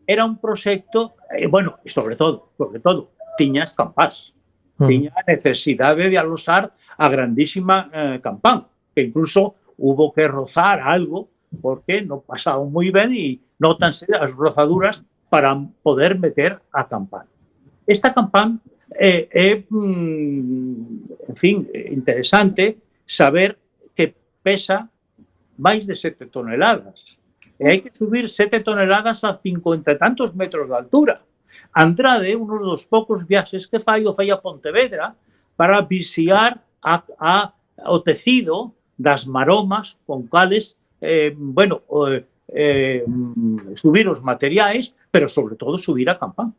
era 0.03 0.26
un 0.26 0.35
proxecto, 0.43 1.14
eh, 1.30 1.47
bueno, 1.47 1.78
sobre 1.87 2.18
todo, 2.18 2.51
sobre 2.59 2.82
todo, 2.82 3.14
tiña 3.39 3.62
as 3.62 3.70
campás, 3.70 4.35
mm. 4.79 4.87
tiña 4.87 5.11
a 5.14 5.22
necesidade 5.27 6.11
de 6.11 6.18
alosar 6.18 6.72
a 6.99 7.07
grandísima 7.09 7.91
eh, 7.93 8.18
campán, 8.22 8.66
que 8.95 9.03
incluso 9.03 9.55
hubo 9.79 10.12
que 10.12 10.27
rozar 10.29 10.81
algo 10.81 11.29
porque 11.61 12.03
non 12.03 12.22
pasaban 12.22 12.70
moi 12.70 12.91
ben 12.91 13.14
e 13.14 13.39
notanse 13.62 14.11
as 14.11 14.35
rozaduras 14.35 15.03
para 15.31 15.55
poder 15.83 16.18
meter 16.18 16.59
a 16.75 16.87
campán. 16.87 17.27
Esta 17.87 18.11
campán 18.14 18.59
é, 18.95 19.29
eh, 19.29 19.29
é 19.31 19.47
eh, 19.51 19.64
mm, 19.66 21.31
en 21.31 21.37
fin, 21.37 21.66
eh, 21.75 21.91
interesante 21.91 22.79
saber 23.07 23.59
que 23.95 24.14
pesa 24.43 24.89
máis 25.59 25.87
de 25.87 25.95
7 25.95 26.27
toneladas. 26.31 27.18
Eh, 27.59 27.62
e 27.62 27.68
hai 27.70 27.79
que 27.83 27.95
subir 27.95 28.27
7 28.27 28.62
toneladas 28.62 29.22
a 29.22 29.35
50 29.35 29.95
e 29.95 29.97
tantos 29.99 30.35
metros 30.35 30.66
de 30.66 30.75
altura. 30.75 31.22
Andrade, 31.75 32.37
uno 32.37 32.62
dos 32.62 32.87
poucos 32.87 33.27
viaxes 33.27 33.66
que 33.66 33.83
fai, 33.83 34.07
o 34.07 34.14
fai 34.14 34.31
a 34.31 34.39
Pontevedra 34.39 35.14
para 35.59 35.83
vixiar 35.83 36.62
a, 36.79 37.03
a, 37.18 37.53
o 37.91 37.99
tecido 37.99 38.72
das 38.95 39.27
maromas 39.27 39.99
con 40.07 40.31
cales, 40.31 40.79
eh, 41.03 41.35
bueno, 41.35 41.83
eh, 42.07 42.22
eh, 42.55 43.05
subir 43.75 44.07
os 44.07 44.22
materiais, 44.22 44.95
pero 45.11 45.27
sobre 45.27 45.57
todo 45.57 45.77
subir 45.77 46.09
a 46.09 46.18
campán. 46.18 46.55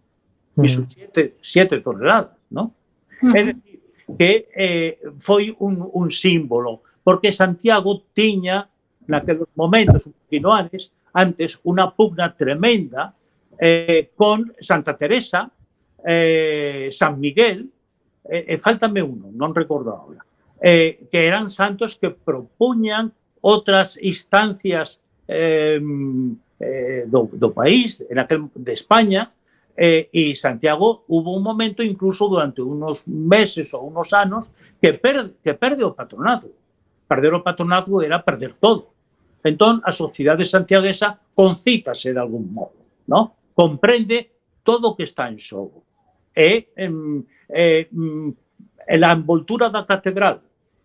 Mm. 0.55 0.65
Iso 0.67 0.83
siete, 0.87 1.39
siete 1.39 1.79
toneladas, 1.79 2.35
¿no? 2.51 2.75
Mm. 3.21 3.31
Uh. 3.31 3.35
É 3.35 3.41
dicir, 3.43 3.79
que 4.17 4.31
eh, 4.53 4.99
foi 5.17 5.55
un, 5.59 5.81
un 5.81 6.11
símbolo, 6.11 6.83
porque 7.03 7.31
Santiago 7.31 8.03
tiña 8.13 8.67
naqueles 9.07 9.49
momentos, 9.55 10.05
un 10.05 10.13
antes, 10.51 10.91
antes 11.13 11.57
unha 11.63 11.89
pugna 11.93 12.29
tremenda 12.33 13.15
eh, 13.59 14.11
con 14.15 14.53
Santa 14.59 14.95
Teresa, 14.95 15.49
eh, 16.05 16.89
San 16.91 17.19
Miguel, 17.19 17.69
eh, 18.23 18.45
eh 18.49 18.57
faltame 18.57 19.01
uno, 19.01 19.29
non 19.33 19.53
recordo 19.53 19.93
agora, 19.93 20.21
eh, 20.61 21.07
que 21.11 21.25
eran 21.25 21.49
santos 21.49 21.95
que 21.97 22.11
propuñan 22.11 23.13
outras 23.41 23.97
instancias 24.01 24.99
eh, 25.27 25.81
eh, 26.59 27.03
do, 27.05 27.29
do 27.33 27.49
país, 27.53 28.01
en 28.09 28.17
aquel, 28.17 28.49
de 28.53 28.73
España, 28.73 29.29
eh, 29.75 30.07
e 30.11 30.35
Santiago 30.39 31.03
hubo 31.11 31.35
un 31.35 31.43
momento 31.43 31.83
incluso 31.83 32.31
durante 32.31 32.63
unos 32.63 33.03
meses 33.07 33.73
ou 33.75 33.91
unos 33.91 34.15
anos 34.15 34.47
que, 34.79 34.95
per, 34.95 35.35
que 35.43 35.53
perde 35.53 35.83
o 35.83 35.91
patronazgo. 35.91 36.55
Perder 37.05 37.35
o 37.35 37.43
patronazgo 37.43 38.01
era 38.01 38.23
perder 38.23 38.55
todo. 38.55 38.95
Entón, 39.43 39.83
a 39.83 39.91
sociedade 39.91 40.47
santiaguesa 40.47 41.19
concítase 41.35 42.15
de 42.15 42.19
algún 42.19 42.49
modo, 42.49 42.73
¿no? 43.05 43.35
comprende 43.55 44.35
todo 44.61 44.91
o 44.91 44.95
que 44.95 45.07
está 45.07 45.31
en 45.31 45.39
xogo. 45.39 45.85
e, 46.35 46.67
em, 46.75 47.25
eh, 47.49 47.81
é, 47.81 47.87
mm, 47.91 48.33
é 48.87 48.99
a 49.05 49.13
envoltura 49.13 49.69
da 49.69 49.85
catedral 49.85 50.41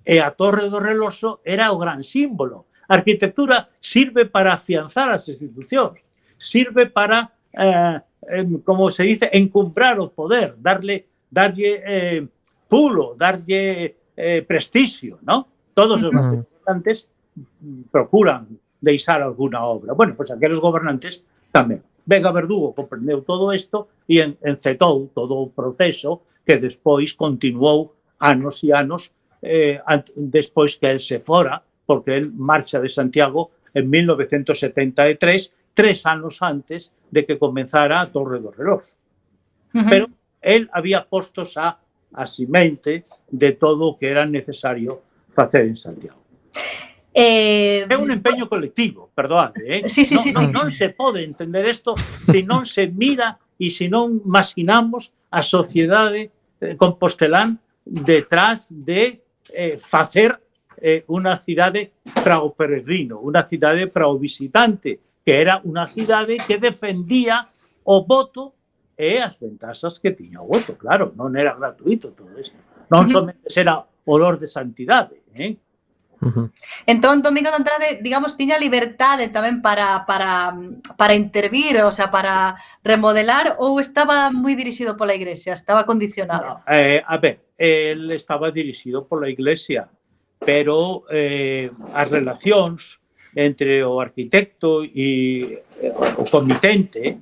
e 0.07 0.19
a 0.19 0.31
torre 0.31 0.71
do 0.71 0.79
reloxo 0.79 1.41
era 1.45 1.73
o 1.73 1.79
gran 1.79 2.03
símbolo. 2.03 2.67
A 2.89 2.95
arquitectura 2.95 3.69
sirve 3.81 4.25
para 4.25 4.55
afianzar 4.55 5.11
as 5.11 5.29
institucións, 5.29 6.01
sirve 6.39 6.87
para, 6.87 7.31
eh, 7.53 8.01
como 8.65 8.91
se 8.91 9.05
dice, 9.05 9.29
encumbrar 9.35 10.01
o 10.01 10.09
poder, 10.09 10.55
darle, 10.59 11.07
darlle 11.31 11.83
eh, 11.85 12.23
pulo, 12.69 13.15
darlle 13.15 13.97
eh, 14.17 14.43
prestigio. 14.43 15.19
¿no? 15.23 15.47
Todos 15.75 16.03
os 16.03 16.11
gobernantes 16.11 17.09
procuran 17.91 18.49
deixar 18.81 19.21
alguna 19.21 19.63
obra. 19.63 19.93
Bueno, 19.93 20.15
pois 20.17 20.31
pues 20.31 20.39
aqueles 20.39 20.59
gobernantes 20.59 21.23
tamén. 21.53 21.85
Vega 22.07 22.33
Verdugo 22.33 22.75
comprendeu 22.75 23.23
todo 23.23 23.53
isto 23.53 23.89
e 24.09 24.21
encetou 24.21 25.11
todo 25.15 25.37
o 25.37 25.51
proceso 25.51 26.23
que 26.45 26.57
despois 26.57 27.13
continuou 27.13 27.95
anos 28.19 28.63
e 28.65 28.73
anos 28.73 29.13
eh, 29.43 29.81
despois 30.17 30.77
que 30.77 30.87
el 30.87 31.01
se 31.01 31.21
fora, 31.21 31.63
porque 31.87 32.17
el 32.17 32.33
marcha 32.33 32.81
de 32.81 32.91
Santiago 32.91 33.51
en 33.75 33.89
1973, 33.89 35.53
tres 35.75 36.07
anos 36.07 36.43
antes 36.43 36.93
de 37.11 37.25
que 37.25 37.39
comenzara 37.39 38.01
a 38.01 38.11
Torre 38.11 38.41
do 38.41 38.51
Relós. 38.51 38.97
Uh 39.73 39.79
-huh. 39.79 39.89
Pero 39.89 40.07
el 40.43 40.69
había 40.73 41.07
postos 41.07 41.57
a, 41.57 41.79
a 42.13 42.27
simente 42.27 43.05
de 43.31 43.53
todo 43.53 43.95
o 43.95 43.97
que 43.99 44.09
era 44.09 44.27
necesario 44.27 45.01
facer 45.33 45.67
en 45.67 45.77
Santiago. 45.77 46.21
Eh, 47.13 47.91
é 47.91 47.97
un 47.99 48.07
empeño 48.11 48.47
colectivo, 48.47 49.11
perdoade, 49.15 49.67
eh? 49.67 49.89
Sí, 49.91 50.07
sí, 50.07 50.15
non, 50.15 50.23
sí, 50.23 50.31
non, 50.31 50.47
sí. 50.47 50.53
non 50.55 50.67
se 50.71 50.89
pode 50.95 51.27
entender 51.27 51.67
isto 51.67 51.99
se 52.23 52.47
non 52.47 52.63
se 52.63 52.87
mira 52.87 53.35
e 53.59 53.67
se 53.67 53.91
non 53.91 54.23
masinamos 54.23 55.11
a 55.35 55.43
sociedade 55.43 56.31
eh, 56.63 56.79
compostelán 56.79 57.59
detrás 57.83 58.71
de 58.71 59.27
eh, 59.51 59.75
facer 59.75 60.39
eh, 60.79 61.03
unha 61.11 61.35
cidade 61.35 61.99
para 62.23 62.47
o 62.47 62.55
peregrino, 62.55 63.19
unha 63.19 63.43
cidade 63.43 63.91
para 63.91 64.07
o 64.07 64.15
visitante, 64.15 65.03
que 65.27 65.35
era 65.35 65.59
unha 65.67 65.91
cidade 65.91 66.39
que 66.47 66.63
defendía 66.63 67.51
o 67.85 68.07
voto 68.07 68.55
e 68.95 69.19
as 69.19 69.35
ventaxas 69.35 69.99
que 69.99 70.15
tiña 70.15 70.41
o 70.41 70.47
voto, 70.47 70.79
claro, 70.79 71.11
non 71.19 71.35
era 71.35 71.59
gratuito 71.59 72.15
todo 72.15 72.33
isto. 72.39 72.55
Non 72.87 73.11
somente 73.11 73.51
era 73.51 73.83
olor 74.07 74.39
de 74.39 74.47
santidade, 74.47 75.27
eh? 75.35 75.59
Ujú. 76.21 76.51
Entón, 76.87 77.23
Domingo 77.23 77.49
de 77.49 77.57
Andrade, 77.57 77.99
digamos, 78.03 78.37
tiña 78.37 78.61
liberdade 78.61 79.33
tamén 79.33 79.65
para, 79.65 80.05
para, 80.05 80.53
para 81.01 81.17
intervir, 81.17 81.81
o 81.81 81.93
sea, 81.93 82.13
para 82.13 82.61
remodelar, 82.85 83.57
ou 83.57 83.81
estaba 83.81 84.29
moi 84.29 84.53
dirixido 84.53 85.01
pola 85.01 85.17
Iglesia, 85.17 85.57
estaba 85.57 85.89
condicionado? 85.89 86.61
No, 86.61 86.69
eh, 86.69 87.01
a 87.01 87.17
ver, 87.17 87.57
él 87.57 88.13
estaba 88.13 88.53
dirixido 88.53 89.09
pola 89.09 89.33
Iglesia, 89.33 89.89
pero 90.37 91.09
eh, 91.09 91.73
as 91.97 92.13
relacións 92.13 93.01
entre 93.33 93.81
o 93.85 94.01
arquitecto 94.01 94.85
e 94.85 95.63
o 96.21 96.25
comitente 96.29 97.17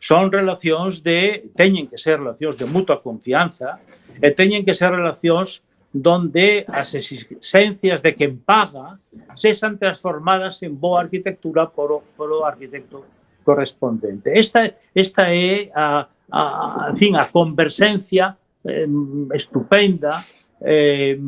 son 0.00 0.32
relacións 0.32 1.04
de 1.04 1.52
teñen 1.54 1.86
que 1.86 2.00
ser 2.00 2.18
relacións 2.18 2.56
de 2.56 2.66
mutua 2.66 2.98
confianza 2.98 3.78
e 4.18 4.32
teñen 4.32 4.64
que 4.66 4.74
ser 4.74 4.90
relacións 4.90 5.62
donde 5.92 6.64
as 6.70 6.94
exigencias 6.94 7.98
de 7.98 8.14
quen 8.14 8.38
paga 8.38 8.94
sexan 9.34 9.74
transformadas 9.74 10.62
en 10.62 10.78
boa 10.78 11.02
arquitectura 11.02 11.66
por 11.66 11.90
o, 11.90 11.98
por 12.14 12.30
o 12.30 12.46
arquitecto 12.46 13.02
correspondente. 13.42 14.30
Esta, 14.38 14.70
esta 14.94 15.34
é 15.34 15.70
a, 15.74 16.06
a, 16.30 16.42
a, 16.86 16.96
fin, 16.96 17.18
a 17.18 17.26
conversencia 17.26 18.38
eh, 18.62 18.86
estupenda, 19.34 20.22
eh, 20.62 21.18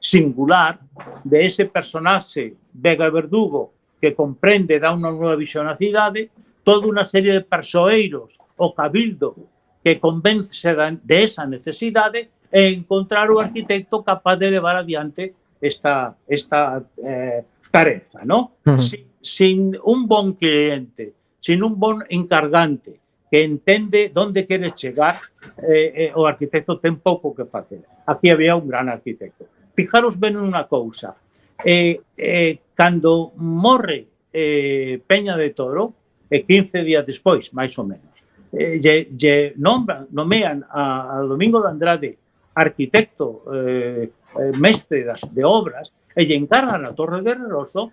singular, 0.00 0.78
de 1.24 1.46
ese 1.46 1.64
personaxe 1.64 2.60
Vega 2.74 3.08
Verdugo 3.08 3.72
que 4.00 4.12
comprende, 4.12 4.76
dá 4.76 4.92
unha 4.92 5.08
nova 5.08 5.32
visión 5.32 5.64
á 5.64 5.80
cidade, 5.80 6.28
toda 6.60 6.84
unha 6.84 7.08
serie 7.08 7.32
de 7.32 7.40
persoeiros, 7.40 8.36
o 8.60 8.76
cabildo, 8.76 9.32
que 9.80 9.96
convence 9.96 10.52
de 10.52 11.16
esa 11.24 11.48
necesidade 11.48 12.28
encontrar 12.54 13.30
o 13.30 13.40
arquitecto 13.40 14.02
capaz 14.02 14.36
de 14.36 14.50
levar 14.50 14.76
adiante 14.76 15.34
esta, 15.60 16.14
esta 16.28 16.82
eh, 17.02 17.42
tarefa, 17.70 18.20
¿no? 18.24 18.52
Uh 18.64 18.72
-huh. 18.72 18.80
sin, 18.80 19.06
sin, 19.20 19.58
un 19.82 20.06
bon 20.06 20.34
cliente, 20.34 21.12
sin 21.40 21.62
un 21.62 21.78
bon 21.78 22.04
encargante 22.08 23.00
que 23.30 23.42
entende 23.42 24.12
onde 24.14 24.46
quere 24.46 24.70
chegar, 24.70 25.18
eh, 25.58 26.06
eh, 26.06 26.12
o 26.14 26.26
arquitecto 26.26 26.78
ten 26.78 27.02
pouco 27.02 27.34
que 27.34 27.44
facer. 27.44 27.82
Aquí 28.06 28.30
había 28.30 28.54
un 28.54 28.68
gran 28.68 28.88
arquitecto. 28.88 29.44
Fijaros 29.74 30.20
ben 30.20 30.38
unha 30.38 30.62
cousa. 30.70 31.18
Eh, 31.58 31.98
eh, 32.14 32.58
cando 32.74 33.34
morre 33.34 34.06
eh, 34.30 35.02
Peña 35.02 35.34
de 35.34 35.50
Toro, 35.50 35.90
eh, 35.90 36.04
e 36.30 36.42
15 36.42 36.82
días 36.82 37.04
despois, 37.06 37.52
máis 37.52 37.74
ou 37.78 37.86
menos, 37.86 38.22
eh, 38.54 38.78
lle, 38.82 39.06
lle 39.14 39.54
nombran, 39.58 40.06
nomean 40.10 40.66
a, 40.66 41.18
a 41.18 41.22
Domingo 41.22 41.62
de 41.62 41.68
Andrade 41.68 42.10
arquitecto 42.54 43.42
eh, 43.52 44.10
eh, 44.10 44.52
mestre 44.56 45.04
de 45.04 45.42
obras 45.44 45.90
e 46.14 46.22
lle 46.24 46.38
encargan 46.38 46.86
a 46.86 46.94
Torre 46.94 47.20
de 47.22 47.34
Reroso, 47.34 47.90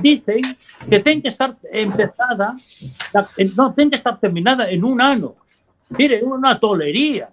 dicen 0.00 0.40
que 0.88 1.02
ten 1.02 1.20
que 1.20 1.28
estar 1.28 1.58
empezada, 1.68 2.54
la- 3.12 3.28
non, 3.58 3.74
ten 3.74 3.90
que 3.90 3.98
estar 3.98 4.16
terminada 4.16 4.70
en 4.70 4.86
un 4.86 5.02
ano. 5.02 5.36
Mire, 5.92 6.22
unha 6.24 6.56
tolería. 6.56 7.28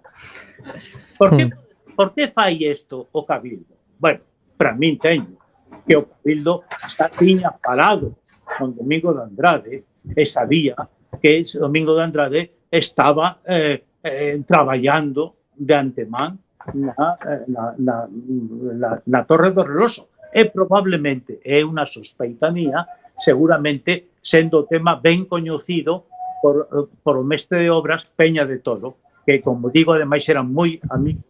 Por 1.16 1.32
que, 1.32 1.48
por 1.96 2.12
que 2.12 2.28
fai 2.28 2.60
isto 2.68 3.08
o 3.08 3.24
Cabildo? 3.24 3.72
Bueno, 3.96 4.20
para 4.58 4.76
min 4.76 5.00
teño 5.00 5.40
que 5.88 5.96
o 5.96 6.04
Cabildo 6.04 6.68
está 6.84 7.08
tiña 7.08 7.48
parado 7.56 8.20
con 8.44 8.76
Domingo 8.76 9.14
de 9.16 9.22
Andrade 9.24 9.74
e 10.12 10.22
sabía 10.28 10.76
que 11.22 11.40
ese 11.40 11.56
Domingo 11.56 11.96
de 11.96 12.02
Andrade 12.04 12.42
estaba 12.68 13.40
eh, 13.46 13.80
eh, 14.04 14.36
traballando 14.44 15.39
de 15.60 15.74
antemán 15.76 16.40
na, 16.72 17.20
eh, 17.20 17.44
na, 17.52 17.62
na, 17.76 17.96
na, 18.08 18.90
na 19.04 19.20
Torre 19.28 19.52
do 19.52 19.60
Reloso. 19.60 20.08
E 20.32 20.46
probablemente, 20.46 21.42
é 21.42 21.60
unha 21.66 21.84
sospeita 21.84 22.48
mía, 22.54 22.86
seguramente 23.18 24.16
sendo 24.22 24.62
o 24.62 24.66
tema 24.66 24.96
ben 24.96 25.26
coñecido 25.28 26.08
por, 26.40 26.64
eh, 26.64 26.86
por 27.04 27.20
o 27.20 27.24
mestre 27.26 27.60
de 27.60 27.68
obras 27.68 28.08
Peña 28.16 28.48
de 28.48 28.62
Toro, 28.62 28.96
que, 29.26 29.44
como 29.44 29.68
digo, 29.68 29.92
ademais 29.92 30.24
eran 30.30 30.48
moi 30.48 30.80
amigos, 30.88 31.26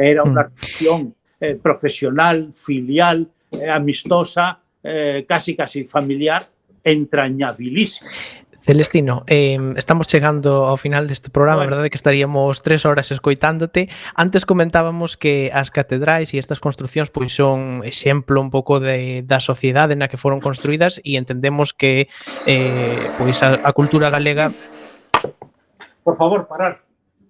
era 0.00 0.24
unha 0.24 0.48
relación 0.48 1.12
eh, 1.42 1.58
profesional, 1.60 2.48
filial, 2.54 3.28
eh, 3.52 3.68
amistosa, 3.68 4.62
eh, 4.80 5.26
casi 5.28 5.52
casi 5.52 5.84
familiar, 5.84 6.46
entrañabilísima. 6.84 8.08
Celestino, 8.64 9.24
eh, 9.26 9.58
estamos 9.76 10.06
chegando 10.08 10.64
ao 10.64 10.80
final 10.80 11.04
deste 11.04 11.28
programa, 11.28 11.68
bueno. 11.68 11.76
verdade 11.76 11.92
que 11.92 12.00
estaríamos 12.00 12.64
tres 12.64 12.88
horas 12.88 13.12
escoitándote. 13.12 13.92
Antes 14.16 14.48
comentábamos 14.48 15.20
que 15.20 15.52
as 15.52 15.68
catedrais 15.68 16.32
e 16.32 16.40
estas 16.40 16.64
construcións 16.64 17.12
pois 17.12 17.36
son 17.36 17.84
exemplo 17.84 18.40
un 18.40 18.48
pouco 18.48 18.80
de, 18.80 19.20
da 19.20 19.36
sociedade 19.36 20.00
na 20.00 20.08
que 20.08 20.16
foron 20.16 20.40
construídas 20.40 20.96
e 21.04 21.20
entendemos 21.20 21.76
que 21.76 22.08
eh, 22.48 22.96
pois 23.20 23.36
a, 23.44 23.60
a 23.60 23.70
cultura 23.76 24.08
galega... 24.08 24.48
Por 26.00 26.16
favor, 26.16 26.48
parar. 26.48 26.80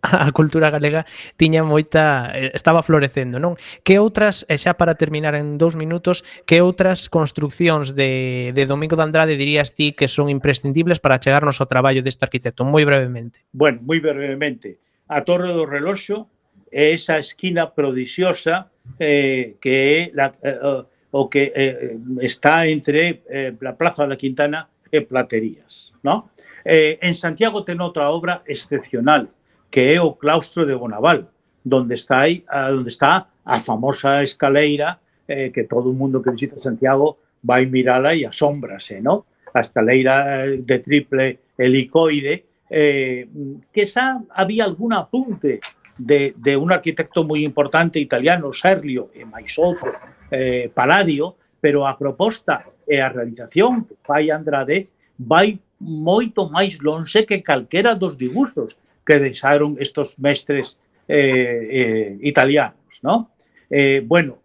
a 0.13 0.29
cultura 0.37 0.69
galega 0.69 1.09
tiña 1.41 1.65
moita 1.65 2.29
eh, 2.37 2.53
estaba 2.53 2.85
florecendo, 2.85 3.41
non? 3.41 3.57
Que 3.81 3.97
outras, 3.97 4.45
e 4.53 4.61
xa 4.61 4.77
para 4.77 5.01
terminar 5.01 5.33
en 5.33 5.57
dous 5.57 5.73
minutos, 5.73 6.21
que 6.45 6.61
outras 6.61 7.09
construccións 7.09 7.97
de, 7.97 8.53
de 8.53 8.63
Domingo 8.69 9.01
de 9.01 9.05
Andrade 9.09 9.41
dirías 9.41 9.73
ti 9.73 9.97
que 9.97 10.13
son 10.13 10.29
imprescindibles 10.29 11.01
para 11.01 11.17
chegarnos 11.17 11.57
ao 11.59 11.71
traballo 11.71 12.05
deste 12.05 12.29
arquitecto? 12.29 12.69
Moi 12.69 12.85
brevemente. 12.85 13.41
Bueno, 13.57 13.81
moi 13.81 13.99
brevemente. 14.05 14.77
A 15.09 15.25
Torre 15.25 15.57
do 15.57 15.65
Reloxo 15.65 16.29
é 16.69 16.93
esa 16.93 17.17
esquina 17.17 17.73
prodixiosa 17.73 18.69
eh, 19.01 19.57
que 19.61 19.73
é 19.73 19.99
la, 20.13 20.33
eh, 20.45 20.85
o 21.17 21.31
que 21.31 21.53
eh, 21.55 21.97
está 22.21 22.67
entre 22.67 23.23
eh, 23.31 23.55
la 23.61 23.79
Plaza 23.79 24.05
da 24.05 24.19
Quintana 24.19 24.69
e 24.91 25.01
Platerías, 25.07 25.95
non? 26.03 26.29
Eh, 26.65 26.99
en 27.05 27.15
Santiago 27.15 27.63
ten 27.63 27.79
outra 27.79 28.11
obra 28.11 28.43
excepcional, 28.49 29.31
que 29.75 29.93
é 29.93 30.01
o 30.01 30.15
claustro 30.15 30.63
de 30.65 30.79
Bonaval, 30.79 31.27
donde 31.65 31.97
está 31.97 32.21
aí, 32.21 32.45
donde 32.71 32.91
está 32.91 33.27
a 33.45 33.59
famosa 33.59 34.23
escaleira 34.23 35.01
eh, 35.27 35.51
que 35.51 35.65
todo 35.65 35.91
o 35.91 35.93
mundo 35.93 36.23
que 36.23 36.31
visita 36.31 36.61
Santiago 36.61 37.19
vai 37.43 37.67
mirala 37.67 38.15
e 38.15 38.23
asómbrase, 38.23 39.03
¿no? 39.03 39.27
A 39.51 39.59
escaleira 39.59 40.47
eh, 40.47 40.63
de 40.63 40.79
triple 40.79 41.27
helicoide, 41.59 42.47
eh, 42.71 43.27
que 43.75 43.83
xa 43.83 44.23
había 44.31 44.63
algún 44.63 44.95
apunte 44.95 45.59
de, 45.99 46.55
un 46.55 46.71
arquitecto 46.71 47.27
moi 47.27 47.43
importante 47.43 47.99
italiano, 47.99 48.55
Serlio, 48.55 49.11
e 49.11 49.27
eh, 49.27 50.71
Palladio, 50.71 51.35
pero 51.59 51.83
a 51.83 51.99
proposta 51.99 52.63
e 52.87 53.03
a 53.03 53.11
realización 53.11 53.91
que 53.91 53.99
fai 54.07 54.31
Andrade 54.31 54.87
vai 55.19 55.59
moito 55.83 56.47
máis 56.47 56.79
lonxe 56.79 57.27
que 57.27 57.43
calquera 57.43 57.99
dos 57.99 58.15
dibuxos 58.15 58.79
que 59.05 59.19
deixaron 59.21 59.77
estos 59.79 60.19
mestres 60.19 60.77
eh, 61.09 61.69
eh, 61.71 62.19
italianos, 62.23 63.01
¿no? 63.03 63.31
Eh, 63.71 64.03
bueno, 64.05 64.39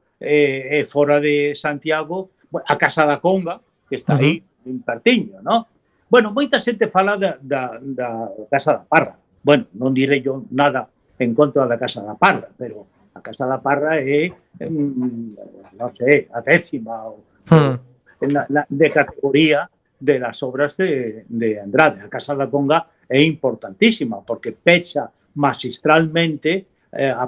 fora 0.86 1.20
de 1.20 1.56
Santiago, 1.56 2.30
a 2.68 2.78
Casa 2.78 3.06
da 3.06 3.20
Conga, 3.24 3.62
que 3.88 3.96
está 3.96 4.18
aí, 4.20 4.44
en 4.66 4.82
Partiño, 4.84 5.40
¿no? 5.42 5.68
Bueno, 6.10 6.34
moita 6.36 6.60
xente 6.60 6.90
fala 6.92 7.16
da, 7.16 7.38
da, 7.40 7.78
da 7.80 8.28
Casa 8.52 8.74
da 8.74 8.84
Parra. 8.84 9.16
Bueno, 9.40 9.70
non 9.80 9.94
direi 9.96 10.20
yo 10.20 10.44
nada 10.52 10.90
en 11.16 11.32
contra 11.38 11.64
da 11.70 11.80
Casa 11.80 12.02
da 12.04 12.18
Parra, 12.20 12.50
pero 12.58 12.84
a 13.16 13.22
Casa 13.24 13.48
da 13.48 13.62
Parra 13.64 13.96
é, 14.04 14.28
mm, 14.60 15.78
non 15.80 15.90
sei, 15.96 16.28
a 16.36 16.42
décima 16.44 17.08
ou, 17.08 17.24
Hmm. 17.50 17.80
en 18.22 18.30
la- 18.36 18.46
la- 18.52 18.68
de 18.70 18.88
categoría 18.94 19.66
de 19.98 20.20
las 20.20 20.44
obras 20.44 20.76
de, 20.78 21.24
de 21.32 21.58
Andrade. 21.64 22.02
A 22.06 22.10
Casa 22.12 22.36
da 22.36 22.46
Conga 22.52 22.86
é 23.10 23.24
importantísima 23.24 24.22
porque 24.22 24.52
pecha 24.54 25.10
magistralmente 25.36 26.66
eh, 26.94 27.10
a 27.10 27.26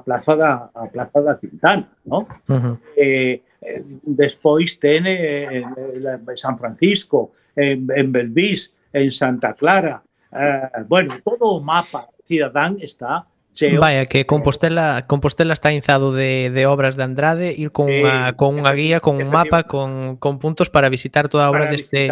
a 1.32 1.40
Quintana, 1.40 1.90
¿no? 2.06 2.28
Ujú. 2.48 2.78
eh, 2.96 3.42
eh, 3.62 3.84
despois 4.06 4.80
ten 4.80 5.06
eh, 5.06 5.62
en 5.62 6.38
San 6.38 6.58
Francisco, 6.58 7.32
en, 7.56 7.88
en 7.94 8.12
Belvís, 8.12 8.74
en 8.94 9.12
Santa 9.12 9.54
Clara, 9.54 10.02
eh, 10.32 10.84
bueno, 10.88 11.16
todo 11.24 11.58
o 11.58 11.62
mapa 11.62 12.10
cidadán 12.24 12.78
está 12.82 13.26
cheo. 13.54 13.80
Vaya, 13.80 14.06
que 14.06 14.26
Compostela 14.26 15.06
Compostela 15.08 15.54
está 15.54 15.72
inzado 15.72 16.14
de, 16.14 16.50
de 16.50 16.66
obras 16.66 16.96
de 16.96 17.04
Andrade, 17.04 17.54
ir 17.58 17.72
con, 17.72 17.88
sí, 17.88 18.02
unha, 18.02 18.34
con 18.40 18.56
unha 18.58 18.72
guía, 18.72 19.00
con 19.00 19.20
un 19.20 19.30
mapa, 19.30 19.68
con, 19.68 20.18
con 20.18 20.40
puntos 20.40 20.72
para 20.72 20.90
visitar 20.90 21.28
toda 21.28 21.48
a 21.48 21.52
obra 21.52 21.68
deste, 21.68 22.12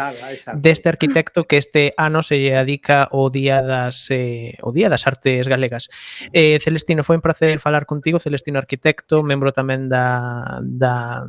deste 0.56 0.90
arquitecto 0.90 1.46
que 1.46 1.58
este 1.58 1.94
ano 1.98 2.24
se 2.24 2.40
lle 2.40 2.56
adica 2.56 3.08
o 3.12 3.30
Día 3.30 3.62
das, 3.62 4.12
eh, 4.12 4.60
o 4.62 4.72
Día 4.72 4.90
das 4.90 5.08
Artes 5.08 5.48
Galegas. 5.48 5.90
Eh, 6.34 6.60
Celestino, 6.60 7.04
foi 7.04 7.16
un 7.18 7.24
placer 7.24 7.52
falar 7.60 7.86
contigo, 7.86 8.20
Celestino 8.20 8.60
Arquitecto, 8.60 9.24
membro 9.24 9.52
tamén 9.52 9.88
da, 9.88 10.60
da 10.64 11.26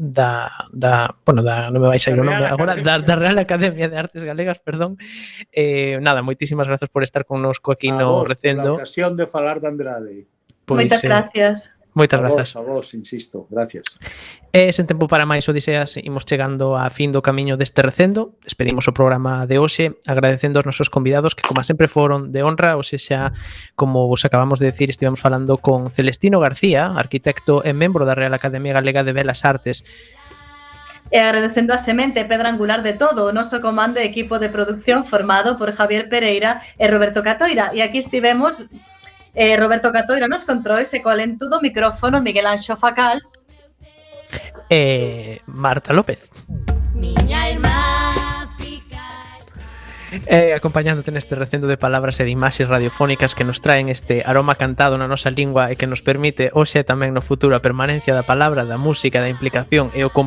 da, 0.00 0.50
da 0.72 1.14
bueno, 1.26 1.42
da, 1.42 1.68
non 1.68 1.82
me 1.82 1.88
vais 1.92 2.00
a 2.00 2.10
ir 2.10 2.16
o 2.16 2.24
nome 2.24 2.48
agora, 2.48 2.72
da, 2.80 2.96
da 2.96 3.20
Real 3.20 3.36
Academia 3.36 3.84
de 3.84 4.00
Artes 4.00 4.24
Galegas, 4.24 4.56
perdón. 4.64 4.96
Eh, 5.52 6.00
nada, 6.00 6.24
moitísimas 6.24 6.64
grazas 6.64 6.88
por 6.88 7.04
estar 7.04 7.28
connosco 7.28 7.68
aquí 7.68 7.92
a 7.92 8.00
no 8.00 8.24
vos, 8.24 8.24
recendo. 8.24 8.80
A 8.80 8.80
ocasión 8.80 9.12
de 9.12 9.28
falar 9.28 9.60
de 9.60 9.68
Andrade. 9.68 10.24
Pois, 10.64 10.88
Moitas 10.88 11.04
eh, 11.04 11.08
gracias. 11.08 11.76
Moitas 11.94 12.20
a 12.20 12.22
grazas. 12.22 12.54
Vos, 12.54 12.56
a 12.56 12.62
vos, 12.62 12.94
insisto, 12.94 13.46
gracias. 13.50 13.98
E 14.54 14.70
sen 14.70 14.86
tempo 14.86 15.10
para 15.10 15.26
máis 15.26 15.46
odiseas, 15.50 15.98
imos 15.98 16.22
chegando 16.22 16.78
a 16.78 16.86
fin 16.90 17.10
do 17.10 17.22
camiño 17.22 17.58
deste 17.58 17.82
recendo. 17.82 18.38
Despedimos 18.46 18.86
o 18.86 18.94
programa 18.94 19.46
de 19.50 19.58
hoxe 19.58 19.98
agradecendo 20.06 20.62
aos 20.62 20.66
nosos 20.66 20.86
convidados 20.86 21.34
que, 21.34 21.42
como 21.42 21.62
sempre, 21.66 21.90
foron 21.90 22.30
de 22.30 22.46
honra. 22.46 22.78
Hoxe 22.78 22.98
xa, 22.98 23.34
como 23.74 24.06
vos 24.06 24.22
acabamos 24.22 24.62
de 24.62 24.70
decir, 24.70 24.90
estivemos 24.90 25.18
falando 25.18 25.58
con 25.58 25.90
Celestino 25.90 26.38
García, 26.38 26.94
arquitecto 26.94 27.66
e 27.66 27.74
membro 27.74 28.06
da 28.06 28.14
Real 28.14 28.34
Academia 28.34 28.74
Galega 28.74 29.02
de 29.02 29.10
Belas 29.10 29.42
Artes, 29.42 29.82
e 31.10 31.18
agradecendo 31.18 31.74
a 31.74 31.78
semente 31.78 32.22
pedra 32.24 32.48
angular 32.48 32.86
de 32.86 32.94
todo 32.94 33.26
o 33.26 33.34
noso 33.34 33.58
comando 33.58 33.98
e 33.98 34.06
equipo 34.06 34.38
de 34.38 34.46
producción 34.46 35.02
formado 35.02 35.58
por 35.58 35.74
Javier 35.74 36.06
Pereira 36.06 36.62
e 36.78 36.86
Roberto 36.86 37.26
Catoira. 37.26 37.74
E 37.74 37.82
aquí 37.82 37.98
estivemos 37.98 38.70
Eh, 39.34 39.56
Roberto 39.56 39.92
Catoira 39.92 40.26
nos 40.26 40.44
controis 40.44 40.90
e 40.94 41.02
co 41.02 41.10
alentudo 41.10 41.62
micrófono 41.62 42.18
Miguel 42.18 42.50
Anxo 42.50 42.74
Facal 42.74 43.22
e 44.66 45.38
eh, 45.38 45.42
Marta 45.46 45.94
López. 45.94 46.34
Miña 46.94 47.50
irmá 47.50 48.00
Eh, 50.26 50.54
acompañándote 50.54 51.14
neste 51.14 51.38
recendo 51.38 51.70
de 51.70 51.78
palabras 51.78 52.18
e 52.18 52.26
de 52.26 52.34
imaxes 52.34 52.66
radiofónicas 52.66 53.38
que 53.38 53.46
nos 53.46 53.62
traen 53.62 53.86
este 53.86 54.26
aroma 54.26 54.58
cantado 54.58 54.98
na 54.98 55.06
nosa 55.06 55.30
lingua 55.30 55.70
e 55.70 55.78
que 55.78 55.86
nos 55.86 56.02
permite 56.02 56.50
hoxe 56.50 56.82
e 56.82 56.88
tamén 56.88 57.14
no 57.14 57.22
futuro 57.22 57.54
a 57.54 57.62
permanencia 57.62 58.10
da 58.10 58.26
palabra, 58.26 58.66
da 58.66 58.74
música, 58.74 59.22
da 59.22 59.30
implicación 59.30 59.94
e 59.94 60.02
o 60.02 60.10